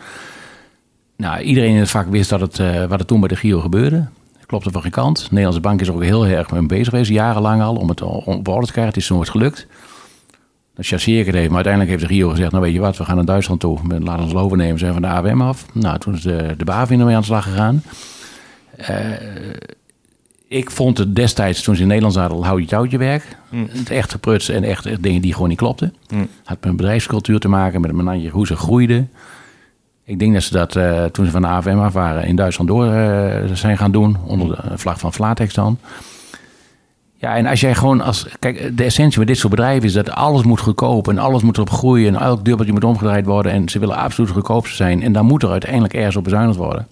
Nou, 1.16 1.40
iedereen 1.40 1.74
in 1.74 1.80
het 1.80 1.90
vak 1.90 2.06
wist 2.10 2.30
dat 2.30 2.40
het, 2.40 2.56
wat 2.88 3.00
er 3.00 3.06
toen 3.06 3.20
bij 3.20 3.28
de 3.28 3.36
Giro 3.36 3.60
gebeurde. 3.60 4.06
Dat 4.36 4.46
klopte 4.46 4.70
van 4.70 4.82
geen 4.82 4.90
kant. 4.90 5.18
De 5.18 5.26
Nederlandse 5.28 5.60
bank 5.60 5.80
is 5.80 5.88
er 5.88 5.94
ook 5.94 6.02
heel 6.02 6.26
erg 6.26 6.50
mee 6.50 6.66
bezig 6.66 6.88
geweest, 6.88 7.10
jarenlang 7.10 7.62
al, 7.62 7.74
om 7.74 7.88
het 7.88 8.02
op 8.02 8.48
orde 8.48 8.66
te 8.66 8.72
krijgen. 8.72 8.94
Het 8.94 9.02
is 9.02 9.08
nooit 9.08 9.28
gelukt. 9.28 9.66
Dat 10.74 10.86
chasseer 10.86 11.26
ik 11.26 11.32
maar 11.32 11.54
uiteindelijk 11.54 11.88
heeft 11.90 12.02
de 12.02 12.14
Rio 12.14 12.28
gezegd... 12.28 12.50
nou 12.50 12.62
weet 12.62 12.74
je 12.74 12.80
wat, 12.80 12.96
we 12.96 13.04
gaan 13.04 13.16
naar 13.16 13.24
Duitsland 13.24 13.60
toe. 13.60 13.78
Laten 13.88 14.22
ons 14.22 14.32
loven 14.32 14.58
nemen, 14.58 14.78
zijn 14.78 14.92
van 14.92 15.02
de 15.02 15.08
AWM 15.08 15.40
af. 15.40 15.66
Nou, 15.72 15.98
toen 15.98 16.14
is 16.14 16.22
de, 16.22 16.54
de 16.56 16.64
BAVIN 16.64 17.00
ermee 17.00 17.14
aan 17.14 17.20
de 17.20 17.26
slag 17.26 17.44
gegaan. 17.44 17.82
Uh, 18.80 18.88
ik 20.48 20.70
vond 20.70 20.98
het 20.98 21.16
destijds, 21.16 21.62
toen 21.62 21.74
ze 21.74 21.82
in 21.82 21.86
Nederland 21.86 22.14
zaten, 22.14 22.36
al 22.36 22.44
houtje 22.44 22.66
touwtje 22.66 22.98
werk. 22.98 23.36
Mm. 23.50 23.68
Het 23.70 23.90
echt 23.90 24.10
gepruts 24.10 24.48
en 24.48 24.64
echt, 24.64 25.02
dingen 25.02 25.22
die 25.22 25.32
gewoon 25.32 25.48
niet 25.48 25.58
klopten. 25.58 25.94
Mm. 26.08 26.28
Had 26.44 26.60
met 26.60 26.70
een 26.70 26.76
bedrijfscultuur 26.76 27.38
te 27.38 27.48
maken, 27.48 27.80
met 27.80 27.90
een 27.90 28.04
manier 28.04 28.30
hoe 28.30 28.46
ze 28.46 28.56
groeiden. 28.56 29.10
Ik 30.04 30.18
denk 30.18 30.32
dat 30.32 30.42
ze 30.42 30.52
dat 30.52 30.76
uh, 30.76 31.04
toen 31.04 31.24
ze 31.24 31.30
van 31.30 31.42
de 31.42 31.48
AVM 31.48 31.78
af 31.78 31.92
waren 31.92 32.24
in 32.24 32.36
Duitsland 32.36 32.70
door 32.70 32.86
uh, 32.86 33.52
zijn 33.52 33.78
gaan 33.78 33.92
doen. 33.92 34.16
Onder 34.26 34.68
de 34.68 34.78
vlag 34.78 34.98
van 34.98 35.12
Flatex 35.12 35.54
dan. 35.54 35.78
Ja, 37.24 37.36
en 37.36 37.46
als 37.46 37.60
jij 37.60 37.74
gewoon 37.74 38.00
als. 38.00 38.26
Kijk, 38.38 38.76
de 38.76 38.84
essentie 38.84 39.18
met 39.18 39.28
dit 39.28 39.38
soort 39.38 39.54
bedrijven 39.54 39.84
is 39.84 39.92
dat 39.92 40.10
alles 40.10 40.42
moet 40.42 40.60
goedkoop 40.60 41.08
en 41.08 41.18
alles 41.18 41.42
moet 41.42 41.56
erop 41.56 41.70
groeien 41.70 42.14
en 42.14 42.20
elk 42.20 42.44
dubbeltje 42.44 42.72
moet 42.72 42.84
omgedraaid 42.84 43.26
worden. 43.26 43.52
En 43.52 43.68
ze 43.68 43.78
willen 43.78 43.96
absoluut 43.96 44.30
goedkoopste 44.30 44.76
zijn. 44.76 45.02
En 45.02 45.12
dan 45.12 45.26
moet 45.26 45.42
er 45.42 45.50
uiteindelijk 45.50 45.94
ergens 45.94 46.16
op 46.16 46.24
bezuinigd 46.24 46.56
worden. 46.56 46.86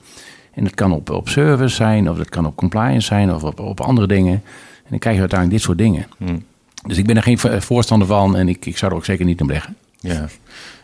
En 0.55 0.65
dat 0.65 0.75
kan 0.75 0.93
op, 0.93 1.11
op 1.11 1.29
service 1.29 1.75
zijn, 1.75 2.11
of 2.11 2.17
dat 2.17 2.29
kan 2.29 2.47
op 2.47 2.57
compliance 2.57 3.07
zijn, 3.07 3.35
of 3.35 3.45
op, 3.45 3.61
op 3.61 3.81
andere 3.81 4.07
dingen. 4.07 4.33
En 4.33 4.89
dan 4.89 4.99
krijg 4.99 5.15
je 5.15 5.21
uiteindelijk 5.21 5.59
dit 5.59 5.69
soort 5.69 5.79
dingen. 5.79 6.07
Hmm. 6.17 6.45
Dus 6.87 6.99
ik 6.99 7.07
ben 7.07 7.17
er 7.17 7.23
geen 7.23 7.39
voorstander 7.63 8.09
van 8.09 8.37
en 8.37 8.49
ik, 8.49 8.67
ik 8.67 8.79
zou 8.79 8.91
er 8.91 8.97
ook 8.97 9.05
zeker 9.05 9.25
niet 9.25 9.41
in 9.41 9.47
beleggen. 9.47 9.77
Ja. 10.01 10.29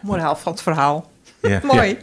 Moraal 0.02 0.36
van 0.36 0.52
het 0.52 0.62
verhaal. 0.62 1.06
Ja. 1.40 1.60
Mooi. 1.72 1.98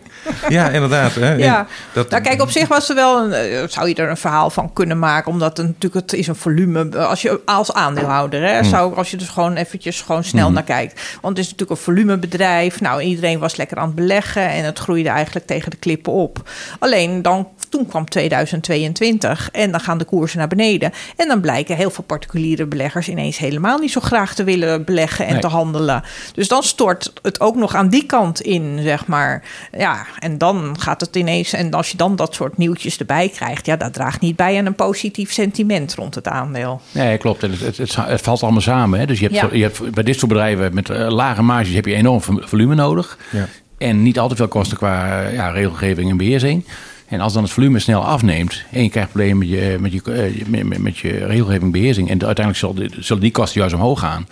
Ja, 0.49 0.69
inderdaad. 0.69 1.13
Hè. 1.15 1.33
Ja. 1.33 1.67
Dat... 1.93 2.09
Nou, 2.09 2.23
kijk, 2.23 2.41
op 2.41 2.49
zich 2.49 2.67
was 2.67 2.89
er 2.89 2.95
wel 2.95 3.23
een, 3.23 3.31
eh, 3.31 3.67
zou 3.67 3.87
je 3.87 3.95
er 3.95 4.09
een 4.09 4.17
verhaal 4.17 4.49
van 4.49 4.73
kunnen 4.73 4.99
maken, 4.99 5.31
omdat 5.31 5.57
het 5.57 5.67
natuurlijk 5.67 5.93
het 6.11 6.13
is 6.13 6.27
een 6.27 6.35
volume. 6.35 6.97
Als 6.97 7.21
je 7.21 7.41
als 7.45 7.73
aandeelhouder, 7.73 8.41
hè, 8.41 8.59
hmm. 8.59 8.69
zou 8.69 8.95
als 8.95 9.11
je 9.11 9.17
dus 9.17 9.29
gewoon 9.29 9.55
eventjes 9.55 10.01
gewoon 10.01 10.23
snel 10.23 10.45
hmm. 10.45 10.53
naar 10.53 10.63
kijkt, 10.63 11.01
want 11.21 11.37
het 11.37 11.45
is 11.45 11.51
natuurlijk 11.51 11.79
een 11.79 11.85
volumebedrijf. 11.85 12.81
Nou, 12.81 13.01
iedereen 13.01 13.39
was 13.39 13.55
lekker 13.55 13.77
aan 13.77 13.85
het 13.85 13.95
beleggen 13.95 14.49
en 14.49 14.63
het 14.63 14.79
groeide 14.79 15.09
eigenlijk 15.09 15.45
tegen 15.45 15.71
de 15.71 15.77
klippen 15.77 16.13
op. 16.13 16.49
Alleen 16.79 17.21
dan 17.21 17.47
toen 17.75 17.87
kwam 17.87 18.09
2022 18.09 19.49
en 19.51 19.71
dan 19.71 19.79
gaan 19.79 19.97
de 19.97 20.03
koersen 20.03 20.37
naar 20.37 20.47
beneden. 20.47 20.91
En 21.15 21.27
dan 21.27 21.41
blijken 21.41 21.75
heel 21.75 21.89
veel 21.89 22.03
particuliere 22.03 22.65
beleggers 22.65 23.09
ineens 23.09 23.37
helemaal 23.37 23.77
niet 23.77 23.91
zo 23.91 24.01
graag 24.01 24.35
te 24.35 24.43
willen 24.43 24.83
beleggen 24.83 25.25
en 25.25 25.39
te 25.39 25.47
handelen. 25.47 26.03
Dus 26.33 26.47
dan 26.47 26.63
stort 26.63 27.13
het 27.21 27.39
ook 27.39 27.55
nog 27.55 27.75
aan 27.75 27.89
die 27.89 28.05
kant 28.05 28.41
in, 28.41 28.79
zeg 28.81 29.07
maar. 29.07 29.43
Ja, 29.77 30.05
en 30.19 30.37
dan 30.37 30.75
gaat 30.79 31.01
het 31.01 31.15
ineens. 31.15 31.53
En 31.53 31.73
als 31.73 31.91
je 31.91 31.97
dan 31.97 32.15
dat 32.15 32.33
soort 32.33 32.57
nieuwtjes 32.57 32.97
erbij 32.97 33.29
krijgt, 33.29 33.65
ja, 33.65 33.75
dat 33.75 33.93
draagt 33.93 34.21
niet 34.21 34.35
bij 34.35 34.57
aan 34.57 34.65
een 34.65 34.75
positief 34.75 35.31
sentiment 35.31 35.95
rond 35.95 36.15
het 36.15 36.27
aandeel. 36.27 36.81
Nee, 36.91 37.17
klopt. 37.17 37.41
Het, 37.41 37.59
het, 37.59 37.77
het, 37.77 37.95
het 37.95 38.21
valt 38.21 38.43
allemaal 38.43 38.61
samen. 38.61 38.99
Hè? 38.99 39.05
Dus 39.05 39.19
je 39.19 39.29
hebt, 39.31 39.55
je 39.55 39.61
hebt 39.61 39.91
bij 39.91 40.03
dit 40.03 40.19
soort 40.19 40.31
bedrijven 40.31 40.73
met 40.73 40.89
uh, 40.89 41.07
lage 41.09 41.41
marges 41.41 41.73
heb 41.73 41.85
je 41.85 41.95
enorm 41.95 42.21
volume 42.21 42.75
nodig. 42.75 43.17
Ja. 43.31 43.47
En 43.77 44.03
niet 44.03 44.19
al 44.19 44.27
te 44.27 44.35
veel 44.35 44.47
kosten 44.47 44.77
qua 44.77 45.27
ja, 45.27 45.49
regelgeving 45.49 46.09
en 46.09 46.17
beheersing. 46.17 46.65
En 47.07 47.19
als 47.19 47.33
dan 47.33 47.43
het 47.43 47.51
volume 47.51 47.79
snel 47.79 48.05
afneemt 48.05 48.63
en 48.71 48.83
je 48.83 48.89
krijgt 48.89 49.09
problemen 49.09 49.37
met 49.37 49.49
je, 49.49 49.77
met 49.79 49.91
je, 49.91 50.01
eh, 50.11 50.79
met, 50.79 50.97
je 50.97 51.25
regelgeving, 51.25 51.71
beheersing. 51.71 52.09
En 52.09 52.25
uiteindelijk 52.25 52.93
zullen 53.03 53.21
die 53.21 53.31
kosten 53.31 53.59
juist 53.59 53.75
omhoog 53.75 53.99
gaan. 53.99 54.27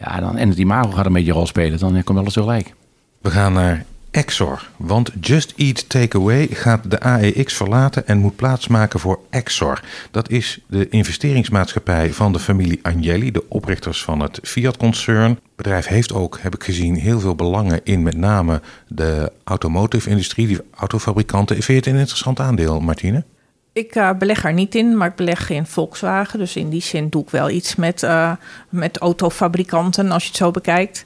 Ja, 0.00 0.20
dan, 0.20 0.36
en 0.36 0.48
het 0.48 0.58
imago 0.58 0.90
gaat 0.90 1.06
een 1.06 1.12
beetje 1.12 1.30
een 1.30 1.36
rol 1.36 1.46
spelen. 1.46 1.78
Dan 1.78 2.04
komt 2.04 2.18
alles 2.18 2.32
tegelijk. 2.32 2.74
We 3.20 3.30
gaan 3.30 3.52
naar 3.52 3.84
Exor. 4.10 4.68
Want 4.76 5.12
Just 5.20 5.52
Eat 5.56 5.88
Takeaway 5.88 6.46
gaat 6.46 6.90
de 6.90 7.00
AEX 7.00 7.54
verlaten 7.54 8.06
en 8.06 8.18
moet 8.18 8.36
plaatsmaken 8.36 9.00
voor 9.00 9.20
Exor. 9.30 9.80
Dat 10.10 10.30
is 10.30 10.58
de 10.66 10.88
investeringsmaatschappij 10.88 12.12
van 12.12 12.32
de 12.32 12.38
familie 12.38 12.78
Agnelli, 12.82 13.30
de 13.30 13.48
oprichters 13.48 14.02
van 14.02 14.20
het 14.20 14.38
Fiat-concern. 14.42 15.30
Het 15.30 15.56
bedrijf 15.56 15.86
heeft 15.86 16.12
ook, 16.12 16.38
heb 16.40 16.54
ik 16.54 16.64
gezien, 16.64 16.94
heel 16.94 17.20
veel 17.20 17.34
belangen 17.34 17.80
in 17.84 18.02
met 18.02 18.16
name 18.16 18.60
de 18.88 19.32
automotive-industrie, 19.44 20.46
die 20.46 20.60
autofabrikanten. 20.74 21.54
Vind 21.56 21.66
je 21.66 21.74
het 21.74 21.86
een 21.86 22.00
interessant 22.00 22.40
aandeel, 22.40 22.80
Martine? 22.80 23.24
Ik 23.72 23.96
uh, 23.96 24.10
beleg 24.18 24.44
er 24.44 24.52
niet 24.52 24.74
in, 24.74 24.96
maar 24.96 25.08
ik 25.08 25.16
beleg 25.16 25.50
in 25.50 25.66
Volkswagen. 25.66 26.38
Dus 26.38 26.56
in 26.56 26.68
die 26.68 26.82
zin 26.82 27.08
doe 27.08 27.22
ik 27.22 27.30
wel 27.30 27.50
iets 27.50 27.74
met, 27.74 28.02
uh, 28.02 28.32
met 28.68 28.98
autofabrikanten, 28.98 30.10
als 30.10 30.22
je 30.22 30.28
het 30.28 30.38
zo 30.38 30.50
bekijkt. 30.50 31.04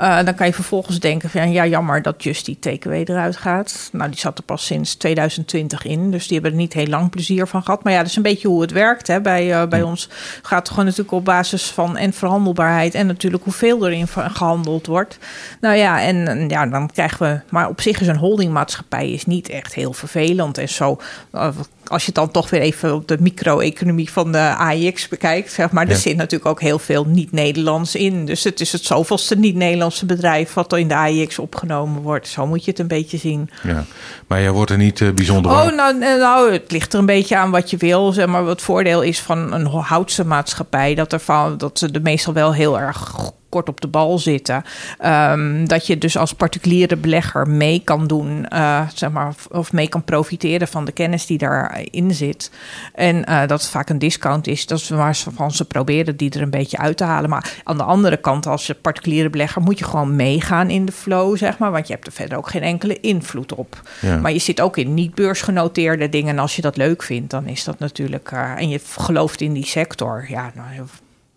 Uh, 0.00 0.24
dan 0.24 0.34
kan 0.34 0.46
je 0.46 0.52
vervolgens 0.52 1.00
denken 1.00 1.30
van 1.30 1.52
ja, 1.52 1.66
jammer 1.66 2.02
dat 2.02 2.22
Just 2.22 2.44
die 2.44 2.58
TKW 2.58 2.92
eruit 2.92 3.36
gaat. 3.36 3.88
Nou, 3.92 4.10
die 4.10 4.18
zat 4.18 4.38
er 4.38 4.44
pas 4.44 4.66
sinds 4.66 4.94
2020 4.94 5.84
in, 5.84 6.10
dus 6.10 6.26
die 6.26 6.32
hebben 6.32 6.52
er 6.52 6.62
niet 6.62 6.72
heel 6.72 6.86
lang 6.86 7.10
plezier 7.10 7.46
van 7.46 7.62
gehad. 7.62 7.84
Maar 7.84 7.92
ja, 7.92 7.98
dat 7.98 8.08
is 8.08 8.16
een 8.16 8.22
beetje 8.22 8.48
hoe 8.48 8.60
het 8.60 8.70
werkt. 8.70 9.06
Hè. 9.06 9.20
Bij, 9.20 9.48
uh, 9.48 9.68
bij 9.68 9.82
ons 9.82 10.08
gaat 10.42 10.58
het 10.58 10.68
gewoon 10.68 10.84
natuurlijk 10.84 11.12
op 11.12 11.24
basis 11.24 11.70
van 11.70 11.96
en 11.96 12.12
verhandelbaarheid 12.12 12.94
en 12.94 13.06
natuurlijk 13.06 13.44
hoeveel 13.44 13.86
erin 13.86 14.08
gehandeld 14.08 14.86
wordt. 14.86 15.18
Nou 15.60 15.76
ja, 15.76 16.02
en 16.02 16.48
ja, 16.48 16.66
dan 16.66 16.90
krijgen 16.90 17.26
we. 17.26 17.40
Maar 17.48 17.68
op 17.68 17.80
zich 17.80 18.00
is 18.00 18.06
een 18.06 18.16
holdingmaatschappij 18.16 19.10
is 19.10 19.26
niet 19.26 19.48
echt 19.48 19.74
heel 19.74 19.92
vervelend 19.92 20.58
en 20.58 20.68
zo. 20.68 21.00
Uh, 21.32 21.48
als 21.86 22.00
je 22.00 22.06
het 22.06 22.14
dan 22.14 22.30
toch 22.30 22.50
weer 22.50 22.60
even 22.60 22.94
op 22.94 23.08
de 23.08 23.16
micro-economie 23.20 24.10
van 24.10 24.32
de 24.32 24.38
AIX 24.38 25.08
bekijkt, 25.08 25.52
zeg 25.52 25.70
maar, 25.70 25.88
er 25.88 25.96
zit 25.96 26.16
natuurlijk 26.16 26.50
ook 26.50 26.60
heel 26.60 26.78
veel 26.78 27.04
niet-Nederlands 27.04 27.94
in. 27.94 28.24
Dus 28.24 28.44
het 28.44 28.60
is 28.60 28.72
het 28.72 28.84
zoveelste 28.84 29.38
niet-Nederlandse 29.82 30.06
bedrijf 30.06 30.54
wat 30.54 30.72
in 30.72 30.88
de 30.88 30.94
AIX 30.94 31.38
opgenomen 31.38 32.02
wordt. 32.02 32.28
Zo 32.28 32.46
moet 32.46 32.64
je 32.64 32.70
het 32.70 32.80
een 32.80 32.86
beetje 32.86 33.18
zien. 33.18 33.50
Ja, 33.62 33.84
maar 34.26 34.40
jij 34.40 34.50
wordt 34.50 34.70
er 34.70 34.76
niet 34.76 35.00
uh, 35.00 35.12
bijzonder 35.12 35.52
Oh, 35.52 35.72
nou, 35.72 35.98
nou, 35.98 36.52
het 36.52 36.70
ligt 36.70 36.92
er 36.92 36.98
een 36.98 37.06
beetje 37.06 37.36
aan 37.36 37.50
wat 37.50 37.70
je 37.70 37.76
wil. 37.76 38.12
Zeg 38.12 38.26
maar, 38.26 38.44
wat 38.44 38.62
voordeel 38.62 39.02
is 39.02 39.20
van 39.20 39.52
een 39.52 39.66
houtse 39.66 40.24
maatschappij, 40.24 40.94
dat, 40.94 41.12
er 41.12 41.20
van, 41.20 41.58
dat 41.58 41.78
ze 41.78 41.88
er 41.92 42.02
meestal 42.02 42.32
wel 42.32 42.54
heel 42.54 42.80
erg 42.80 43.32
kort 43.52 43.68
op 43.68 43.80
de 43.80 43.88
bal 43.88 44.18
zitten. 44.18 44.64
Ehm, 44.98 45.64
dat 45.66 45.86
je 45.86 45.98
dus 45.98 46.16
als 46.16 46.32
particuliere 46.32 46.96
belegger 46.96 47.48
mee 47.48 47.80
kan 47.84 48.06
doen, 48.06 48.46
uh, 48.52 48.88
zeg 48.94 49.10
maar, 49.10 49.34
of 49.50 49.72
mee 49.72 49.88
kan 49.88 50.04
profiteren 50.04 50.68
van 50.68 50.84
de 50.84 50.92
kennis 50.92 51.26
die 51.26 51.38
daarin 51.38 52.14
zit. 52.14 52.50
En 52.94 53.16
uh, 53.16 53.40
dat 53.40 53.60
het 53.60 53.70
vaak 53.70 53.88
een 53.88 53.98
discount 53.98 54.46
is. 54.46 54.66
Dat 54.66 54.78
is 54.78 54.88
waarvan 54.88 55.50
ze 55.50 55.64
proberen 55.64 56.16
die 56.16 56.30
er 56.30 56.42
een 56.42 56.50
beetje 56.50 56.78
uit 56.78 56.96
te 56.96 57.04
halen. 57.04 57.30
Maar 57.30 57.52
aan 57.64 57.76
de 57.76 57.82
andere 57.82 58.16
kant, 58.16 58.46
als 58.46 58.66
je 58.66 58.74
particuliere 58.74 59.30
belegger, 59.30 59.62
moet 59.62 59.78
je 59.78 59.84
gewoon 59.84 60.16
meegaan 60.16 60.70
in 60.70 60.84
de 60.84 60.92
flow, 60.92 61.36
zeg 61.36 61.58
maar. 61.58 61.70
Want 61.70 61.86
je 61.86 61.92
hebt 61.92 62.06
er 62.06 62.12
verder 62.12 62.38
ook 62.38 62.50
geen 62.50 62.62
enkele 62.62 63.00
invloed 63.00 63.54
op. 63.54 63.80
Ja. 64.00 64.16
Maar 64.16 64.32
je 64.32 64.38
zit 64.38 64.60
ook 64.60 64.76
in 64.76 64.94
niet 64.94 65.14
beursgenoteerde 65.14 66.08
dingen. 66.08 66.30
En 66.30 66.38
als 66.38 66.56
je 66.56 66.62
dat 66.62 66.76
leuk 66.76 67.02
vindt, 67.02 67.30
dan 67.30 67.46
is 67.46 67.64
dat 67.64 67.78
natuurlijk. 67.78 68.30
Uh, 68.30 68.50
en 68.56 68.68
je 68.68 68.80
gelooft 68.96 69.40
in 69.40 69.52
die 69.52 69.66
sector. 69.66 70.24
Ja, 70.28 70.52
nou, 70.54 70.86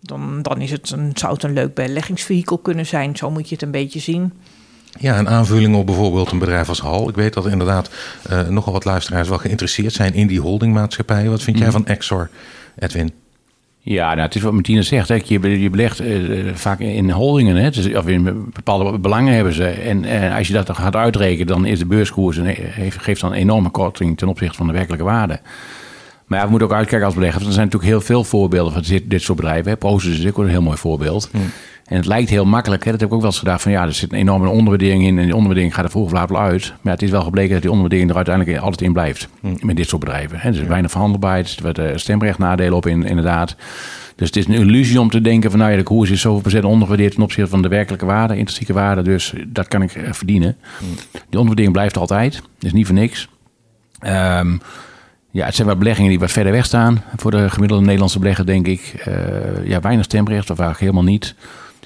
dan, 0.06 0.42
dan 0.42 0.60
is 0.60 0.70
het 0.70 0.90
een, 0.90 1.10
zou 1.14 1.32
het 1.32 1.42
een 1.42 1.52
leuk 1.52 1.74
beleggingsvehikel 1.74 2.58
kunnen 2.58 2.86
zijn. 2.86 3.16
Zo 3.16 3.30
moet 3.30 3.48
je 3.48 3.54
het 3.54 3.64
een 3.64 3.70
beetje 3.70 4.00
zien. 4.00 4.32
Ja, 4.98 5.18
een 5.18 5.28
aanvulling 5.28 5.74
op 5.74 5.86
bijvoorbeeld 5.86 6.30
een 6.30 6.38
bedrijf 6.38 6.68
als 6.68 6.80
Hal. 6.80 7.08
Ik 7.08 7.14
weet 7.14 7.34
dat 7.34 7.46
inderdaad 7.46 7.90
uh, 8.30 8.48
nogal 8.48 8.72
wat 8.72 8.84
luisteraars 8.84 9.28
wel 9.28 9.38
geïnteresseerd 9.38 9.92
zijn 9.92 10.14
in 10.14 10.26
die 10.26 10.40
holdingmaatschappijen. 10.40 11.30
Wat 11.30 11.42
vind 11.42 11.58
jij 11.58 11.66
mhm. 11.66 11.76
van 11.76 11.86
Exor, 11.86 12.30
Edwin? 12.78 13.12
Ja, 13.88 14.08
nou, 14.08 14.20
het 14.20 14.34
is 14.34 14.42
wat 14.42 14.52
Martina 14.52 14.82
zegt. 14.82 15.08
Hè. 15.08 15.20
Je, 15.24 15.60
je 15.60 15.70
belegt 15.70 16.00
uh, 16.00 16.54
vaak 16.54 16.80
in 16.80 17.10
holdingen. 17.10 17.56
Hè. 17.56 17.70
Dus, 17.70 17.94
of 17.94 18.06
in 18.06 18.50
bepaalde 18.52 18.98
belangen 18.98 19.34
hebben 19.34 19.52
ze. 19.52 19.66
En 19.66 20.04
uh, 20.04 20.36
als 20.36 20.46
je 20.46 20.52
dat 20.52 20.66
dan 20.66 20.76
gaat 20.76 20.96
uitrekenen, 20.96 21.46
dan 21.46 21.64
is 21.64 21.78
de 21.78 21.86
beurskoers... 21.86 22.36
Een, 22.36 22.46
heeft, 22.46 23.02
geeft 23.02 23.20
dan 23.20 23.32
een 23.32 23.38
enorme 23.38 23.70
korting 23.70 24.18
ten 24.18 24.28
opzichte 24.28 24.56
van 24.56 24.66
de 24.66 24.72
werkelijke 24.72 25.04
waarde. 25.04 25.40
Maar 26.26 26.38
ja, 26.38 26.44
we 26.44 26.50
moeten 26.50 26.68
ook 26.68 26.74
uitkijken 26.74 27.06
als 27.06 27.14
belegger. 27.14 27.46
Er 27.46 27.52
zijn 27.52 27.64
natuurlijk 27.64 27.92
heel 27.92 28.00
veel 28.00 28.24
voorbeelden 28.24 28.72
van 28.72 28.82
dit, 28.82 29.10
dit 29.10 29.22
soort 29.22 29.38
bedrijven. 29.38 29.78
Proces 29.78 30.18
is 30.18 30.26
ook 30.26 30.38
een 30.38 30.48
heel 30.48 30.62
mooi 30.62 30.76
voorbeeld. 30.76 31.30
En 31.84 31.96
het 31.96 32.06
lijkt 32.06 32.30
heel 32.30 32.44
makkelijk. 32.44 32.84
Hè? 32.84 32.90
Dat 32.90 33.00
heb 33.00 33.08
ik 33.08 33.14
ook 33.14 33.20
wel 33.20 33.30
eens 33.30 33.38
gedacht. 33.38 33.62
Van 33.62 33.72
ja, 33.72 33.84
er 33.84 33.92
zit 33.92 34.12
een 34.12 34.18
enorme 34.18 34.48
onderwaardering 34.48 35.02
in. 35.02 35.18
En 35.18 35.24
die 35.24 35.34
onderwaardering 35.34 35.74
gaat 35.74 35.84
er 35.84 35.90
vroeg 35.90 36.04
of 36.04 36.12
laat 36.12 36.30
wel 36.30 36.40
uit. 36.40 36.72
Maar 36.80 36.92
het 36.92 37.02
is 37.02 37.10
wel 37.10 37.22
gebleken 37.22 37.52
dat 37.52 37.62
die 37.62 37.70
onderwaardering 37.70 38.10
er 38.10 38.16
uiteindelijk 38.16 38.58
altijd 38.58 38.80
in 38.80 38.92
blijft. 38.92 39.28
Met 39.60 39.76
dit 39.76 39.88
soort 39.88 40.04
bedrijven. 40.04 40.38
Hè? 40.38 40.48
Er 40.48 40.60
is 40.60 40.66
weinig 40.66 40.90
verhandelbaarheid. 40.90 41.56
Er 41.56 41.62
wordt 41.62 42.00
stemrecht 42.00 42.38
nadelen 42.38 42.76
op 42.76 42.86
in, 42.86 43.04
inderdaad. 43.04 43.56
Dus 44.16 44.26
het 44.26 44.36
is 44.36 44.46
een 44.46 44.54
illusie 44.54 45.00
om 45.00 45.10
te 45.10 45.20
denken 45.20 45.50
van 45.50 45.58
nou 45.58 45.70
ja, 45.70 45.76
de 45.76 45.82
koers 45.82 46.10
is 46.10 46.20
zoveel 46.20 46.40
procent 46.40 46.64
ondergewaardeerd 46.64 47.14
ten 47.14 47.22
opzichte 47.22 47.50
van 47.50 47.62
de 47.62 47.68
werkelijke 47.68 48.06
waarde, 48.06 48.36
intrinsieke 48.36 48.72
waarde. 48.72 49.02
Dus 49.02 49.32
dat 49.46 49.68
kan 49.68 49.82
ik 49.82 49.94
eh, 49.94 50.12
verdienen. 50.12 50.56
Die 51.10 51.20
onderwaardering 51.20 51.72
blijft 51.72 51.96
altijd. 51.96 52.34
Dat 52.34 52.42
is 52.58 52.72
niet 52.72 52.86
voor 52.86 52.94
niks. 52.94 53.28
Um, 54.06 54.60
ja, 55.36 55.44
het 55.44 55.54
zijn 55.54 55.66
wel 55.66 55.76
beleggingen 55.76 56.10
die 56.10 56.18
wat 56.18 56.30
verder 56.30 56.52
weg 56.52 56.64
staan. 56.64 57.02
Voor 57.16 57.30
de 57.30 57.50
gemiddelde 57.50 57.84
Nederlandse 57.84 58.18
belegger 58.18 58.46
denk 58.46 58.66
ik. 58.66 59.04
Uh, 59.08 59.68
ja, 59.68 59.80
weinig 59.80 60.04
stemrecht 60.04 60.50
of 60.50 60.58
eigenlijk 60.58 60.80
helemaal 60.80 61.12
niet. 61.12 61.34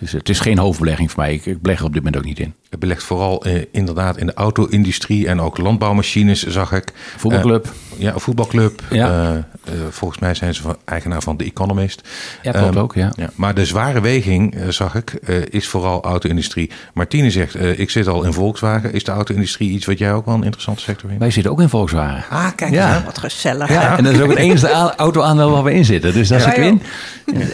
Dus 0.00 0.12
het 0.12 0.28
is 0.28 0.40
geen 0.40 0.58
hoofdbelegging 0.58 1.10
voor 1.10 1.22
mij. 1.22 1.34
Ik, 1.34 1.46
ik 1.46 1.62
beleg 1.62 1.78
er 1.78 1.84
op 1.84 1.92
dit 1.92 2.02
moment 2.02 2.22
ook 2.22 2.28
niet 2.28 2.38
in. 2.38 2.54
Het 2.70 2.78
belegt 2.78 3.02
vooral 3.02 3.44
eh, 3.44 3.64
inderdaad 3.72 4.16
in 4.16 4.26
de 4.26 4.34
auto-industrie 4.34 5.28
en 5.28 5.40
ook 5.40 5.58
landbouwmachines, 5.58 6.46
zag 6.46 6.72
ik. 6.72 6.92
Voetbalclub. 7.16 7.64
Uh, 7.64 8.00
ja, 8.00 8.18
voetbalclub. 8.18 8.82
Ja. 8.90 9.32
Uh, 9.34 9.74
volgens 9.90 10.20
mij 10.20 10.34
zijn 10.34 10.54
ze 10.54 10.62
van, 10.62 10.76
eigenaar 10.84 11.22
van 11.22 11.36
The 11.36 11.44
Economist. 11.44 12.08
Ja, 12.42 12.50
klopt 12.50 12.74
um, 12.74 12.82
ook, 12.82 12.94
ja. 12.94 13.12
ja. 13.16 13.30
Maar 13.34 13.54
de 13.54 13.64
zware 13.64 14.00
weging, 14.00 14.56
zag 14.68 14.94
ik, 14.94 15.10
is 15.50 15.68
vooral 15.68 16.02
auto-industrie. 16.02 16.70
Martine 16.94 17.30
zegt, 17.30 17.78
ik 17.78 17.90
zit 17.90 18.06
al 18.06 18.22
in 18.24 18.32
Volkswagen. 18.32 18.92
Is 18.92 19.04
de 19.04 19.10
auto-industrie 19.10 19.70
iets 19.70 19.86
wat 19.86 19.98
jij 19.98 20.12
ook 20.12 20.24
wel 20.24 20.34
een 20.34 20.42
interessante 20.42 20.82
sector 20.82 21.08
vindt? 21.08 21.22
Wij 21.22 21.30
zitten 21.30 21.52
ook 21.52 21.60
in 21.60 21.68
Volkswagen. 21.68 22.24
Ah, 22.30 22.48
kijk 22.56 22.72
ja. 22.72 23.02
wat 23.04 23.18
gezellig. 23.18 23.68
Ja, 23.68 23.96
en 23.96 24.04
dat 24.04 24.12
is 24.12 24.20
ook 24.20 24.28
het 24.28 24.38
enige 24.48 24.68
auto-aandeel 24.96 25.50
waar 25.50 25.64
we 25.64 25.74
in 25.74 25.84
zitten. 25.84 26.12
Dus 26.12 26.28
daar 26.28 26.40
zitten 26.40 26.62
we 26.62 26.68
in. 26.68 26.82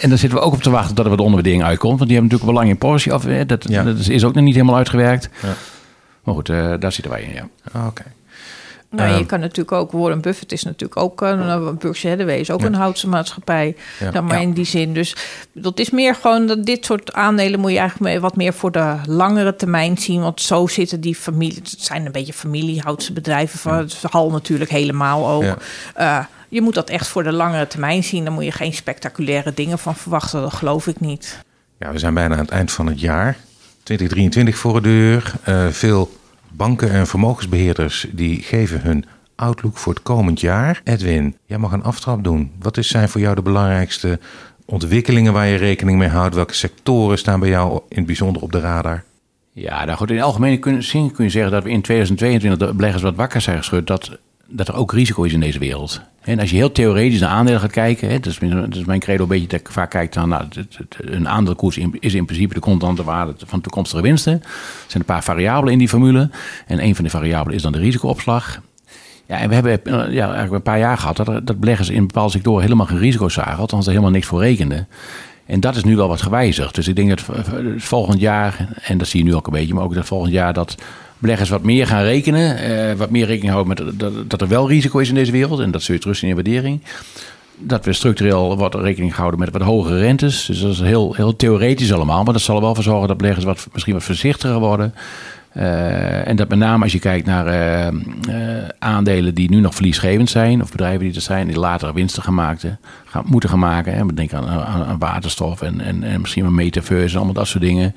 En 0.00 0.08
dan 0.08 0.18
zitten 0.18 0.38
we 0.38 0.44
ook 0.44 0.52
op 0.52 0.62
te 0.62 0.70
wachten 0.70 0.94
tot 0.94 1.04
er 1.04 1.10
wat 1.10 1.20
onderwaardering 1.20 1.64
uitkomt. 1.64 1.98
Want 1.98 2.10
die 2.10 2.18
hebben 2.18 2.35
natuurlijk 2.42 2.42
een 2.42 2.54
belang 2.54 2.68
in 2.68 2.78
Porsche. 2.78 3.14
Of, 3.14 3.22
dat, 3.46 3.62
dat 3.62 4.08
is 4.08 4.24
ook 4.24 4.34
nog 4.34 4.44
niet 4.44 4.54
helemaal 4.54 4.76
uitgewerkt. 4.76 5.28
Ja. 5.42 5.54
Maar 6.24 6.34
goed, 6.34 6.48
uh, 6.48 6.74
daar 6.78 6.92
zitten 6.92 7.12
wij 7.12 7.22
in, 7.22 7.32
ja. 7.32 7.48
Ah, 7.72 7.86
oké. 7.86 7.88
Okay. 7.88 8.12
Nou, 8.90 9.12
um, 9.12 9.18
je 9.18 9.26
kan 9.26 9.40
natuurlijk 9.40 9.72
ook, 9.72 9.92
Warren 9.92 10.20
Buffett 10.20 10.52
is 10.52 10.62
natuurlijk 10.62 11.00
ook 11.00 11.20
een 11.20 11.38
uh, 11.38 11.70
Berkshire 11.78 12.16
Hathaway 12.16 12.40
is 12.40 12.50
ook 12.50 12.60
ja. 12.60 12.66
een 12.66 12.74
houtse 12.74 13.08
maatschappij, 13.08 13.76
ja. 14.00 14.10
dan 14.10 14.24
maar 14.24 14.36
ja. 14.36 14.42
in 14.42 14.52
die 14.52 14.64
zin. 14.64 14.94
Dus 14.94 15.16
dat 15.52 15.78
is 15.78 15.90
meer 15.90 16.14
gewoon 16.14 16.46
dat 16.46 16.64
dit 16.64 16.84
soort 16.84 17.12
aandelen 17.12 17.60
moet 17.60 17.70
je 17.70 17.78
eigenlijk 17.78 18.20
wat 18.20 18.36
meer 18.36 18.52
voor 18.52 18.72
de 18.72 18.96
langere 19.06 19.56
termijn 19.56 19.98
zien, 19.98 20.20
want 20.20 20.40
zo 20.40 20.66
zitten 20.66 21.00
die 21.00 21.14
familie, 21.14 21.56
het 21.56 21.74
zijn 21.78 22.06
een 22.06 22.12
beetje 22.12 22.32
familiehoutse 22.32 23.12
bedrijven, 23.12 23.58
van 23.58 23.74
het 23.74 24.02
Hal 24.10 24.30
natuurlijk 24.30 24.70
helemaal 24.70 25.28
ook. 25.28 25.56
Uh, 25.98 26.24
je 26.48 26.60
moet 26.60 26.74
dat 26.74 26.90
echt 26.90 27.08
voor 27.08 27.22
de 27.22 27.32
langere 27.32 27.66
termijn 27.66 28.04
zien. 28.04 28.24
Dan 28.24 28.32
moet 28.32 28.44
je 28.44 28.52
geen 28.52 28.72
spectaculaire 28.72 29.54
dingen 29.54 29.78
van 29.78 29.94
verwachten. 29.94 30.40
Dat 30.40 30.54
geloof 30.54 30.86
ik 30.86 31.00
niet. 31.00 31.38
Ja, 31.78 31.92
we 31.92 31.98
zijn 31.98 32.14
bijna 32.14 32.34
aan 32.34 32.40
het 32.40 32.50
eind 32.50 32.72
van 32.72 32.86
het 32.86 33.00
jaar. 33.00 33.36
2023 33.82 34.58
voor 34.58 34.82
de 34.82 34.88
deur. 34.88 35.32
Uh, 35.48 35.66
veel 35.66 36.10
banken 36.48 36.90
en 36.90 37.06
vermogensbeheerders 37.06 38.06
die 38.12 38.42
geven 38.42 38.80
hun 38.80 39.04
outlook 39.36 39.76
voor 39.76 39.94
het 39.94 40.02
komend 40.02 40.40
jaar. 40.40 40.80
Edwin, 40.84 41.36
jij 41.46 41.58
mag 41.58 41.72
een 41.72 41.82
aftrap 41.82 42.24
doen. 42.24 42.52
Wat 42.58 42.78
zijn 42.80 43.08
voor 43.08 43.20
jou 43.20 43.34
de 43.34 43.42
belangrijkste 43.42 44.18
ontwikkelingen 44.64 45.32
waar 45.32 45.46
je 45.46 45.56
rekening 45.56 45.98
mee 45.98 46.08
houdt? 46.08 46.34
Welke 46.34 46.54
sectoren 46.54 47.18
staan 47.18 47.40
bij 47.40 47.48
jou 47.48 47.80
in 47.88 47.96
het 47.96 48.06
bijzonder 48.06 48.42
op 48.42 48.52
de 48.52 48.60
radar? 48.60 49.04
Ja, 49.52 49.84
nou 49.84 49.96
goed, 49.96 50.10
in 50.10 50.20
algemene 50.20 50.82
zin 50.82 51.12
kun 51.12 51.24
je 51.24 51.30
zeggen 51.30 51.52
dat 51.52 51.62
we 51.62 51.70
in 51.70 51.82
2022 51.82 52.68
de 52.68 52.74
beleggers 52.74 53.02
wat 53.02 53.14
wakker 53.14 53.40
zijn 53.40 53.58
geschud. 53.58 53.86
Dat 53.86 54.18
dat 54.48 54.68
er 54.68 54.74
ook 54.74 54.92
risico 54.92 55.22
is 55.22 55.32
in 55.32 55.40
deze 55.40 55.58
wereld. 55.58 56.00
En 56.20 56.40
als 56.40 56.50
je 56.50 56.56
heel 56.56 56.72
theoretisch 56.72 57.20
naar 57.20 57.30
aandelen 57.30 57.60
gaat 57.60 57.70
kijken, 57.70 58.08
hè, 58.08 58.20
dat, 58.20 58.26
is, 58.32 58.38
dat 58.50 58.74
is 58.74 58.84
mijn 58.84 59.00
credo 59.00 59.22
een 59.22 59.28
beetje 59.28 59.46
dat 59.46 59.60
ik 59.60 59.68
vaak 59.68 59.90
kijk 59.90 60.14
naar, 60.14 60.28
nou, 60.28 60.44
een 60.96 61.28
aandeelkoers 61.28 61.78
is 61.98 62.14
in 62.14 62.24
principe 62.24 62.54
de 62.54 62.60
constante 62.60 63.04
waarde 63.04 63.34
van 63.46 63.60
toekomstige 63.60 64.02
winsten. 64.02 64.32
Er 64.32 64.40
zijn 64.86 65.02
een 65.02 65.14
paar 65.14 65.24
variabelen 65.24 65.72
in 65.72 65.78
die 65.78 65.88
formule. 65.88 66.30
En 66.66 66.82
een 66.82 66.94
van 66.94 67.04
de 67.04 67.10
variabelen 67.10 67.56
is 67.56 67.62
dan 67.62 67.72
de 67.72 67.78
risicoopslag. 67.78 68.60
Ja, 69.26 69.38
en 69.38 69.48
we 69.48 69.54
hebben 69.54 69.84
eh, 69.84 69.92
ja, 70.14 70.24
eigenlijk 70.24 70.52
een 70.52 70.62
paar 70.62 70.78
jaar 70.78 70.98
gehad 70.98 71.16
dat, 71.16 71.46
dat 71.46 71.60
beleggers 71.60 71.88
in 71.88 72.06
bepaalde 72.06 72.32
sectoren 72.32 72.62
helemaal 72.62 72.86
geen 72.86 72.98
risico's 72.98 73.34
zagen, 73.34 73.56
althans 73.56 73.84
er 73.84 73.90
helemaal 73.90 74.12
niks 74.12 74.26
voor 74.26 74.40
rekenden. 74.40 74.88
En 75.46 75.60
dat 75.60 75.76
is 75.76 75.84
nu 75.84 75.96
wel 75.96 76.08
wat 76.08 76.22
gewijzigd. 76.22 76.74
Dus 76.74 76.88
ik 76.88 76.96
denk 76.96 77.08
dat 77.08 77.24
volgend 77.76 78.20
jaar, 78.20 78.68
en 78.82 78.98
dat 78.98 79.08
zie 79.08 79.20
je 79.20 79.26
nu 79.26 79.34
ook 79.34 79.46
een 79.46 79.52
beetje, 79.52 79.74
maar 79.74 79.84
ook 79.84 79.94
dat 79.94 80.06
volgend 80.06 80.32
jaar 80.32 80.52
dat 80.52 80.76
beleggers 81.18 81.48
wat 81.48 81.62
meer 81.62 81.86
gaan 81.86 82.02
rekenen. 82.02 82.70
Uh, 82.70 82.92
wat 82.92 83.10
meer 83.10 83.26
rekening 83.26 83.52
houden 83.52 83.98
met 83.98 84.30
dat, 84.30 84.40
er 84.40 84.48
wel 84.48 84.68
risico 84.68 84.98
is 84.98 85.08
in 85.08 85.14
deze 85.14 85.32
wereld. 85.32 85.60
En 85.60 85.70
dat 85.70 85.82
zul 85.82 85.94
je 85.94 86.00
terug 86.00 86.22
in 86.22 86.34
waardering. 86.34 86.80
Dat 87.58 87.84
we 87.84 87.92
structureel 87.92 88.56
wat 88.56 88.74
rekening 88.74 89.14
houden 89.14 89.40
met 89.40 89.52
wat 89.52 89.62
hogere 89.62 89.98
rentes. 89.98 90.46
Dus 90.46 90.60
dat 90.60 90.72
is 90.72 90.80
heel, 90.80 91.14
heel 91.14 91.36
theoretisch 91.36 91.92
allemaal. 91.92 92.24
Maar 92.24 92.32
dat 92.32 92.42
zal 92.42 92.56
er 92.56 92.62
wel 92.62 92.74
voor 92.74 92.84
zorgen 92.84 93.08
dat 93.08 93.16
beleggers 93.16 93.44
wat, 93.44 93.68
misschien 93.72 93.94
wat 93.94 94.04
voorzichtiger 94.04 94.58
worden. 94.58 94.94
Uh, 95.56 96.28
en 96.28 96.36
dat 96.36 96.48
met 96.48 96.58
name 96.58 96.82
als 96.82 96.92
je 96.92 96.98
kijkt 96.98 97.26
naar 97.26 97.46
uh, 97.46 98.64
aandelen 98.78 99.34
die 99.34 99.50
nu 99.50 99.60
nog 99.60 99.74
verliesgevend 99.74 100.30
zijn, 100.30 100.62
of 100.62 100.70
bedrijven 100.70 101.00
die 101.00 101.14
er 101.14 101.20
zijn, 101.20 101.46
die 101.46 101.58
later 101.58 101.94
winsten 101.94 102.22
gaan 102.22 102.58
moeten 103.24 103.50
gaan 103.50 103.58
maken. 103.58 103.94
Hè. 103.94 104.06
Denk 104.14 104.32
aan, 104.32 104.48
aan, 104.48 104.98
waterstof 104.98 105.62
en, 105.62 105.80
en, 105.80 106.02
en 106.02 106.20
misschien 106.20 106.44
een 106.44 106.54
metaverse 106.54 107.10
en 107.10 107.16
allemaal 107.16 107.34
dat 107.34 107.46
soort 107.46 107.62
dingen. 107.62 107.94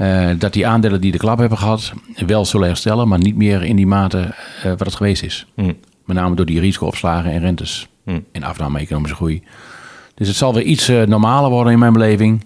Uh, 0.00 0.30
dat 0.38 0.52
die 0.52 0.66
aandelen 0.66 1.00
die 1.00 1.12
de 1.12 1.18
klap 1.18 1.38
hebben 1.38 1.58
gehad 1.58 1.92
wel 2.26 2.44
zullen 2.44 2.66
herstellen, 2.66 3.08
maar 3.08 3.18
niet 3.18 3.36
meer 3.36 3.62
in 3.62 3.76
die 3.76 3.86
mate 3.86 4.18
uh, 4.18 4.62
wat 4.62 4.80
het 4.80 4.94
geweest 4.94 5.22
is. 5.22 5.46
Mm. 5.54 5.76
Met 6.04 6.16
name 6.16 6.34
door 6.34 6.46
die 6.46 6.60
risicoopslagen 6.60 7.30
en 7.30 7.40
rentes 7.40 7.88
mm. 8.04 8.24
en 8.32 8.42
afname 8.42 8.78
economische 8.78 9.16
groei. 9.16 9.42
Dus 10.14 10.28
het 10.28 10.36
zal 10.36 10.54
weer 10.54 10.62
iets 10.62 10.90
uh, 10.90 11.02
normaler 11.02 11.50
worden 11.50 11.72
in 11.72 11.78
mijn 11.78 11.92
beleving. 11.92 12.44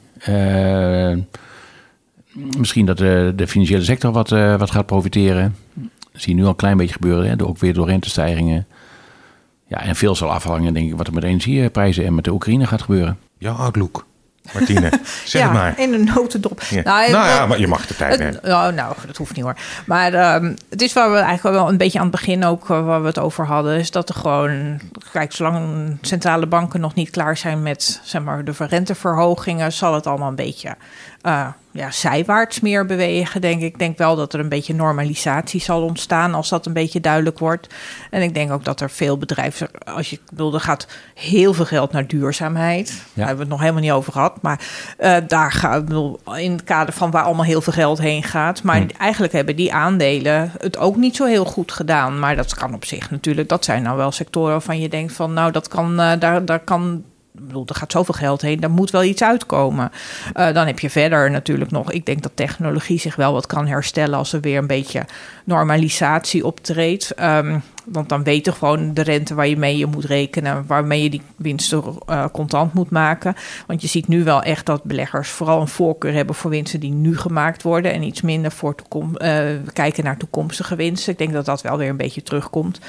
misschien 2.56 2.86
dat 2.86 2.98
de, 2.98 3.32
de 3.36 3.46
financiële 3.46 3.84
sector 3.84 4.12
wat, 4.12 4.28
wat 4.28 4.70
gaat 4.70 4.86
profiteren. 4.86 5.56
Dat 6.12 6.22
zie 6.22 6.30
je 6.30 6.38
nu 6.38 6.44
al 6.44 6.50
een 6.50 6.56
klein 6.56 6.76
beetje 6.76 6.94
gebeuren, 6.94 7.28
hè, 7.28 7.44
ook 7.44 7.58
weer 7.58 7.74
door 7.74 7.86
rentestijgingen. 7.86 8.66
Ja, 9.66 9.80
en 9.82 9.96
veel 9.96 10.14
zal 10.14 10.32
afhangen, 10.32 10.74
denk 10.74 10.90
ik, 10.90 10.96
wat 10.96 11.06
er 11.06 11.12
met 11.12 11.22
de 11.22 11.28
energieprijzen 11.28 12.04
en 12.04 12.14
met 12.14 12.24
de 12.24 12.32
Oekraïne 12.32 12.66
gaat 12.66 12.82
gebeuren. 12.82 13.18
Jouw 13.38 13.54
outlook? 13.54 14.06
Martine, 14.52 14.90
zeg 15.24 15.42
ja, 15.42 15.52
maar. 15.52 15.78
in 15.78 15.92
een 15.92 16.04
notendop. 16.04 16.62
Ja. 16.62 16.82
Nou, 16.82 17.10
nou 17.10 17.26
ja, 17.26 17.46
maar 17.46 17.58
je 17.58 17.68
mag 17.68 17.86
de 17.86 17.96
tijd 17.96 18.18
nemen. 18.18 18.38
Nou, 18.42 18.72
nou, 18.72 18.94
dat 19.06 19.16
hoeft 19.16 19.34
niet 19.34 19.44
hoor. 19.44 19.56
Maar 19.86 20.34
um, 20.34 20.56
het 20.70 20.82
is 20.82 20.92
waar 20.92 21.10
we 21.12 21.18
eigenlijk 21.18 21.56
wel 21.56 21.68
een 21.68 21.76
beetje 21.76 21.98
aan 21.98 22.06
het 22.06 22.14
begin 22.14 22.44
ook 22.44 22.68
uh, 22.68 22.84
waar 22.84 23.00
we 23.00 23.06
het 23.06 23.18
over 23.18 23.46
hadden, 23.46 23.78
is 23.78 23.90
dat 23.90 24.08
er 24.08 24.14
gewoon, 24.14 24.80
kijk, 25.12 25.32
zolang 25.32 25.98
centrale 26.00 26.46
banken 26.46 26.80
nog 26.80 26.94
niet 26.94 27.10
klaar 27.10 27.36
zijn 27.36 27.62
met 27.62 28.00
zeg 28.02 28.22
maar, 28.22 28.44
de 28.44 28.54
renteverhogingen, 28.58 29.72
zal 29.72 29.94
het 29.94 30.06
allemaal 30.06 30.28
een 30.28 30.34
beetje 30.34 30.76
uh, 31.22 31.46
ja, 31.72 31.90
zijwaarts 31.90 32.60
meer 32.60 32.86
bewegen, 32.86 33.40
denk 33.40 33.60
ik. 33.60 33.72
Ik 33.72 33.78
denk 33.78 33.98
wel 33.98 34.16
dat 34.16 34.32
er 34.32 34.40
een 34.40 34.48
beetje 34.48 34.74
normalisatie 34.74 35.60
zal 35.60 35.82
ontstaan 35.82 36.34
als 36.34 36.48
dat 36.48 36.66
een 36.66 36.72
beetje 36.72 37.00
duidelijk 37.00 37.38
wordt. 37.38 37.74
En 38.10 38.22
ik 38.22 38.34
denk 38.34 38.52
ook 38.52 38.64
dat 38.64 38.80
er 38.80 38.90
veel 38.90 39.18
bedrijven, 39.18 39.70
als 39.84 40.10
je 40.10 40.18
bedoel, 40.30 40.54
er 40.54 40.60
gaat 40.60 40.86
heel 41.14 41.54
veel 41.54 41.64
geld 41.64 41.92
naar 41.92 42.06
duurzaamheid. 42.06 42.86
Daar 42.86 43.26
hebben 43.26 43.34
we 43.34 43.40
het 43.40 43.50
nog 43.50 43.60
helemaal 43.60 43.82
niet 43.82 43.90
over 43.90 44.12
gehad. 44.12 44.42
Maar 44.42 44.60
uh, 45.00 45.16
daar 45.26 45.52
gaat, 45.52 45.84
bedoel, 45.84 46.20
in 46.36 46.52
het 46.52 46.64
kader 46.64 46.94
van 46.94 47.10
waar 47.10 47.24
allemaal 47.24 47.44
heel 47.44 47.60
veel 47.60 47.72
geld 47.72 47.98
heen 47.98 48.22
gaat. 48.22 48.62
Maar 48.62 48.80
hm. 48.80 48.86
eigenlijk 48.98 49.32
hebben 49.32 49.56
die 49.56 49.72
aandelen 49.72 50.52
het 50.58 50.78
ook 50.78 50.96
niet 50.96 51.16
zo 51.16 51.24
heel 51.24 51.44
goed 51.44 51.72
gedaan. 51.72 52.18
Maar 52.18 52.36
dat 52.36 52.54
kan 52.54 52.74
op 52.74 52.84
zich 52.84 53.10
natuurlijk, 53.10 53.48
dat 53.48 53.64
zijn 53.64 53.82
nou 53.82 53.96
wel 53.96 54.12
sectoren 54.12 54.50
waarvan 54.50 54.80
je 54.80 54.88
denkt 54.88 55.12
van, 55.12 55.32
nou, 55.32 55.52
dat 55.52 55.68
kan, 55.68 56.00
uh, 56.00 56.12
daar, 56.18 56.44
daar 56.44 56.60
kan 56.60 57.04
er 57.66 57.74
gaat 57.74 57.92
zoveel 57.92 58.14
geld 58.14 58.42
heen, 58.42 58.60
daar 58.60 58.70
moet 58.70 58.90
wel 58.90 59.04
iets 59.04 59.22
uitkomen. 59.22 59.90
Uh, 60.36 60.52
dan 60.52 60.66
heb 60.66 60.78
je 60.78 60.90
verder 60.90 61.30
natuurlijk 61.30 61.70
nog, 61.70 61.92
ik 61.92 62.06
denk 62.06 62.22
dat 62.22 62.32
technologie 62.34 62.98
zich 62.98 63.16
wel 63.16 63.32
wat 63.32 63.46
kan 63.46 63.66
herstellen 63.66 64.18
als 64.18 64.32
er 64.32 64.40
weer 64.40 64.58
een 64.58 64.66
beetje 64.66 65.04
normalisatie 65.44 66.46
optreedt. 66.46 67.20
Um, 67.20 67.62
want 67.84 68.08
dan 68.08 68.22
weten 68.22 68.52
gewoon 68.52 68.94
de 68.94 69.02
rente 69.02 69.34
waar 69.34 69.46
je 69.46 69.56
mee 69.56 69.76
je 69.76 69.86
moet 69.86 70.04
rekenen, 70.04 70.64
waarmee 70.66 71.02
je 71.02 71.10
die 71.10 71.22
winsten 71.36 71.82
uh, 72.08 72.24
contant 72.32 72.72
moet 72.72 72.90
maken. 72.90 73.34
Want 73.66 73.82
je 73.82 73.88
ziet 73.88 74.08
nu 74.08 74.24
wel 74.24 74.42
echt 74.42 74.66
dat 74.66 74.84
beleggers 74.84 75.30
vooral 75.30 75.60
een 75.60 75.68
voorkeur 75.68 76.12
hebben 76.12 76.34
voor 76.34 76.50
winsten 76.50 76.80
die 76.80 76.92
nu 76.92 77.16
gemaakt 77.16 77.62
worden 77.62 77.92
en 77.92 78.02
iets 78.02 78.20
minder 78.20 78.50
voor 78.50 78.74
toekom, 78.74 79.14
uh, 79.18 79.40
kijken 79.72 80.04
naar 80.04 80.16
toekomstige 80.16 80.76
winsten. 80.76 81.12
Ik 81.12 81.18
denk 81.18 81.32
dat 81.32 81.44
dat 81.44 81.62
wel 81.62 81.78
weer 81.78 81.88
een 81.88 81.96
beetje 81.96 82.22
terugkomt. 82.22 82.80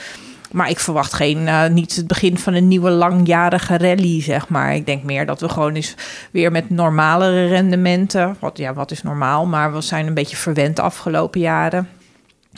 Maar 0.53 0.69
ik 0.69 0.79
verwacht 0.79 1.13
geen, 1.13 1.37
uh, 1.37 1.67
niet 1.67 1.95
het 1.95 2.07
begin 2.07 2.37
van 2.37 2.53
een 2.53 2.67
nieuwe 2.67 2.89
langjarige 2.89 3.77
rally, 3.77 4.21
zeg 4.21 4.49
maar. 4.49 4.75
Ik 4.75 4.85
denk 4.85 5.03
meer 5.03 5.25
dat 5.25 5.39
we 5.39 5.49
gewoon 5.49 5.73
eens 5.73 5.95
weer 6.31 6.51
met 6.51 6.69
normalere 6.69 7.47
rendementen. 7.47 8.35
Wat, 8.39 8.57
ja, 8.57 8.73
wat 8.73 8.91
is 8.91 9.03
normaal? 9.03 9.45
Maar 9.45 9.73
we 9.73 9.81
zijn 9.81 10.07
een 10.07 10.13
beetje 10.13 10.35
verwend 10.35 10.75
de 10.75 10.81
afgelopen 10.81 11.39
jaren. 11.39 11.89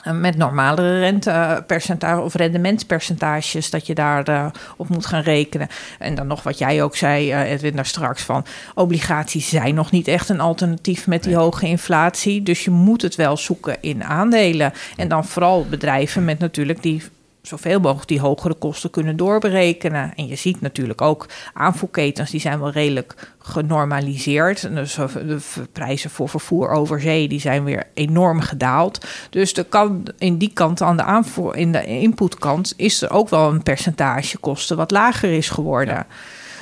Uh, 0.06 0.12
met 0.12 0.36
normalere 0.36 0.98
rentepercentage 0.98 2.20
of 2.20 2.34
rendementspercentages, 2.34 3.70
dat 3.70 3.86
je 3.86 3.94
daar 3.94 4.28
uh, 4.28 4.46
op 4.76 4.88
moet 4.88 5.06
gaan 5.06 5.22
rekenen. 5.22 5.68
En 5.98 6.14
dan 6.14 6.26
nog 6.26 6.42
wat 6.42 6.58
jij 6.58 6.82
ook 6.82 6.96
zei, 6.96 7.34
Edwin, 7.34 7.76
daar 7.76 7.86
straks 7.86 8.22
van. 8.22 8.44
Obligaties 8.74 9.48
zijn 9.48 9.74
nog 9.74 9.90
niet 9.90 10.08
echt 10.08 10.28
een 10.28 10.40
alternatief 10.40 11.06
met 11.06 11.22
die 11.22 11.32
nee. 11.32 11.42
hoge 11.42 11.66
inflatie. 11.66 12.42
Dus 12.42 12.64
je 12.64 12.70
moet 12.70 13.02
het 13.02 13.14
wel 13.14 13.36
zoeken 13.36 13.76
in 13.80 14.04
aandelen. 14.04 14.72
En 14.96 15.08
dan 15.08 15.24
vooral 15.24 15.66
bedrijven 15.70 16.24
met 16.24 16.38
natuurlijk 16.38 16.82
die 16.82 17.02
zoveel 17.46 17.80
mogelijk 17.80 18.08
die 18.08 18.20
hogere 18.20 18.54
kosten 18.54 18.90
kunnen 18.90 19.16
doorberekenen. 19.16 20.12
En 20.14 20.26
je 20.26 20.36
ziet 20.36 20.60
natuurlijk 20.60 21.00
ook 21.00 21.26
aanvoerketens, 21.52 22.30
die 22.30 22.40
zijn 22.40 22.60
wel 22.60 22.70
redelijk 22.70 23.32
genormaliseerd. 23.38 24.74
Dus 24.74 24.94
de 24.94 25.38
prijzen 25.72 26.10
voor 26.10 26.28
vervoer 26.28 26.70
over 26.70 27.00
zee, 27.00 27.28
die 27.28 27.40
zijn 27.40 27.64
weer 27.64 27.86
enorm 27.94 28.40
gedaald. 28.40 29.06
Dus 29.30 29.52
er 29.52 29.64
kan 29.64 30.06
in 30.18 30.38
die 30.38 30.50
kant, 30.52 30.82
aan 30.82 30.96
de 30.96 31.02
aanvoer, 31.02 31.56
in 31.56 31.72
de 31.72 31.86
inputkant, 31.86 32.74
is 32.76 33.02
er 33.02 33.10
ook 33.10 33.28
wel 33.28 33.50
een 33.50 33.62
percentage 33.62 34.38
kosten 34.38 34.76
wat 34.76 34.90
lager 34.90 35.32
is 35.32 35.48
geworden. 35.48 36.06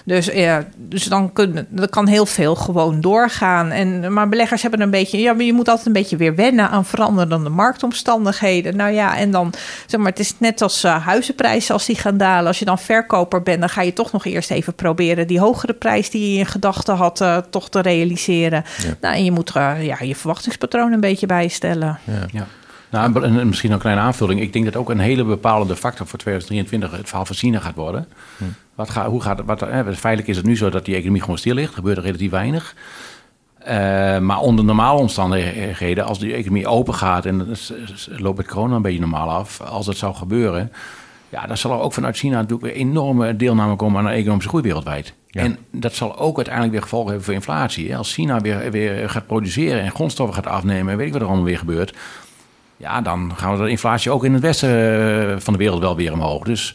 Dus, 0.06 0.26
ja, 0.26 0.64
dus 0.76 1.04
dan, 1.04 1.32
kun, 1.32 1.66
dan 1.68 1.88
kan 1.88 2.06
heel 2.06 2.26
veel 2.26 2.54
gewoon 2.54 3.00
doorgaan. 3.00 3.70
En, 3.70 4.12
maar 4.12 4.28
beleggers 4.28 4.62
hebben 4.62 4.80
een 4.80 4.90
beetje... 4.90 5.18
Ja, 5.18 5.32
maar 5.32 5.44
je 5.44 5.52
moet 5.52 5.68
altijd 5.68 5.86
een 5.86 5.92
beetje 5.92 6.16
weer 6.16 6.34
wennen 6.34 6.70
aan 6.70 6.84
veranderende 6.84 7.48
marktomstandigheden. 7.48 8.76
Nou 8.76 8.92
ja, 8.92 9.16
en 9.16 9.30
dan... 9.30 9.52
Zeg 9.86 10.00
maar, 10.00 10.10
het 10.10 10.18
is 10.18 10.34
net 10.38 10.62
als 10.62 10.84
uh, 10.84 11.06
huizenprijzen 11.06 11.74
als 11.74 11.86
die 11.86 11.96
gaan 11.96 12.16
dalen. 12.16 12.46
Als 12.46 12.58
je 12.58 12.64
dan 12.64 12.78
verkoper 12.78 13.42
bent, 13.42 13.60
dan 13.60 13.68
ga 13.68 13.82
je 13.82 13.92
toch 13.92 14.12
nog 14.12 14.24
eerst 14.24 14.50
even 14.50 14.74
proberen... 14.74 15.26
die 15.26 15.40
hogere 15.40 15.72
prijs 15.72 16.10
die 16.10 16.32
je 16.32 16.38
in 16.38 16.46
gedachten 16.46 16.96
had, 16.96 17.20
uh, 17.20 17.36
toch 17.36 17.70
te 17.70 17.80
realiseren. 17.80 18.64
Ja. 18.82 18.94
Nou, 19.00 19.14
en 19.14 19.24
je 19.24 19.32
moet 19.32 19.56
uh, 19.56 19.84
ja, 19.84 19.96
je 20.00 20.16
verwachtingspatroon 20.16 20.92
een 20.92 21.00
beetje 21.00 21.26
bijstellen. 21.26 21.98
Ja. 22.04 22.26
ja. 22.32 22.46
Nou, 22.90 23.22
en, 23.22 23.38
en 23.38 23.46
misschien 23.46 23.70
nog 23.70 23.78
een 23.78 23.84
kleine 23.84 24.02
aanvulling. 24.02 24.40
Ik 24.40 24.52
denk 24.52 24.64
dat 24.64 24.76
ook 24.76 24.90
een 24.90 24.98
hele 24.98 25.24
bepalende 25.24 25.76
factor 25.76 26.06
voor 26.06 26.18
2023 26.18 26.98
het 26.98 27.08
verhaal 27.08 27.26
van 27.26 27.36
China 27.36 27.58
gaat 27.58 27.74
worden. 27.74 28.06
Hm. 28.36 28.44
Wat 28.74 28.90
ga, 28.90 29.08
hoe 29.08 29.20
gaat 29.20 29.38
het? 29.38 29.46
Wat, 29.46 29.62
eh, 29.62 29.80
feitelijk 29.80 30.28
is 30.28 30.36
het 30.36 30.46
nu 30.46 30.56
zo 30.56 30.70
dat 30.70 30.84
die 30.84 30.94
economie 30.94 31.20
gewoon 31.20 31.38
stil 31.38 31.54
ligt. 31.54 31.68
Er 31.68 31.74
gebeurt 31.74 31.96
er 31.96 32.02
relatief 32.02 32.30
weinig. 32.30 32.74
Uh, 33.68 34.18
maar 34.18 34.38
onder 34.38 34.64
normale 34.64 35.00
omstandigheden, 35.00 36.04
als 36.04 36.18
die 36.18 36.34
economie 36.34 36.66
open 36.66 36.94
gaat 36.94 37.26
en 37.26 37.38
het 37.38 38.08
loopt 38.16 38.38
het 38.38 38.46
corona 38.46 38.76
een 38.76 38.82
beetje 38.82 39.00
normaal 39.00 39.30
af, 39.30 39.60
als 39.60 39.86
dat 39.86 39.96
zou 39.96 40.14
gebeuren, 40.14 40.72
ja, 41.28 41.46
dan 41.46 41.56
zal 41.56 41.72
er 41.72 41.78
ook 41.78 41.92
vanuit 41.92 42.16
China 42.16 42.34
natuurlijk 42.34 42.62
weer 42.62 42.74
enorme 42.74 43.36
deelname 43.36 43.76
komen 43.76 43.98
aan 43.98 44.04
de 44.04 44.10
economische 44.10 44.48
groei 44.48 44.62
wereldwijd. 44.62 45.14
Ja. 45.26 45.42
En 45.42 45.58
dat 45.70 45.94
zal 45.94 46.18
ook 46.18 46.36
uiteindelijk 46.36 46.74
weer 46.74 46.82
gevolgen 46.82 47.08
hebben 47.08 47.24
voor 47.24 47.34
inflatie. 47.34 47.96
Als 47.96 48.14
China 48.14 48.40
weer, 48.40 48.70
weer 48.70 49.10
gaat 49.10 49.26
produceren 49.26 49.82
en 49.82 49.90
grondstoffen 49.90 50.34
gaat 50.34 50.46
afnemen, 50.46 50.92
en 50.92 50.96
weet 50.98 51.06
ik 51.06 51.12
wat 51.12 51.22
er 51.22 51.28
allemaal 51.28 51.46
weer 51.46 51.58
gebeurt, 51.58 51.94
ja, 52.76 53.00
dan 53.00 53.32
gaan 53.36 53.56
we 53.56 53.64
de 53.64 53.70
inflatie 53.70 54.10
ook 54.10 54.24
in 54.24 54.32
het 54.32 54.42
westen 54.42 54.70
eh, 54.70 55.36
van 55.38 55.52
de 55.52 55.58
wereld 55.58 55.80
wel 55.80 55.96
weer 55.96 56.12
omhoog. 56.12 56.44
Dus 56.44 56.74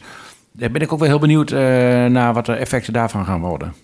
daar 0.60 0.70
ben 0.70 0.80
ik 0.80 0.92
ook 0.92 0.98
wel 0.98 1.08
heel 1.08 1.18
benieuwd 1.18 1.50
uh, 1.50 1.58
naar 2.06 2.32
wat 2.32 2.46
de 2.46 2.52
effecten 2.52 2.92
daarvan 2.92 3.24
gaan 3.24 3.40
worden. 3.40 3.74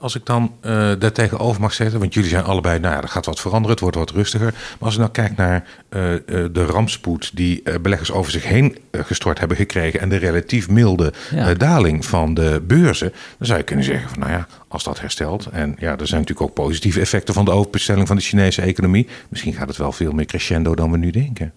Als 0.00 0.14
ik 0.14 0.26
dan 0.26 0.52
uh, 0.62 0.70
daar 0.98 1.12
tegenover 1.12 1.60
mag 1.60 1.72
zetten, 1.72 1.98
want 1.98 2.14
jullie 2.14 2.28
zijn 2.28 2.44
allebei, 2.44 2.78
nou 2.78 2.94
ja, 2.94 3.02
er 3.02 3.08
gaat 3.08 3.26
wat 3.26 3.40
veranderen, 3.40 3.70
het 3.70 3.80
wordt 3.80 3.96
wat 3.96 4.10
rustiger. 4.10 4.52
Maar 4.52 4.76
als 4.78 4.92
ik 4.92 5.00
nou 5.00 5.10
kijk 5.10 5.36
naar 5.36 5.64
uh, 5.90 6.12
uh, 6.12 6.18
de 6.26 6.64
rampspoed 6.64 7.36
die 7.36 7.62
beleggers 7.80 8.12
over 8.12 8.32
zich 8.32 8.44
heen 8.44 8.78
gestort 8.92 9.38
hebben 9.38 9.56
gekregen 9.56 10.00
en 10.00 10.08
de 10.08 10.16
relatief 10.16 10.68
milde 10.68 11.12
ja. 11.30 11.54
daling 11.54 12.06
van 12.06 12.34
de 12.34 12.62
beurzen, 12.66 13.12
dan 13.38 13.46
zou 13.46 13.58
je 13.58 13.64
kunnen 13.64 13.84
zeggen 13.84 14.08
van, 14.08 14.18
nou 14.18 14.32
ja, 14.32 14.46
als 14.68 14.84
dat 14.84 15.00
herstelt. 15.00 15.46
En 15.46 15.76
ja, 15.78 15.90
er 15.98 16.06
zijn 16.06 16.20
natuurlijk 16.20 16.48
ook 16.48 16.54
positieve 16.54 17.00
effecten 17.00 17.34
van 17.34 17.44
de 17.44 17.50
openstelling 17.50 18.06
van 18.06 18.16
de 18.16 18.22
Chinese 18.22 18.62
economie. 18.62 19.08
Misschien 19.28 19.52
gaat 19.52 19.68
het 19.68 19.76
wel 19.76 19.92
veel 19.92 20.12
meer 20.12 20.26
crescendo 20.26 20.74
dan 20.74 20.90
we 20.90 20.96
nu 20.96 21.10
denken. 21.10 21.52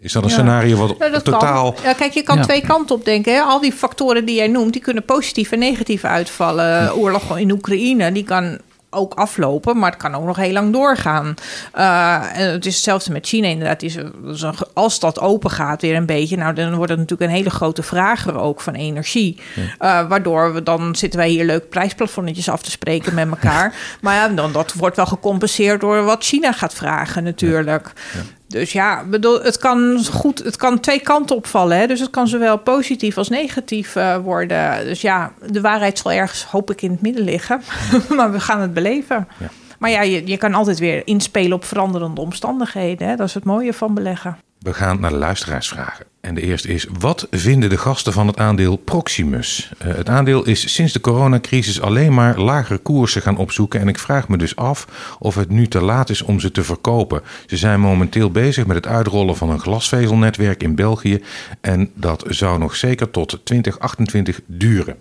Is 0.00 0.12
dat 0.12 0.22
een 0.22 0.28
ja. 0.28 0.34
scenario 0.34 0.76
wat 0.76 0.94
ja, 0.98 1.20
totaal... 1.20 1.72
Kan. 1.72 1.84
Ja, 1.84 1.92
kijk, 1.92 2.12
je 2.12 2.22
kan 2.22 2.36
ja. 2.36 2.42
twee 2.42 2.66
kanten 2.66 2.96
op 2.96 3.04
denken. 3.04 3.34
Hè? 3.34 3.40
Al 3.40 3.60
die 3.60 3.72
factoren 3.72 4.24
die 4.24 4.36
jij 4.36 4.48
noemt, 4.48 4.72
die 4.72 4.82
kunnen 4.82 5.04
positief 5.04 5.52
en 5.52 5.58
negatief 5.58 6.04
uitvallen. 6.04 6.94
Oorlog 6.94 7.38
in 7.38 7.50
Oekraïne, 7.50 8.12
die 8.12 8.24
kan 8.24 8.58
ook 8.90 9.14
aflopen, 9.14 9.78
maar 9.78 9.90
het 9.90 10.00
kan 10.00 10.14
ook 10.14 10.24
nog 10.24 10.36
heel 10.36 10.52
lang 10.52 10.72
doorgaan. 10.72 11.34
Uh, 11.76 12.38
en 12.38 12.52
het 12.52 12.66
is 12.66 12.74
hetzelfde 12.74 13.12
met 13.12 13.26
China 13.26 13.48
inderdaad. 13.48 13.82
Is, 13.82 13.96
is 14.26 14.42
een, 14.42 14.54
als 14.74 15.00
dat 15.00 15.20
open 15.20 15.50
gaat 15.50 15.82
weer 15.82 15.96
een 15.96 16.06
beetje, 16.06 16.36
nou 16.36 16.54
dan 16.54 16.74
wordt 16.74 16.90
het 16.90 16.98
natuurlijk 17.00 17.30
een 17.30 17.36
hele 17.36 17.50
grote 17.50 17.82
vrager 17.82 18.38
ook 18.38 18.60
van 18.60 18.74
energie. 18.74 19.40
Ja. 19.78 20.02
Uh, 20.02 20.08
waardoor 20.08 20.54
we 20.54 20.62
dan 20.62 20.96
zitten 20.96 21.18
wij 21.18 21.28
hier 21.28 21.44
leuk 21.44 21.68
prijsplafonnetjes 21.68 22.48
af 22.48 22.62
te 22.62 22.70
spreken 22.70 23.14
met 23.14 23.28
elkaar. 23.28 23.74
maar 24.00 24.14
ja, 24.14 24.28
dan 24.28 24.52
dat 24.52 24.72
wordt 24.72 24.96
wel 24.96 25.06
gecompenseerd 25.06 25.80
door 25.80 26.02
wat 26.04 26.24
China 26.24 26.52
gaat 26.52 26.74
vragen 26.74 27.24
natuurlijk. 27.24 27.92
Ja. 28.12 28.20
Dus 28.48 28.72
ja, 28.72 29.04
bedoel, 29.04 29.42
het 29.42 29.58
kan 29.58 30.04
goed, 30.10 30.38
het 30.38 30.56
kan 30.56 30.80
twee 30.80 31.00
kanten 31.00 31.36
opvallen. 31.36 31.78
Hè? 31.78 31.86
Dus 31.86 32.00
het 32.00 32.10
kan 32.10 32.28
zowel 32.28 32.58
positief 32.58 33.16
als 33.16 33.28
negatief 33.28 33.96
uh, 33.96 34.16
worden. 34.16 34.84
Dus 34.84 35.00
ja, 35.00 35.32
de 35.50 35.60
waarheid 35.60 35.98
zal 35.98 36.12
ergens, 36.12 36.44
hoop 36.44 36.70
ik, 36.70 36.82
in 36.82 36.90
het 36.90 37.00
midden 37.00 37.24
liggen. 37.24 37.62
maar 38.16 38.32
we 38.32 38.40
gaan 38.40 38.60
het 38.60 38.74
beleven. 38.74 39.28
Ja. 39.38 39.48
Maar 39.78 39.90
ja, 39.90 40.02
je, 40.02 40.26
je 40.26 40.36
kan 40.36 40.54
altijd 40.54 40.78
weer 40.78 41.06
inspelen 41.06 41.52
op 41.52 41.64
veranderende 41.64 42.20
omstandigheden. 42.20 43.08
Hè? 43.08 43.16
Dat 43.16 43.28
is 43.28 43.34
het 43.34 43.44
mooie 43.44 43.72
van 43.72 43.94
beleggen. 43.94 44.38
We 44.58 44.74
gaan 44.74 45.00
naar 45.00 45.10
de 45.10 45.16
luisteraarsvragen. 45.16 46.06
En 46.20 46.34
de 46.34 46.40
eerste 46.40 46.68
is: 46.68 46.86
wat 46.98 47.26
vinden 47.30 47.70
de 47.70 47.76
gasten 47.76 48.12
van 48.12 48.26
het 48.26 48.38
aandeel 48.38 48.76
Proximus? 48.76 49.70
Uh, 49.86 49.94
het 49.94 50.08
aandeel 50.08 50.44
is 50.44 50.74
sinds 50.74 50.92
de 50.92 51.00
coronacrisis 51.00 51.80
alleen 51.80 52.14
maar 52.14 52.38
lagere 52.38 52.78
koersen 52.78 53.22
gaan 53.22 53.36
opzoeken. 53.36 53.80
En 53.80 53.88
ik 53.88 53.98
vraag 53.98 54.28
me 54.28 54.36
dus 54.36 54.56
af 54.56 54.86
of 55.18 55.34
het 55.34 55.50
nu 55.50 55.66
te 55.66 55.80
laat 55.80 56.10
is 56.10 56.22
om 56.22 56.40
ze 56.40 56.50
te 56.50 56.62
verkopen. 56.62 57.22
Ze 57.46 57.56
zijn 57.56 57.80
momenteel 57.80 58.30
bezig 58.30 58.66
met 58.66 58.76
het 58.76 58.86
uitrollen 58.86 59.36
van 59.36 59.50
een 59.50 59.60
glasvezelnetwerk 59.60 60.62
in 60.62 60.74
België. 60.74 61.22
En 61.60 61.90
dat 61.94 62.24
zou 62.28 62.58
nog 62.58 62.76
zeker 62.76 63.10
tot 63.10 63.40
2028 63.44 64.40
duren. 64.46 64.96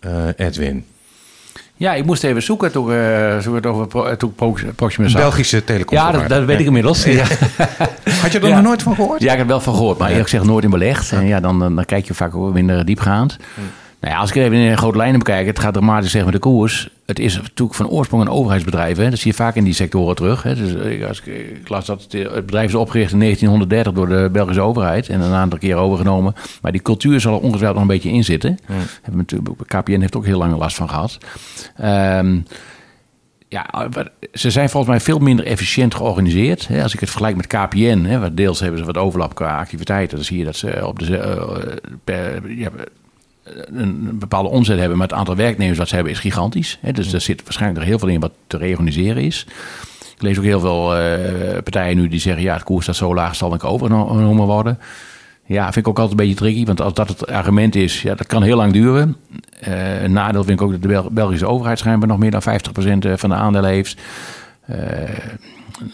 Uh, 0.00 0.28
Edwin. 0.36 0.84
Ja, 1.76 1.94
ik 1.94 2.04
moest 2.04 2.24
even 2.24 2.42
zoeken 2.42 2.72
toen, 2.72 2.90
uh, 2.90 3.38
toen 3.38 3.54
het 3.54 3.66
over 3.66 3.86
Proximus. 4.74 5.12
Belgische 5.12 5.64
telecom. 5.64 5.96
Ja, 5.96 6.10
dat, 6.10 6.28
dat 6.28 6.44
weet 6.44 6.60
ik 6.60 6.66
inmiddels. 6.66 7.04
Ja. 7.04 7.26
Had 8.24 8.32
je 8.32 8.38
er 8.38 8.48
ja. 8.48 8.54
nog 8.54 8.64
nooit 8.64 8.82
van 8.82 8.94
gehoord? 8.94 9.22
Ja, 9.22 9.32
ik 9.32 9.38
heb 9.38 9.46
er 9.46 9.52
wel 9.52 9.60
van 9.60 9.74
gehoord, 9.74 9.98
maar 9.98 10.08
eerlijk 10.08 10.28
gezegd 10.28 10.44
nooit 10.44 10.64
in 10.64 10.70
belegd. 10.70 11.12
En 11.12 11.26
ja, 11.26 11.40
dan, 11.40 11.58
dan 11.58 11.84
kijk 11.84 12.06
je 12.06 12.14
vaak 12.14 12.34
ook 12.34 12.52
minder 12.52 12.84
diepgaand. 12.84 13.36
Nou 14.00 14.14
ja, 14.14 14.20
als 14.20 14.30
ik 14.30 14.36
even 14.36 14.56
in 14.56 14.78
grote 14.78 14.96
lijnen 14.96 15.18
bekijk, 15.18 15.46
het 15.46 15.58
gaat 15.58 15.72
dramatisch 15.72 16.10
zeg 16.10 16.24
met 16.24 16.32
de 16.32 16.38
koers. 16.38 16.88
Het 17.06 17.18
is 17.18 17.36
natuurlijk 17.36 17.74
van 17.76 17.88
oorsprong 17.88 18.22
een 18.22 18.28
overheidsbedrijf. 18.28 18.96
Hè? 18.96 19.10
Dat 19.10 19.18
zie 19.18 19.30
je 19.30 19.36
vaak 19.36 19.54
in 19.54 19.64
die 19.64 19.74
sectoren 19.74 20.16
terug. 20.16 20.42
Hè? 20.42 20.54
Dus 20.54 21.02
als 21.08 21.20
ik, 21.20 21.26
ik 21.60 21.68
las 21.68 21.86
dat 21.86 22.02
het, 22.02 22.12
het, 22.12 22.46
bedrijf 22.46 22.68
is 22.68 22.74
opgericht 22.74 23.12
in 23.12 23.18
1930 23.18 23.92
door 23.92 24.08
de 24.08 24.28
Belgische 24.32 24.60
overheid. 24.60 25.08
En 25.08 25.20
een 25.20 25.32
aantal 25.32 25.58
keer 25.58 25.76
overgenomen. 25.76 26.34
Maar 26.62 26.72
die 26.72 26.82
cultuur 26.82 27.20
zal 27.20 27.32
er 27.32 27.40
ongetwijfeld 27.40 27.72
nog 27.72 27.82
een 27.82 27.94
beetje 27.94 28.10
in 28.10 28.24
zitten. 28.24 28.58
Ja. 28.68 29.44
KPN 29.66 30.00
heeft 30.00 30.16
ook 30.16 30.26
heel 30.26 30.38
lang 30.38 30.56
last 30.56 30.76
van 30.76 30.88
gehad. 30.88 31.18
Um, 31.82 32.44
ja, 33.54 33.88
ze 34.32 34.50
zijn 34.50 34.70
volgens 34.70 34.92
mij 34.92 35.00
veel 35.00 35.18
minder 35.18 35.46
efficiënt 35.46 35.94
georganiseerd. 35.94 36.68
Als 36.82 36.94
ik 36.94 37.00
het 37.00 37.08
vergelijk 37.10 37.36
met 37.36 37.46
KPN, 37.46 38.04
hè, 38.04 38.34
deels 38.34 38.60
hebben 38.60 38.78
ze 38.78 38.84
wat 38.84 38.96
overlap 38.96 39.34
qua 39.34 39.58
activiteiten. 39.58 40.16
Dan 40.16 40.24
zie 40.26 40.38
je 40.38 40.44
dat 40.44 40.56
ze 40.56 40.86
op 40.86 40.98
de, 40.98 41.80
per, 42.04 42.50
ja, 42.50 42.70
een 43.66 44.18
bepaalde 44.18 44.48
omzet 44.48 44.78
hebben, 44.78 44.98
maar 44.98 45.06
het 45.08 45.16
aantal 45.16 45.36
werknemers 45.36 45.78
wat 45.78 45.88
ze 45.88 45.94
hebben 45.94 46.12
is 46.12 46.18
gigantisch. 46.18 46.78
Dus 46.92 47.12
er 47.12 47.20
zit 47.20 47.42
waarschijnlijk 47.42 47.84
heel 47.84 47.98
veel 47.98 48.08
in 48.08 48.20
wat 48.20 48.32
te 48.46 48.56
reorganiseren 48.56 49.22
is. 49.22 49.46
Ik 50.16 50.22
lees 50.22 50.38
ook 50.38 50.44
heel 50.44 50.60
veel 50.60 50.86
partijen 51.62 51.96
nu 51.96 52.08
die 52.08 52.20
zeggen: 52.20 52.42
ja, 52.42 52.54
het 52.54 52.64
koers 52.64 52.84
staat 52.84 52.96
zo 52.96 53.14
laag, 53.14 53.34
zal 53.34 53.54
ik 53.54 53.64
overgenomen 53.64 54.46
worden. 54.46 54.78
Ja, 55.46 55.64
vind 55.64 55.76
ik 55.76 55.88
ook 55.88 55.98
altijd 55.98 56.20
een 56.20 56.26
beetje 56.26 56.40
tricky, 56.40 56.64
want 56.64 56.80
als 56.80 56.94
dat 56.94 57.08
het 57.08 57.26
argument 57.26 57.74
is, 57.74 58.02
ja, 58.02 58.14
dat 58.14 58.26
kan 58.26 58.42
heel 58.42 58.56
lang 58.56 58.72
duren. 58.72 59.16
Uh, 59.68 60.02
een 60.02 60.12
nadeel 60.12 60.44
vind 60.44 60.60
ik 60.60 60.66
ook 60.66 60.72
dat 60.72 60.82
de 60.82 60.88
Bel 60.88 61.08
Belgische 61.10 61.46
overheid 61.46 61.78
schijnbaar 61.78 62.08
nog 62.08 62.18
meer 62.18 62.30
dan 62.30 62.42
50% 62.42 62.44
van 63.14 63.30
de 63.30 63.34
aandelen 63.34 63.70
heeft. 63.70 64.00
Uh, 64.70 64.76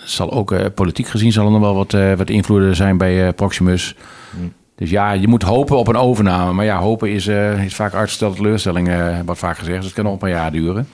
zal 0.04 0.32
ook 0.32 0.74
politiek 0.74 1.06
gezien 1.06 1.32
zal 1.32 1.44
er 1.44 1.50
nog 1.50 1.60
wel 1.60 1.74
wat, 1.74 1.96
wat 2.16 2.30
invloeden 2.30 2.76
zijn 2.76 2.96
bij 2.96 3.32
Proximus. 3.32 3.96
Mm. 4.30 4.52
Dus 4.74 4.90
ja, 4.90 5.12
je 5.12 5.28
moet 5.28 5.42
hopen 5.42 5.76
op 5.76 5.88
een 5.88 5.96
overname. 5.96 6.52
Maar 6.52 6.64
ja, 6.64 6.78
hopen 6.78 7.10
is, 7.10 7.26
is 7.64 7.74
vaak 7.74 7.94
uitgestelde 7.94 8.36
teleurstelling, 8.36 8.90
wordt 9.24 9.40
vaak 9.40 9.58
gezegd. 9.58 9.76
Dus 9.76 9.84
het 9.84 9.94
kan 9.94 10.04
nog 10.04 10.12
een 10.12 10.18
paar 10.18 10.30
jaar 10.30 10.52
duren. 10.52 10.88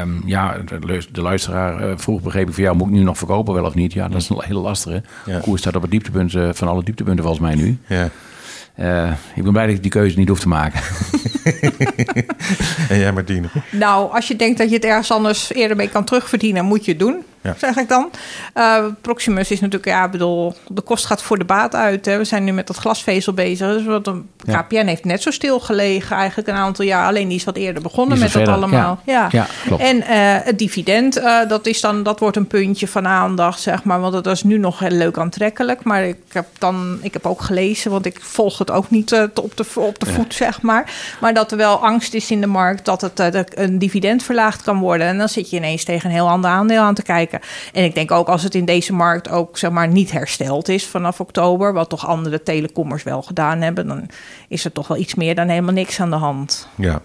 Um, 0.00 0.22
ja, 0.26 0.58
de, 0.58 1.02
de 1.12 1.20
luisteraar 1.20 1.88
uh, 1.88 1.92
vroeg, 1.96 2.22
begreep 2.22 2.48
ik 2.48 2.54
van 2.54 2.62
jou, 2.62 2.76
moet 2.76 2.86
ik 2.86 2.92
nu 2.92 3.02
nog 3.02 3.18
verkopen, 3.18 3.54
wel 3.54 3.64
of 3.64 3.74
niet? 3.74 3.92
Ja, 3.92 4.08
dat 4.08 4.20
is 4.20 4.28
een 4.28 4.36
hele 4.40 4.60
lastige. 4.60 5.02
Ja. 5.26 5.36
De 5.36 5.40
koers 5.40 5.60
staat 5.60 5.76
op 5.76 5.82
het 5.82 5.90
dieptepunt 5.90 6.32
van 6.56 6.68
alle 6.68 6.84
dieptepunten 6.84 7.24
volgens 7.24 7.46
mij 7.46 7.54
nu. 7.54 7.78
Ja. 7.86 8.10
Uh, 8.80 9.10
ik 9.34 9.42
ben 9.42 9.52
blij 9.52 9.66
dat 9.66 9.74
ik 9.74 9.82
die 9.82 9.90
keuze 9.90 10.18
niet 10.18 10.28
hoef 10.28 10.40
te 10.40 10.48
maken. 10.48 10.80
en 12.88 12.98
jij 12.98 13.12
Martine? 13.12 13.48
Nou, 13.70 14.12
als 14.12 14.28
je 14.28 14.36
denkt 14.36 14.58
dat 14.58 14.68
je 14.68 14.74
het 14.74 14.84
ergens 14.84 15.10
anders 15.10 15.52
eerder 15.52 15.76
mee 15.76 15.88
kan 15.88 16.04
terugverdienen, 16.04 16.64
moet 16.64 16.84
je 16.84 16.90
het 16.90 17.00
doen 17.00 17.24
ja. 17.42 17.54
zeg 17.58 17.76
ik 17.76 17.88
dan. 17.88 18.10
Uh, 18.54 18.84
Proximus 19.00 19.50
is 19.50 19.60
natuurlijk, 19.60 19.90
ja, 19.92 20.08
bedoel, 20.08 20.54
de 20.68 20.80
kost 20.80 21.06
gaat 21.06 21.22
voor 21.22 21.38
de 21.38 21.44
baat 21.44 21.74
uit. 21.74 22.06
Hè. 22.06 22.18
We 22.18 22.24
zijn 22.24 22.44
nu 22.44 22.52
met 22.52 22.66
dat 22.66 22.76
glasvezel 22.76 23.32
bezig. 23.32 23.72
Dus 23.72 23.84
wat 23.84 24.06
een, 24.06 24.28
KPN 24.36 24.86
heeft 24.86 25.04
net 25.04 25.22
zo 25.22 25.30
stil 25.30 25.60
gelegen 25.60 26.16
eigenlijk 26.16 26.48
een 26.48 26.54
aantal 26.54 26.84
jaar. 26.84 27.06
Alleen 27.06 27.28
die 27.28 27.36
is 27.36 27.44
wat 27.44 27.56
eerder 27.56 27.82
begonnen 27.82 28.18
met 28.18 28.32
dat 28.32 28.48
allemaal. 28.48 29.00
Ja, 29.04 29.28
ja. 29.30 29.46
klopt. 29.66 29.82
En 29.82 29.96
uh, 29.96 30.04
het 30.44 30.58
dividend, 30.58 31.18
uh, 31.18 31.38
dat, 31.48 31.66
is 31.66 31.80
dan, 31.80 32.02
dat 32.02 32.20
wordt 32.20 32.36
een 32.36 32.46
puntje 32.46 32.88
van 32.88 33.06
aandacht, 33.06 33.60
zeg 33.60 33.84
maar. 33.84 34.00
Want 34.00 34.12
dat 34.12 34.26
is 34.26 34.42
nu 34.42 34.58
nog 34.58 34.78
heel 34.78 34.90
leuk 34.90 35.18
aantrekkelijk. 35.18 35.84
Maar 35.84 36.04
ik 36.04 36.18
heb 36.32 36.46
dan, 36.58 36.98
ik 37.02 37.12
heb 37.12 37.26
ook 37.26 37.40
gelezen, 37.40 37.90
want 37.90 38.06
ik 38.06 38.20
volg 38.20 38.58
het 38.58 38.70
ook 38.70 38.90
niet 38.90 39.12
op 39.34 39.56
de, 39.56 39.64
op 39.74 39.98
de 40.00 40.06
voet, 40.06 40.34
zeg 40.34 40.62
maar. 40.62 40.92
Maar 41.20 41.34
dat 41.34 41.50
er 41.50 41.56
wel 41.56 41.84
angst 41.84 42.14
is 42.14 42.30
in 42.30 42.40
de 42.40 42.46
markt 42.46 42.84
dat 42.84 43.00
het 43.00 43.58
een 43.58 43.78
dividend 43.78 44.22
verlaagd 44.22 44.62
kan 44.62 44.78
worden. 44.78 45.06
En 45.06 45.18
dan 45.18 45.28
zit 45.28 45.50
je 45.50 45.56
ineens 45.56 45.84
tegen 45.84 46.08
een 46.08 46.14
heel 46.14 46.28
ander 46.28 46.50
aandeel 46.50 46.82
aan 46.82 46.94
te 46.94 47.02
kijken. 47.02 47.29
En 47.72 47.84
ik 47.84 47.94
denk 47.94 48.10
ook 48.10 48.28
als 48.28 48.42
het 48.42 48.54
in 48.54 48.64
deze 48.64 48.92
markt 48.92 49.28
ook 49.28 49.58
zeg 49.58 49.70
maar 49.70 49.88
niet 49.88 50.10
hersteld 50.10 50.68
is 50.68 50.86
vanaf 50.86 51.20
oktober, 51.20 51.72
wat 51.72 51.88
toch 51.88 52.06
andere 52.06 52.42
telecommers 52.42 53.02
wel 53.02 53.22
gedaan 53.22 53.60
hebben, 53.60 53.86
dan 53.86 54.08
is 54.48 54.64
er 54.64 54.72
toch 54.72 54.88
wel 54.88 54.96
iets 54.96 55.14
meer 55.14 55.34
dan 55.34 55.48
helemaal 55.48 55.74
niks 55.74 56.00
aan 56.00 56.10
de 56.10 56.16
hand. 56.16 56.68
Ja. 56.74 57.02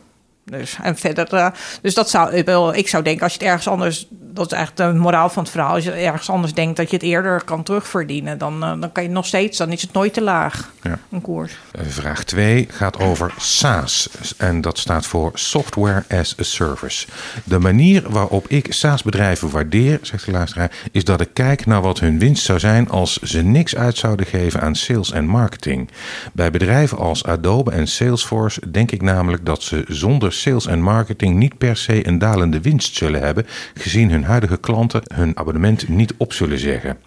Dus, 0.52 0.78
en 0.82 0.98
verder, 0.98 1.34
uh, 1.34 1.48
dus 1.82 1.94
dat 1.94 2.10
zou, 2.10 2.36
ik 2.74 2.88
zou 2.88 3.04
denken, 3.04 3.24
als 3.24 3.34
je 3.34 3.40
het 3.40 3.48
ergens 3.48 3.68
anders, 3.68 4.08
dat 4.10 4.46
is 4.46 4.52
eigenlijk 4.52 4.92
de 4.92 5.00
moraal 5.00 5.30
van 5.30 5.44
het 5.44 5.52
verhaal, 5.52 5.74
als 5.74 5.84
je 5.84 5.92
ergens 5.92 6.30
anders 6.30 6.54
denkt 6.54 6.78
dat 6.78 6.90
je 6.90 6.96
het 6.96 7.06
eerder 7.06 7.44
kan 7.44 7.64
terugverdienen, 7.64 8.38
dan, 8.38 8.64
uh, 8.64 8.82
dan 8.82 8.92
kan 8.92 9.04
je 9.04 9.10
nog 9.10 9.26
steeds, 9.26 9.58
dan 9.58 9.72
is 9.72 9.82
het 9.82 9.94
nooit 9.94 10.14
te 10.14 10.22
laag, 10.22 10.72
ja. 10.82 11.00
een 11.12 11.22
koers. 11.22 11.58
Eh, 11.72 11.86
vraag 11.88 12.24
2 12.24 12.68
gaat 12.72 13.00
over 13.00 13.34
SaaS 13.38 14.10
en 14.38 14.62
dat 14.62 14.78
staat 14.78 15.06
voor 15.06 15.32
Software 15.34 16.04
as 16.10 16.36
a 16.40 16.44
Service. 16.44 17.08
De 17.44 17.60
manier 17.60 18.04
waarop 18.10 18.48
ik 18.48 18.74
SaaS-bedrijven 18.74 19.50
waardeer, 19.50 20.00
zegt 20.02 20.26
de 20.26 20.32
luisteraar, 20.32 20.72
is 20.92 21.04
dat 21.04 21.22
ik 21.22 21.30
kijk 21.34 21.66
naar 21.66 21.82
wat 21.82 22.00
hun 22.00 22.20
winst 22.20 22.44
zou 22.44 22.60
zijn 22.60 22.90
als 22.90 23.18
ze 23.18 23.42
niks 23.42 23.76
uit 23.76 23.98
zouden 23.98 24.26
geven 24.26 24.62
aan 24.62 24.76
sales 24.76 25.12
en 25.12 25.26
marketing. 25.26 25.90
Bij 26.34 26.52
bedrijven 26.52 26.98
als 26.98 27.26
Adobe 27.26 27.72
en 27.72 27.88
Salesforce 27.88 28.72
denk 28.72 28.92
ik 28.92 29.02
namelijk 29.02 29.46
dat 29.46 29.64
ze 29.64 29.84
zonder 29.88 30.34
sales 30.42 30.66
en 30.66 30.82
marketing 30.82 31.36
niet 31.36 31.58
per 31.58 31.78
se 31.78 32.08
een 32.08 32.18
dalende 32.18 32.62
winst 32.62 32.96
zullen 32.96 33.22
hebben, 33.22 33.46
gezien 33.74 34.12
hun 34.12 34.24
huidige 34.24 34.58
klanten 34.58 35.02
hun 35.14 35.38
abonnement 35.38 35.88
niet 35.88 36.14
op 36.18 36.34
zullen 36.34 36.60
zeggen. 36.60 36.98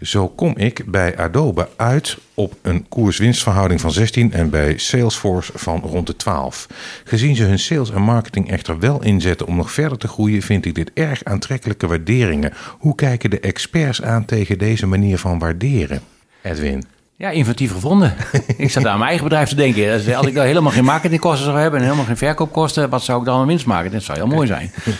Zo 0.00 0.28
kom 0.28 0.56
ik 0.56 0.82
bij 0.86 1.16
Adobe 1.16 1.68
uit 1.76 2.18
op 2.34 2.54
een 2.62 2.88
koers-winstverhouding 2.88 3.80
van 3.80 3.92
16 3.92 4.32
en 4.32 4.50
bij 4.50 4.78
Salesforce 4.78 5.52
van 5.54 5.80
rond 5.80 6.06
de 6.06 6.16
12. 6.16 6.66
Gezien 7.04 7.36
ze 7.36 7.42
hun 7.42 7.58
sales 7.58 7.90
en 7.90 8.02
marketing 8.02 8.50
echter 8.50 8.78
wel 8.78 9.02
inzetten 9.02 9.46
om 9.46 9.56
nog 9.56 9.72
verder 9.72 9.98
te 9.98 10.08
groeien, 10.08 10.42
vind 10.42 10.66
ik 10.66 10.74
dit 10.74 10.90
erg 10.94 11.24
aantrekkelijke 11.24 11.86
waarderingen. 11.86 12.52
Hoe 12.78 12.94
kijken 12.94 13.30
de 13.30 13.40
experts 13.40 14.02
aan 14.02 14.24
tegen 14.24 14.58
deze 14.58 14.86
manier 14.86 15.18
van 15.18 15.38
waarderen? 15.38 16.00
Edwin. 16.42 16.93
Ja, 17.16 17.30
inventief 17.30 17.72
gevonden. 17.72 18.14
ik 18.56 18.70
zat 18.70 18.86
aan 18.86 18.98
mijn 18.98 19.08
eigen 19.08 19.24
bedrijf 19.28 19.48
te 19.48 19.54
denken. 19.54 19.92
Als 20.16 20.26
ik 20.26 20.34
dan 20.34 20.44
helemaal 20.44 20.72
geen 20.72 20.84
marketingkosten 20.84 21.44
zou 21.44 21.58
hebben 21.58 21.78
en 21.78 21.84
helemaal 21.84 22.06
geen 22.06 22.16
verkoopkosten, 22.16 22.90
wat 22.90 23.02
zou 23.02 23.18
ik 23.18 23.24
dan 23.24 23.46
winst 23.46 23.66
maken? 23.66 23.90
Dat 23.90 24.02
zou 24.02 24.18
heel 24.18 24.26
mooi 24.26 24.46
zijn. 24.46 24.70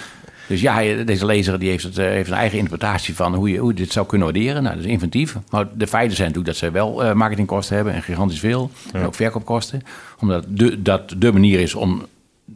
Dus 0.46 0.60
ja, 0.60 1.04
deze 1.04 1.26
lezer 1.26 1.58
die 1.58 1.70
heeft, 1.70 1.84
het, 1.84 1.98
eh, 1.98 2.06
heeft 2.06 2.30
een 2.30 2.36
eigen 2.36 2.58
interpretatie 2.58 3.14
van 3.14 3.34
hoe 3.34 3.50
je, 3.50 3.58
hoe 3.58 3.74
dit 3.74 3.92
zou 3.92 4.06
kunnen 4.06 4.26
waarderen. 4.26 4.62
Nou, 4.62 4.74
dat 4.74 4.84
is 4.84 4.90
inventief. 4.90 5.36
Maar 5.50 5.66
de 5.74 5.86
feiten 5.86 6.16
zijn 6.16 6.28
natuurlijk 6.28 6.58
dat 6.58 6.64
ze 6.64 6.70
wel 6.70 7.04
uh, 7.04 7.12
marketingkosten 7.12 7.76
hebben 7.76 7.94
en 7.94 8.02
gigantisch 8.02 8.38
veel. 8.38 8.70
En 8.92 9.06
ook 9.06 9.14
verkoopkosten. 9.14 9.82
Omdat 10.20 10.44
de, 10.48 10.82
dat 10.82 11.14
de 11.18 11.32
manier 11.32 11.60
is 11.60 11.74
om 11.74 12.06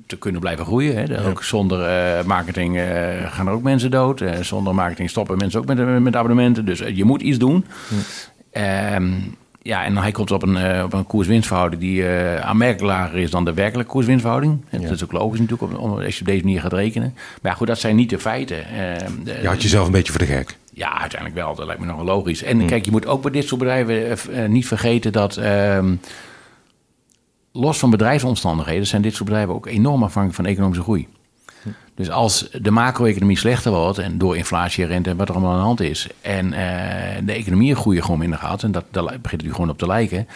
te 0.07 0.19
kunnen 0.19 0.41
blijven 0.41 0.65
groeien. 0.65 0.97
Hè. 0.97 1.27
Ook 1.27 1.45
zonder 1.45 1.79
uh, 2.19 2.25
marketing 2.25 2.81
gaan 3.27 3.47
er 3.47 3.53
ook 3.53 3.63
mensen 3.63 3.91
dood. 3.91 4.23
zonder 4.41 4.75
marketing 4.75 5.11
stoppen 5.11 5.39
mensen 5.39 5.61
ook 5.61 5.67
met, 5.67 6.01
met 6.03 6.17
abonnementen. 6.17 6.65
Dus 6.65 6.79
je 6.79 7.05
moet 7.05 7.23
iets 7.23 7.39
doen. 7.39 7.65
Ehm, 8.51 9.13
ja, 9.69 9.85
en 9.85 9.97
hij 9.97 10.11
komt 10.11 10.31
op 10.31 10.43
een, 10.43 10.57
uh, 10.57 10.83
op 10.85 10.93
een 10.93 11.07
koers-winstverhouding 11.07 11.81
die 11.83 12.01
uh, 12.01 12.37
aanmerkelijk 12.37 12.93
lager 12.93 13.19
is 13.19 13.31
dan 13.31 13.45
de 13.45 13.55
werkelijke 13.55 13.93
koers-winstverhouding. 13.93 14.65
Ja. 14.71 14.79
Dat 14.79 14.91
is 14.91 15.05
ook 15.05 15.13
logisch 15.13 15.41
natuurlijk, 15.41 15.81
om, 15.81 15.93
als 15.93 16.15
je 16.15 16.21
op 16.21 16.27
deze 16.27 16.45
manier 16.45 16.61
gaat 16.61 16.73
rekenen. 16.73 17.15
Maar 17.15 17.53
ja, 17.53 17.59
goed, 17.59 17.67
dat 17.67 17.79
zijn 17.79 17.97
niet 17.97 18.11
de 18.11 18.19
feiten. 18.19 18.57
Uh, 19.27 19.43
je 19.43 19.49
had 19.49 19.63
jezelf 19.63 19.87
een 19.87 19.93
beetje 19.93 20.13
voor 20.13 20.21
de 20.21 20.27
gek. 20.27 20.57
Ja, 20.73 21.01
uiteindelijk 21.01 21.41
wel. 21.41 21.55
Dat 21.55 21.67
lijkt 21.67 21.81
me 21.81 21.87
nogal 21.87 22.05
logisch. 22.05 22.43
En 22.43 22.61
hm. 22.61 22.67
kijk, 22.67 22.85
je 22.85 22.91
moet 22.91 23.07
ook 23.07 23.23
bij 23.23 23.31
dit 23.31 23.47
soort 23.47 23.61
bedrijven 23.61 24.53
niet 24.53 24.67
vergeten 24.67 25.13
dat... 25.13 25.37
Ehm, 25.37 25.95
los 27.53 27.79
van 27.79 27.91
bedrijfsomstandigheden 27.91 28.87
zijn 28.87 29.03
dit 29.03 29.15
soort 29.15 29.25
bedrijven 29.25 29.55
ook 29.55 29.67
enorm 29.67 30.03
afhankelijk 30.03 30.35
van 30.35 30.47
economische 30.47 30.83
groei. 30.83 31.09
Dus 31.99 32.11
als 32.11 32.49
de 32.63 32.71
macro-economie 32.71 33.39
slechter 33.39 33.73
wordt 33.73 33.99
en 33.99 34.19
door 34.19 34.37
inflatie, 34.37 34.85
rente 34.85 35.11
en 35.11 35.17
wat 35.17 35.29
er 35.29 35.35
allemaal 35.35 35.53
aan 35.53 35.59
de 35.59 35.65
hand 35.65 35.81
is, 35.81 36.07
en 36.21 36.47
uh, 36.47 36.59
de 37.25 37.33
economie 37.33 37.75
groeien 37.75 38.03
gewoon 38.03 38.19
minder 38.19 38.39
gaat, 38.39 38.63
en 38.63 38.73
dat, 38.73 38.85
daar 38.91 39.19
begint 39.23 39.43
nu 39.43 39.53
gewoon 39.53 39.71
op 39.71 39.79
te 39.79 39.87
lijken, 39.87 40.27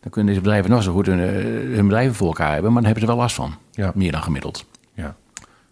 dan 0.00 0.10
kunnen 0.10 0.30
deze 0.32 0.44
bedrijven 0.44 0.70
nog 0.70 0.82
zo 0.82 0.92
goed 0.92 1.06
hun, 1.06 1.20
eh, 1.20 1.74
hun 1.76 1.86
bedrijven 1.86 2.14
voor 2.14 2.26
elkaar 2.26 2.52
hebben, 2.52 2.72
maar 2.72 2.82
dan 2.82 2.90
hebben 2.90 3.02
ze 3.02 3.14
wel 3.14 3.22
last 3.22 3.34
van. 3.34 3.54
Ja. 3.70 3.92
Meer 3.94 4.12
dan 4.12 4.22
gemiddeld. 4.22 4.64
Ja. 4.94 5.14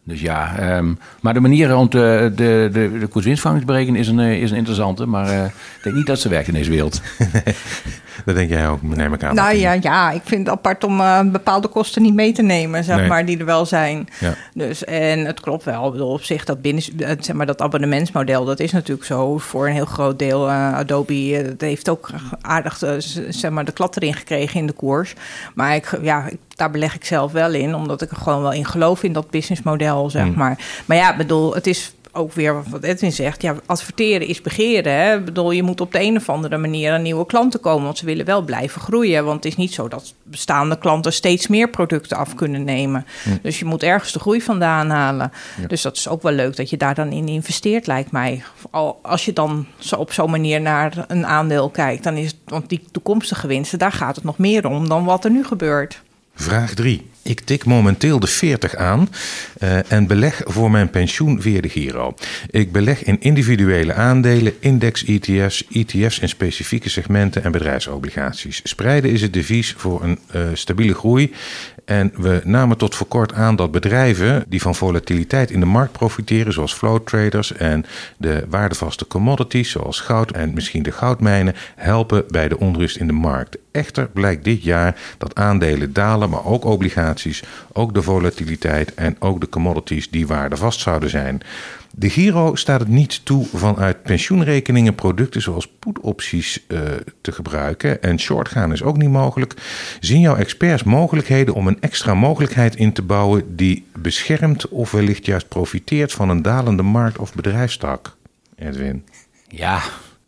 Dus 0.05 0.21
ja, 0.21 0.77
um, 0.77 0.99
maar 1.21 1.35
de 1.35 1.41
manier 1.41 1.77
om 1.77 1.91
de, 1.91 2.33
de, 2.35 2.69
de, 2.73 2.99
de 2.99 3.07
koerswinstverhouding 3.07 3.67
te 3.69 3.73
berekenen 3.73 4.01
is 4.01 4.09
een, 4.09 4.21
eh, 4.21 4.43
is 4.43 4.51
een 4.51 4.57
interessante. 4.57 5.07
Maar 5.07 5.27
uh, 5.27 5.45
ik 5.45 5.83
denk 5.83 5.97
niet 5.97 6.07
dat 6.07 6.21
ze 6.21 6.29
werkt 6.29 6.49
in 6.49 6.55
deze 6.55 6.71
wereld. 6.71 7.03
dat 8.25 8.35
denk 8.35 8.49
jij 8.49 8.69
ook, 8.69 8.83
neem 8.83 9.15
ik 9.15 9.23
aan. 9.23 9.35
Nou 9.35 9.57
ja, 9.57 9.73
ja, 9.81 10.11
ik 10.11 10.23
vind 10.25 10.47
het 10.47 10.57
apart 10.57 10.85
om 10.85 11.01
uh, 11.01 11.21
bepaalde 11.21 11.69
kosten 11.69 12.03
niet 12.03 12.15
mee 12.15 12.33
te 12.33 12.43
nemen, 12.43 12.85
zeg 12.85 13.09
maar, 13.09 13.27
die 13.27 13.39
er 13.39 13.45
wel 13.45 13.67
zijn. 13.67 14.09
Ja. 14.21 14.35
Dus, 14.55 14.85
en 14.85 15.25
het 15.25 15.41
klopt 15.41 15.65
wel, 15.65 15.87
ik 15.87 15.93
bedoel, 15.93 16.13
op 16.13 16.23
zich 16.23 16.45
dat, 16.45 16.63
binnen, 16.63 16.83
zeg 17.19 17.33
maar, 17.33 17.47
dat 17.47 17.61
abonnementsmodel, 17.61 18.45
dat 18.45 18.61
is 18.61 18.73
natuurlijk 18.73 19.07
zo 19.07 19.39
voor 19.39 19.67
een 19.67 19.75
heel 19.75 19.85
groot 19.85 20.19
deel. 20.19 20.49
Uh, 20.49 20.75
Adobe 20.75 21.43
dat 21.49 21.61
heeft 21.61 21.89
ook 21.89 22.11
aardig 22.41 22.83
zeg 23.29 23.51
maar, 23.51 23.65
de 23.65 23.73
klad 23.73 23.97
erin 23.97 24.15
gekregen 24.15 24.61
in 24.61 24.67
de 24.67 24.73
koers. 24.73 25.15
Maar 25.55 25.75
ik, 25.75 25.99
ja, 26.03 26.27
ik 26.27 26.39
daar 26.61 26.71
beleg 26.71 26.95
ik 26.95 27.05
zelf 27.05 27.33
wel 27.33 27.53
in, 27.53 27.75
omdat 27.75 28.03
ik 28.03 28.11
er 28.11 28.17
gewoon 28.17 28.43
wel 28.43 28.53
in 28.53 28.65
geloof 28.65 29.03
in 29.03 29.13
dat 29.13 29.31
businessmodel, 29.31 30.11
zeg 30.11 30.25
mm. 30.25 30.35
maar. 30.35 30.59
Maar 30.85 30.97
ja, 30.97 31.17
bedoel, 31.17 31.55
het 31.55 31.67
is 31.67 31.95
ook 32.13 32.33
weer 32.33 32.63
wat 32.71 32.83
Edwin 32.83 33.13
zegt, 33.13 33.43
ja, 33.43 33.55
adverteren 33.67 34.27
is 34.27 34.41
begeren. 34.41 34.93
Hè? 34.93 35.17
Ik 35.17 35.25
bedoel, 35.25 35.51
je 35.51 35.63
moet 35.63 35.81
op 35.81 35.93
de 35.93 36.01
een 36.01 36.17
of 36.17 36.29
andere 36.29 36.57
manier 36.57 36.93
aan 36.93 37.03
nieuwe 37.03 37.27
klanten 37.27 37.61
komen, 37.61 37.85
want 37.85 37.99
ze 37.99 38.05
willen 38.05 38.25
wel 38.27 38.43
blijven 38.43 38.81
groeien. 38.81 39.25
Want 39.25 39.45
het 39.45 39.53
is 39.53 39.59
niet 39.59 39.75
zo 39.75 39.89
dat 39.89 40.15
bestaande 40.23 40.79
klanten 40.79 41.13
steeds 41.13 41.47
meer 41.47 41.69
producten 41.69 42.17
af 42.17 42.35
kunnen 42.35 42.65
nemen. 42.65 43.07
Mm. 43.25 43.39
Dus 43.43 43.59
je 43.59 43.65
moet 43.65 43.83
ergens 43.83 44.13
de 44.13 44.19
groei 44.19 44.43
vandaan 44.43 44.91
halen. 44.91 45.33
Dus 45.69 45.83
dat 45.83 45.97
is 45.97 46.09
ook 46.09 46.23
wel 46.23 46.33
leuk 46.33 46.57
dat 46.57 46.71
je 46.71 46.77
daar 46.77 46.95
dan 46.95 47.13
in 47.13 47.29
investeert, 47.29 47.87
lijkt 47.87 48.13
mij. 48.13 48.43
Al 48.71 48.99
als 49.03 49.25
je 49.25 49.33
dan 49.33 49.67
zo 49.79 49.97
op 49.97 50.13
zo'n 50.13 50.31
manier 50.31 50.61
naar 50.61 51.05
een 51.09 51.27
aandeel 51.27 51.71
kijkt, 51.71 52.05
dan 52.05 52.17
is 52.17 52.27
het, 52.27 52.37
want 52.45 52.69
die 52.69 52.85
toekomstige 52.91 53.47
winsten, 53.47 53.79
daar 53.79 53.93
gaat 53.93 54.17
het 54.17 54.25
nog 54.25 54.39
meer 54.39 54.67
om 54.67 54.89
dan 54.89 55.05
wat 55.05 55.25
er 55.25 55.31
nu 55.31 55.45
gebeurt. 55.45 56.03
Vraag 56.35 56.75
3. 56.75 57.11
Ik 57.23 57.41
tik 57.41 57.65
momenteel 57.65 58.21
de 58.21 58.27
40 58.27 58.75
aan 58.77 59.09
uh, 59.63 59.93
en 59.93 60.07
beleg 60.07 60.41
voor 60.45 60.71
mijn 60.71 60.91
pensioen 60.91 61.43
via 61.43 61.61
de 61.61 61.69
Giro. 61.69 62.15
Ik 62.51 62.73
beleg 62.73 63.05
in 63.05 63.21
individuele 63.21 63.95
aandelen, 63.95 64.53
index-ETF's, 64.61 65.67
ETF's 65.71 66.19
in 66.19 66.29
specifieke 66.29 66.89
segmenten 66.89 67.45
en 67.45 67.53
bedrijfsobligaties. 67.53 68.61
Spreiden 68.65 69.11
is 69.11 69.23
het 69.23 69.33
devies 69.33 69.75
voor 69.77 70.03
een 70.03 70.19
uh, 70.35 70.43
stabiele 70.53 70.95
groei. 70.95 71.33
En 71.85 72.13
we 72.17 72.41
namen 72.45 72.77
tot 72.77 72.95
voor 72.95 73.07
kort 73.07 73.33
aan 73.33 73.57
dat 73.57 73.71
bedrijven 73.71 74.45
die 74.49 74.61
van 74.61 74.75
volatiliteit 74.75 75.51
in 75.51 75.61
de 75.61 75.67
markt 75.67 75.93
profiteren, 75.93 76.53
zoals 76.53 76.75
flow 76.75 76.99
traders 77.05 77.53
en 77.53 77.87
de 78.17 78.45
waardevaste 78.49 79.07
commodities, 79.07 79.71
zoals 79.71 80.01
goud 80.01 80.31
en 80.31 80.55
misschien 80.55 80.83
de 80.83 80.93
goudmijnen, 80.93 81.55
helpen 81.77 82.25
bij 82.29 82.49
de 82.49 82.59
onrust 82.59 82.97
in 82.97 83.07
de 83.07 83.13
markt. 83.13 83.59
Echter 83.71 84.09
blijkt 84.09 84.45
dit 84.45 84.63
jaar 84.63 84.97
dat 85.19 85.35
aandelen 85.35 85.93
dalen, 85.93 86.31
maar 86.31 86.45
ook 86.45 86.65
obligaties, 86.65 87.10
ook 87.73 87.95
de 87.95 88.03
volatiliteit 88.03 88.95
en 88.95 89.17
ook 89.19 89.41
de 89.41 89.49
commodities 89.49 90.11
die 90.11 90.27
waardevast 90.27 90.81
zouden 90.81 91.11
zijn. 91.11 91.43
De 91.95 92.11
Giro 92.11 92.55
staat 92.55 92.81
het 92.81 92.89
niet 92.89 93.25
toe 93.25 93.47
vanuit 93.55 94.03
pensioenrekeningen 94.03 94.95
producten 94.95 95.43
zoals 95.43 95.69
put-opties 95.79 96.65
uh, 96.69 96.81
te 97.21 97.33
gebruiken. 97.33 98.03
En 98.03 98.21
shortgaan 98.21 98.73
is 98.73 98.83
ook 98.83 98.97
niet 98.97 99.11
mogelijk. 99.11 99.55
Zien 100.01 100.21
jouw 100.21 100.37
experts 100.37 100.83
mogelijkheden 100.83 101.55
om 101.55 101.67
een 101.67 101.81
extra 101.81 102.15
mogelijkheid 102.15 102.77
in 102.77 102.93
te 102.93 103.03
bouwen 103.03 103.57
die 103.57 103.87
beschermt 103.93 104.69
of 104.69 104.91
wellicht 104.91 105.27
juist 105.27 105.49
profiteert 105.49 106.13
van 106.13 106.29
een 106.29 106.43
dalende 106.43 106.83
markt 106.83 107.19
of 107.19 107.35
bedrijfstak? 107.35 108.17
Edwin. 108.57 109.05
Ja, 109.49 109.81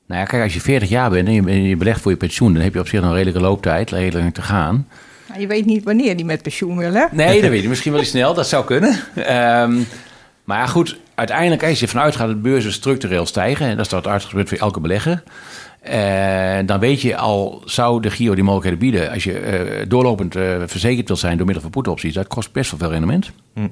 Nou 0.06 0.20
ja, 0.20 0.26
kijk, 0.26 0.42
als 0.42 0.54
je 0.54 0.60
40 0.60 0.88
jaar 0.88 1.10
bent 1.10 1.28
en 1.28 1.34
je, 1.34 1.68
je 1.68 1.76
belegt 1.76 2.00
voor 2.00 2.10
je 2.10 2.16
pensioen, 2.16 2.52
dan 2.52 2.62
heb 2.62 2.74
je 2.74 2.80
op 2.80 2.88
zich 2.88 3.00
nog 3.00 3.08
een 3.08 3.16
redelijke 3.16 3.40
looptijd, 3.40 3.90
redelijk 3.90 4.34
te 4.34 4.42
gaan. 4.42 4.86
Nou, 5.32 5.44
je 5.44 5.50
weet 5.50 5.66
niet 5.66 5.84
wanneer 5.84 6.16
die 6.16 6.24
met 6.24 6.42
pensioen 6.42 6.76
wil, 6.76 6.92
hè? 6.92 7.04
Nee, 7.10 7.40
dat 7.40 7.50
weet 7.50 7.62
je 7.62 7.68
misschien 7.68 7.92
wel 7.92 8.00
eens 8.00 8.10
snel, 8.10 8.34
dat 8.34 8.48
zou 8.48 8.64
kunnen. 8.64 9.00
Ehm, 9.14 9.80
maar 10.44 10.58
ja, 10.58 10.66
goed, 10.66 10.98
uiteindelijk, 11.14 11.64
als 11.64 11.80
je 11.80 11.88
vanuit 11.88 12.16
gaat 12.16 12.26
dat 12.26 12.42
beurzen 12.42 12.72
structureel 12.72 13.26
stijgen, 13.26 13.66
en 13.66 13.76
dat 13.76 13.86
is 13.86 13.92
wat 13.92 14.06
uitgebeurd 14.06 14.48
voor 14.48 14.58
elke 14.58 14.80
belegger, 14.80 15.22
uh, 15.90 16.58
dan 16.66 16.80
weet 16.80 17.00
je 17.00 17.16
al, 17.16 17.62
zou 17.64 18.00
de 18.00 18.10
Giro 18.10 18.34
die 18.34 18.44
mogelijkheden 18.44 18.78
bieden, 18.78 19.10
als 19.10 19.24
je 19.24 19.40
uh, 19.80 19.84
doorlopend 19.88 20.36
uh, 20.36 20.56
verzekerd 20.66 21.08
wil 21.08 21.16
zijn 21.16 21.36
door 21.36 21.46
middel 21.46 21.62
van 21.62 21.82
put-opties, 21.82 22.14
dat 22.14 22.26
kost 22.26 22.52
best 22.52 22.70
wel 22.70 22.80
veel 22.80 22.90
rendement. 22.90 23.30
Hm. 23.54 23.68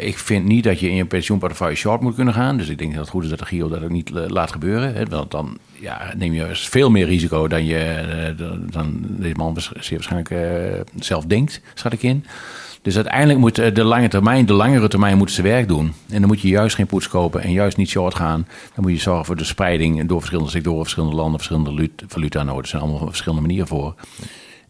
Ik 0.00 0.18
vind 0.18 0.44
niet 0.44 0.64
dat 0.64 0.80
je 0.80 0.88
in 0.88 0.94
je 0.94 1.04
pensioenportefeuille 1.04 1.76
short 1.76 2.00
moet 2.00 2.14
kunnen 2.14 2.34
gaan. 2.34 2.56
Dus 2.56 2.68
ik 2.68 2.78
denk 2.78 2.90
dat 2.90 3.00
het 3.00 3.10
goed 3.10 3.24
is 3.24 3.30
dat 3.30 3.38
de 3.38 3.44
Giro 3.44 3.68
dat 3.68 3.82
ook 3.82 3.90
niet 3.90 4.10
laat 4.10 4.52
gebeuren. 4.52 4.94
Hè, 4.94 5.04
want 5.04 5.30
dan 5.30 5.58
ja, 5.72 6.12
neem 6.16 6.32
je 6.32 6.48
veel 6.52 6.90
meer 6.90 7.06
risico 7.06 7.48
dan, 7.48 7.64
je, 7.64 8.34
dan 8.70 9.04
deze 9.08 9.34
man 9.34 9.56
zeer 9.80 9.98
waarschijnlijk 9.98 10.34
zelf 10.98 11.24
denkt, 11.24 11.60
schat 11.74 11.92
ik 11.92 12.02
in. 12.02 12.24
Dus 12.82 12.96
uiteindelijk 12.96 13.38
moet 13.38 13.54
de 13.54 13.84
lange 13.84 14.08
termijn, 14.08 14.46
de 14.46 14.52
langere 14.52 14.88
termijn 14.88 15.16
moet 15.16 15.30
zijn 15.30 15.46
werk 15.46 15.68
doen. 15.68 15.92
En 16.08 16.18
dan 16.18 16.26
moet 16.26 16.40
je 16.40 16.48
juist 16.48 16.76
geen 16.76 16.86
poets 16.86 17.08
kopen 17.08 17.42
en 17.42 17.52
juist 17.52 17.76
niet 17.76 17.88
short 17.88 18.14
gaan. 18.14 18.46
Dan 18.74 18.84
moet 18.84 18.92
je 18.92 18.98
zorgen 18.98 19.24
voor 19.24 19.36
de 19.36 19.44
spreiding 19.44 20.08
door 20.08 20.18
verschillende 20.18 20.50
sectoren, 20.50 20.82
verschillende 20.82 21.16
landen, 21.16 21.40
verschillende 21.40 21.90
valuta 22.06 22.42
nodig. 22.42 22.62
Er 22.62 22.68
zijn 22.68 22.82
allemaal 22.82 23.06
verschillende 23.06 23.42
manieren 23.42 23.68
voor. 23.68 23.94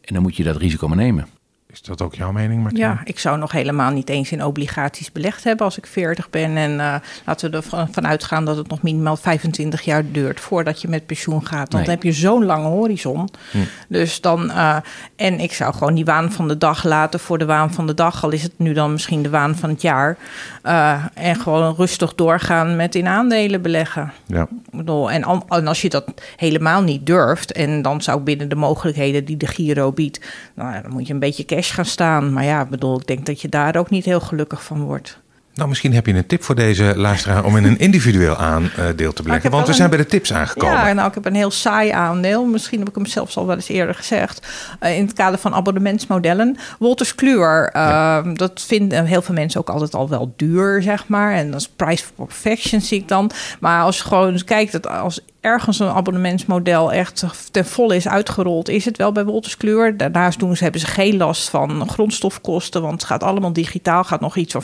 En 0.01 0.15
dan 0.15 0.23
moet 0.23 0.37
je 0.37 0.43
dat 0.43 0.57
risico 0.57 0.89
maar 0.89 0.97
nemen. 0.97 1.27
Is 1.75 1.83
dat 1.83 2.03
ook 2.03 2.15
jouw 2.15 2.33
mening, 2.33 2.63
Martien? 2.63 2.81
Ja, 2.81 3.01
ik 3.05 3.19
zou 3.19 3.39
nog 3.39 3.53
helemaal 3.53 3.91
niet 3.91 4.09
eens 4.09 4.33
in 4.33 4.45
obligaties 4.45 5.13
belegd 5.13 5.45
hebben 5.45 5.65
als 5.67 5.79
ik 5.79 5.87
40 5.87 6.31
ben. 6.31 6.57
En 6.57 6.73
uh, 6.73 6.95
laten 7.25 7.51
we 7.51 7.57
ervan 7.57 8.07
uitgaan 8.07 8.45
dat 8.45 8.57
het 8.57 8.69
nog 8.69 8.83
minimaal 8.83 9.17
25 9.17 9.83
jaar 9.83 10.11
duurt 10.11 10.41
voordat 10.41 10.83
je 10.83 10.89
met 10.89 11.07
pensioen 11.07 11.47
gaat. 11.47 11.71
Dan 11.71 11.81
heb 11.81 12.03
je 12.03 12.13
zo'n 12.13 12.45
lange 12.45 12.69
horizon. 12.69 13.29
Hm. 13.51 13.59
Dus 13.89 14.21
dan, 14.21 14.51
uh, 14.51 14.77
en 15.17 15.41
ik 15.41 15.53
zou 15.53 15.75
gewoon 15.75 15.95
die 15.95 16.05
waan 16.05 16.33
van 16.33 16.49
de 16.49 16.59
dag 16.59 16.85
laten 16.85 17.21
voor 17.21 17.39
de 17.39 17.45
waan 17.45 17.73
van 17.73 17.87
de 17.87 17.95
dag. 17.95 18.25
Al 18.25 18.31
is 18.31 18.43
het 18.43 18.55
nu 18.57 18.73
dan 18.73 18.93
misschien 18.93 19.23
de 19.23 19.31
waan 19.31 19.57
van 19.57 19.69
het 19.71 19.83
jaar. 19.83 20.17
Uh, 20.65 21.05
en 21.15 21.37
gewoon 21.37 21.75
rustig 21.77 22.15
doorgaan 22.15 22.77
met 22.77 22.95
in 22.95 23.07
aandelen 23.07 23.63
beleggen. 23.63 24.13
Ja. 24.27 24.49
Bedoel, 24.71 25.11
en, 25.11 25.43
en 25.49 25.67
als 25.67 25.83
je 25.83 25.89
dat 25.89 26.05
helemaal 26.37 26.83
niet 26.83 27.07
durft, 27.07 27.53
en 27.53 27.83
dan 27.83 28.03
zou 28.03 28.21
binnen 28.21 28.49
de 28.49 28.55
mogelijkheden 28.55 29.25
die 29.25 29.37
de 29.37 29.47
Giro 29.47 29.93
biedt, 29.93 30.21
nou, 30.55 30.83
dan 30.83 30.93
moet 30.93 31.07
je 31.07 31.13
een 31.13 31.19
beetje 31.19 31.45
cash 31.45 31.63
gaan 31.71 31.85
staan. 31.85 32.33
Maar 32.33 32.45
ja, 32.45 32.65
bedoel, 32.65 33.01
ik 33.01 33.07
denk 33.07 33.27
dat 33.27 33.41
je 33.41 33.49
daar 33.49 33.77
ook 33.77 33.91
niet 33.91 34.05
heel 34.05 34.21
gelukkig 34.21 34.65
van 34.65 34.83
wordt. 34.83 35.23
Nou, 35.55 35.69
misschien 35.69 35.95
heb 35.95 36.07
je 36.07 36.15
een 36.15 36.27
tip 36.27 36.43
voor 36.43 36.55
deze 36.55 36.93
luisteraar 36.97 37.45
om 37.45 37.57
in 37.57 37.65
een 37.65 37.79
individueel 37.79 38.37
aandeel 38.37 39.13
te 39.13 39.23
beleggen. 39.23 39.51
Want 39.51 39.67
we 39.67 39.73
zijn 39.73 39.89
bij 39.89 39.99
de 39.99 40.07
tips 40.07 40.33
aangekomen. 40.33 40.87
Ja, 40.87 40.93
nou, 40.93 41.09
ik 41.09 41.15
heb 41.15 41.25
een 41.25 41.35
heel 41.35 41.51
saai 41.51 41.91
aandeel. 41.91 42.45
Misschien 42.45 42.79
heb 42.79 42.89
ik 42.89 42.95
hem 42.95 43.07
zelfs 43.07 43.37
al 43.37 43.47
wel 43.47 43.55
eens 43.55 43.69
eerder 43.69 43.95
gezegd. 43.95 44.47
Uh, 44.81 44.97
in 44.97 45.05
het 45.05 45.13
kader 45.13 45.39
van 45.39 45.55
abonnementsmodellen. 45.55 46.57
Wolters 46.79 47.15
Kluwer, 47.15 47.73
uh, 47.77 48.19
dat 48.33 48.65
vinden 48.67 49.05
heel 49.05 49.23
veel 49.23 49.35
mensen 49.35 49.61
ook 49.61 49.69
altijd 49.69 49.95
al 49.95 50.09
wel 50.09 50.33
duur, 50.37 50.83
zeg 50.83 51.09
maar. 51.09 51.35
En 51.35 51.51
dat 51.51 51.61
is 51.61 51.69
price 51.69 52.05
for 52.05 52.27
perfection, 52.27 52.81
zie 52.81 53.01
ik 53.01 53.09
dan. 53.09 53.31
Maar 53.61 53.83
als 53.83 53.97
je 53.97 54.05
gewoon 54.05 54.45
kijkt, 54.45 54.73
dat 54.73 54.87
als 54.89 55.21
ergens 55.45 55.79
een 55.79 55.89
abonnementsmodel 55.89 56.93
echt 56.93 57.25
ten 57.51 57.67
volle 57.67 57.97
is 57.97 58.09
uitgerold, 58.09 58.69
is 58.69 58.85
het 58.85 58.97
wel 58.97 59.13
bij 59.13 59.25
Wolters 59.25 59.57
Kluwer. 59.57 59.97
Daarnaast 59.97 60.39
doen 60.39 60.57
ze, 60.57 60.63
hebben 60.63 60.81
ze 60.81 60.87
geen 60.87 61.17
last 61.17 61.49
van 61.49 61.89
grondstofkosten, 61.89 62.83
want 62.83 62.95
het 62.95 63.05
gaat 63.05 63.23
allemaal 63.23 63.53
digitaal, 63.53 64.05
gaat 64.05 64.21
nog 64.21 64.37
iets 64.37 64.53
van 64.53 64.63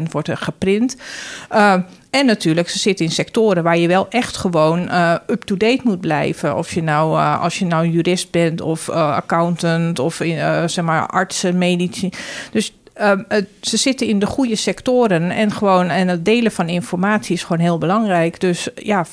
4% 0.00 0.10
worden 0.10 0.36
geprint. 0.36 0.96
Uh, 1.52 1.74
en 2.10 2.26
natuurlijk, 2.26 2.68
ze 2.68 2.78
zitten 2.78 3.04
in 3.04 3.10
sectoren 3.10 3.62
waar 3.62 3.78
je 3.78 3.88
wel 3.88 4.06
echt 4.08 4.36
gewoon 4.36 4.80
uh, 4.80 5.14
up-to-date 5.26 5.80
moet 5.84 6.00
blijven. 6.00 6.56
Of 6.56 6.72
je 6.72 6.82
nou, 6.82 7.18
uh, 7.18 7.42
als 7.42 7.58
je 7.58 7.66
nou 7.66 7.88
jurist 7.88 8.30
bent 8.30 8.60
of 8.60 8.88
accountant 8.88 9.98
of 9.98 10.14
zeg 10.66 10.80
maar 10.84 11.06
artsen, 11.06 11.58
medici. 11.58 12.10
Dus 12.50 12.72
uh, 13.00 13.12
ze 13.60 13.76
zitten 13.76 14.06
in 14.06 14.18
de 14.18 14.26
goede 14.26 14.56
sectoren 14.56 15.30
en 15.30 15.52
gewoon 15.52 15.88
en 15.88 16.08
het 16.08 16.24
delen 16.24 16.52
van 16.52 16.68
informatie 16.68 17.34
is 17.34 17.42
gewoon 17.42 17.62
heel 17.62 17.78
belangrijk. 17.78 18.40
Dus 18.40 18.68
ja, 18.74 19.06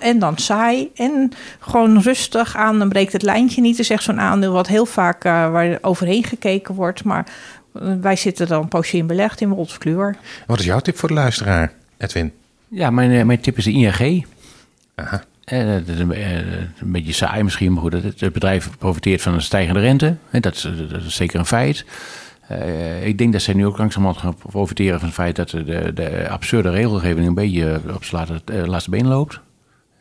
en 0.00 0.18
dan 0.18 0.38
saai 0.38 0.90
en 0.94 1.32
gewoon 1.58 2.00
rustig 2.00 2.56
aan, 2.56 2.78
dan 2.78 2.88
breekt 2.88 3.12
het 3.12 3.22
lijntje 3.22 3.60
niet. 3.60 3.78
Is 3.78 3.90
echt 3.90 4.02
zo'n 4.02 4.20
aandeel 4.20 4.52
wat 4.52 4.66
heel 4.66 4.86
vaak 4.86 5.24
uh, 5.24 5.50
waar 5.50 5.78
overheen 5.80 6.24
gekeken 6.24 6.74
wordt. 6.74 7.04
Maar 7.04 7.26
uh, 7.74 7.92
wij 8.00 8.16
zitten 8.16 8.46
dan 8.46 8.62
een 8.62 8.68
poosje 8.68 8.96
in 8.96 9.06
belegd 9.06 9.40
in 9.40 9.48
Wolfskleur. 9.48 10.16
Wat 10.46 10.58
is 10.58 10.64
jouw 10.64 10.80
tip 10.80 10.98
voor 10.98 11.08
de 11.08 11.14
luisteraar, 11.14 11.72
Edwin? 11.98 12.32
Ja, 12.68 12.90
mijn, 12.90 13.26
mijn 13.26 13.40
tip 13.40 13.56
is 13.56 13.64
de 13.64 13.72
ING. 13.72 14.26
Aha. 14.94 15.22
Dat 15.44 15.88
is 15.88 15.98
een, 15.98 16.22
een, 16.80 16.92
beetje 16.92 17.12
saai 17.12 17.42
misschien, 17.42 17.72
maar 17.72 17.82
goed, 17.82 17.92
het, 17.92 18.20
het 18.20 18.32
bedrijf 18.32 18.70
profiteert 18.78 19.22
van 19.22 19.34
een 19.34 19.42
stijgende 19.42 19.80
rente. 19.80 20.16
Dat 20.30 20.54
is, 20.54 20.62
dat 20.90 21.02
is 21.02 21.14
zeker 21.14 21.38
een 21.38 21.46
feit. 21.46 21.84
Uh, 22.50 23.06
ik 23.06 23.18
denk 23.18 23.32
dat 23.32 23.42
zij 23.42 23.54
nu 23.54 23.66
ook 23.66 23.78
langzamerhand 23.78 24.20
gaan 24.20 24.34
profiteren 24.50 24.98
van 24.98 25.08
het 25.08 25.16
feit 25.16 25.36
dat 25.36 25.50
de, 25.50 25.92
de 25.94 26.28
absurde 26.28 26.70
regelgeving 26.70 27.26
een 27.26 27.34
beetje 27.34 27.80
op 27.94 28.04
zijn 28.04 28.26
laatste, 28.26 28.52
uh, 28.52 28.66
laatste 28.66 28.90
been 28.90 29.06
loopt. 29.06 29.40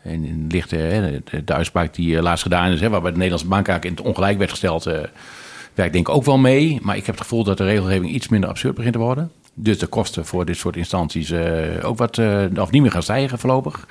En 0.02 0.24
in 0.24 0.48
ligt 0.50 0.70
de, 0.70 1.22
de, 1.46 1.54
uitspraak 1.54 1.94
die 1.94 2.22
laatst 2.22 2.44
gedaan 2.44 2.72
is, 2.72 2.82
hè, 2.82 2.90
waarbij 2.90 3.12
de 3.12 3.18
Nederlandse 3.18 3.48
bank 3.48 3.68
in 3.68 3.92
het 3.92 4.02
ongelijk 4.02 4.38
werd 4.38 4.50
gesteld, 4.50 4.88
uh, 4.88 4.94
werkt 5.74 5.94
denk 5.94 6.08
ik 6.08 6.10
ook 6.10 6.26
wel 6.26 6.38
mee. 6.38 6.80
Maar 6.82 6.98
ik 6.98 7.06
heb 7.06 7.16
het 7.16 7.24
gevoel 7.24 7.44
dat 7.44 7.58
de 7.58 7.64
regelgeving 7.64 8.12
iets 8.12 8.28
minder 8.28 8.50
absurd 8.50 8.76
begint 8.76 8.94
te 8.94 9.00
worden. 9.00 9.32
Dus 9.54 9.78
de 9.78 9.88
kosten 9.88 10.26
voor 10.26 10.46
dit 10.46 10.58
soort 10.58 10.76
instanties 10.76 11.34
ook 11.84 11.98
wat, 11.98 12.20
of 12.58 12.72
niet 12.72 12.82
meer 12.82 12.92
gaan 12.92 13.04
stijgen 13.04 13.40
voorlopig. 13.40 13.88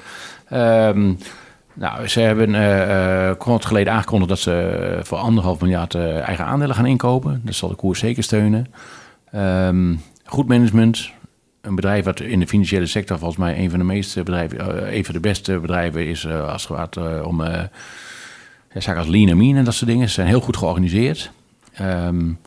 Ehm, 0.48 1.12
nou, 1.78 2.08
ze 2.08 2.20
hebben 2.20 2.54
uh, 2.54 3.30
kort 3.38 3.64
geleden 3.64 3.92
aangekondigd 3.92 4.30
dat 4.30 4.38
ze 4.38 4.98
voor 5.02 5.18
anderhalf 5.18 5.60
miljard 5.60 5.94
eigen 5.94 6.44
aandelen 6.44 6.74
gaan 6.74 6.86
inkopen. 6.86 7.40
Dat 7.44 7.54
zal 7.54 7.68
de 7.68 7.74
koers 7.74 7.98
zeker 7.98 8.22
steunen. 8.22 8.66
Um, 9.34 10.00
goed 10.24 10.48
management. 10.48 11.10
Een 11.60 11.74
bedrijf 11.74 12.04
wat 12.04 12.20
in 12.20 12.40
de 12.40 12.46
financiële 12.46 12.86
sector 12.86 13.18
volgens 13.18 13.38
mij 13.38 13.58
een 13.58 13.70
van 13.70 13.78
de 13.78 13.84
meeste 13.84 14.22
bedrijven, 14.22 14.58
uh, 14.58 14.96
een 14.96 15.04
van 15.04 15.14
de 15.14 15.20
beste 15.20 15.58
bedrijven 15.58 16.06
is 16.06 16.26
als 16.26 16.68
het 16.68 16.76
gaat 16.76 17.24
om 17.24 17.42
zaken 18.74 19.00
als 19.00 19.10
lean 19.10 19.28
en 19.28 19.36
mean 19.36 19.56
en 19.56 19.64
dat 19.64 19.74
soort 19.74 19.90
dingen. 19.90 20.08
Ze 20.08 20.14
zijn 20.14 20.26
heel 20.26 20.40
goed 20.40 20.56
georganiseerd. 20.56 21.30
Um, 21.80 22.38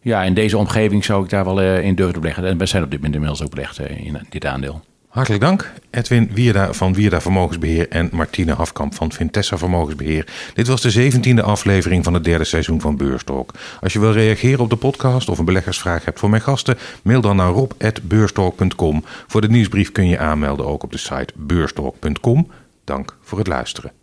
ja, 0.00 0.22
in 0.22 0.34
deze 0.34 0.58
omgeving 0.58 1.04
zou 1.04 1.24
ik 1.24 1.30
daar 1.30 1.44
wel 1.44 1.60
in 1.60 1.94
durven 1.94 2.14
te 2.14 2.20
beleggen. 2.20 2.44
En 2.44 2.58
wij 2.58 2.66
zijn 2.66 2.82
op 2.82 2.90
dit 2.90 2.98
moment 2.98 3.14
inmiddels 3.14 3.44
ook 3.44 3.54
belegd 3.54 3.78
in 3.78 4.18
dit 4.28 4.46
aandeel. 4.46 4.82
Hartelijk 5.08 5.42
dank, 5.42 5.72
Edwin 5.90 6.30
Wierda 6.32 6.72
van 6.72 6.94
Wierda 6.94 7.20
Vermogensbeheer 7.20 7.88
en 7.88 8.08
Martine 8.12 8.54
Hafkamp 8.54 8.94
van 8.94 9.12
Vintessa 9.12 9.58
Vermogensbeheer. 9.58 10.26
Dit 10.54 10.66
was 10.66 10.80
de 10.80 10.90
zeventiende 10.90 11.42
aflevering 11.42 12.04
van 12.04 12.14
het 12.14 12.24
derde 12.24 12.44
seizoen 12.44 12.80
van 12.80 12.96
Beurstalk. 12.96 13.50
Als 13.80 13.92
je 13.92 14.00
wil 14.00 14.12
reageren 14.12 14.60
op 14.60 14.70
de 14.70 14.76
podcast 14.76 15.28
of 15.28 15.38
een 15.38 15.44
beleggersvraag 15.44 16.04
hebt 16.04 16.18
voor 16.18 16.30
mijn 16.30 16.42
gasten, 16.42 16.78
mail 17.02 17.20
dan 17.20 17.36
naar 17.36 17.50
rob.beurstalk.com. 17.50 19.04
Voor 19.26 19.40
de 19.40 19.48
nieuwsbrief 19.48 19.92
kun 19.92 20.08
je 20.08 20.18
aanmelden 20.18 20.66
ook 20.66 20.82
op 20.82 20.92
de 20.92 20.98
site 20.98 21.32
beurstalk.com. 21.36 22.50
Dank 22.84 23.16
voor 23.22 23.38
het 23.38 23.46
luisteren. 23.46 23.97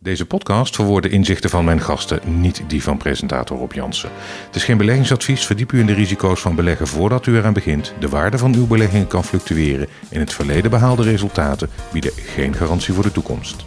Deze 0.00 0.26
podcast 0.26 0.74
verwoordt 0.74 1.06
de 1.06 1.12
inzichten 1.12 1.50
van 1.50 1.64
mijn 1.64 1.80
gasten, 1.80 2.40
niet 2.40 2.62
die 2.66 2.82
van 2.82 2.96
presentator 2.96 3.58
Rob 3.58 3.72
Jansen. 3.72 4.10
Het 4.46 4.56
is 4.56 4.64
geen 4.64 4.76
beleggingsadvies, 4.76 5.46
verdiep 5.46 5.72
u 5.72 5.78
in 5.78 5.86
de 5.86 5.92
risico's 5.92 6.40
van 6.40 6.54
beleggen 6.54 6.86
voordat 6.86 7.26
u 7.26 7.36
eraan 7.36 7.52
begint. 7.52 7.94
De 8.00 8.08
waarde 8.08 8.38
van 8.38 8.54
uw 8.54 8.66
beleggingen 8.66 9.06
kan 9.06 9.24
fluctueren. 9.24 9.88
In 10.08 10.20
het 10.20 10.32
verleden 10.32 10.70
behaalde 10.70 11.02
resultaten 11.02 11.68
bieden 11.92 12.12
geen 12.12 12.54
garantie 12.54 12.94
voor 12.94 13.02
de 13.02 13.12
toekomst. 13.12 13.64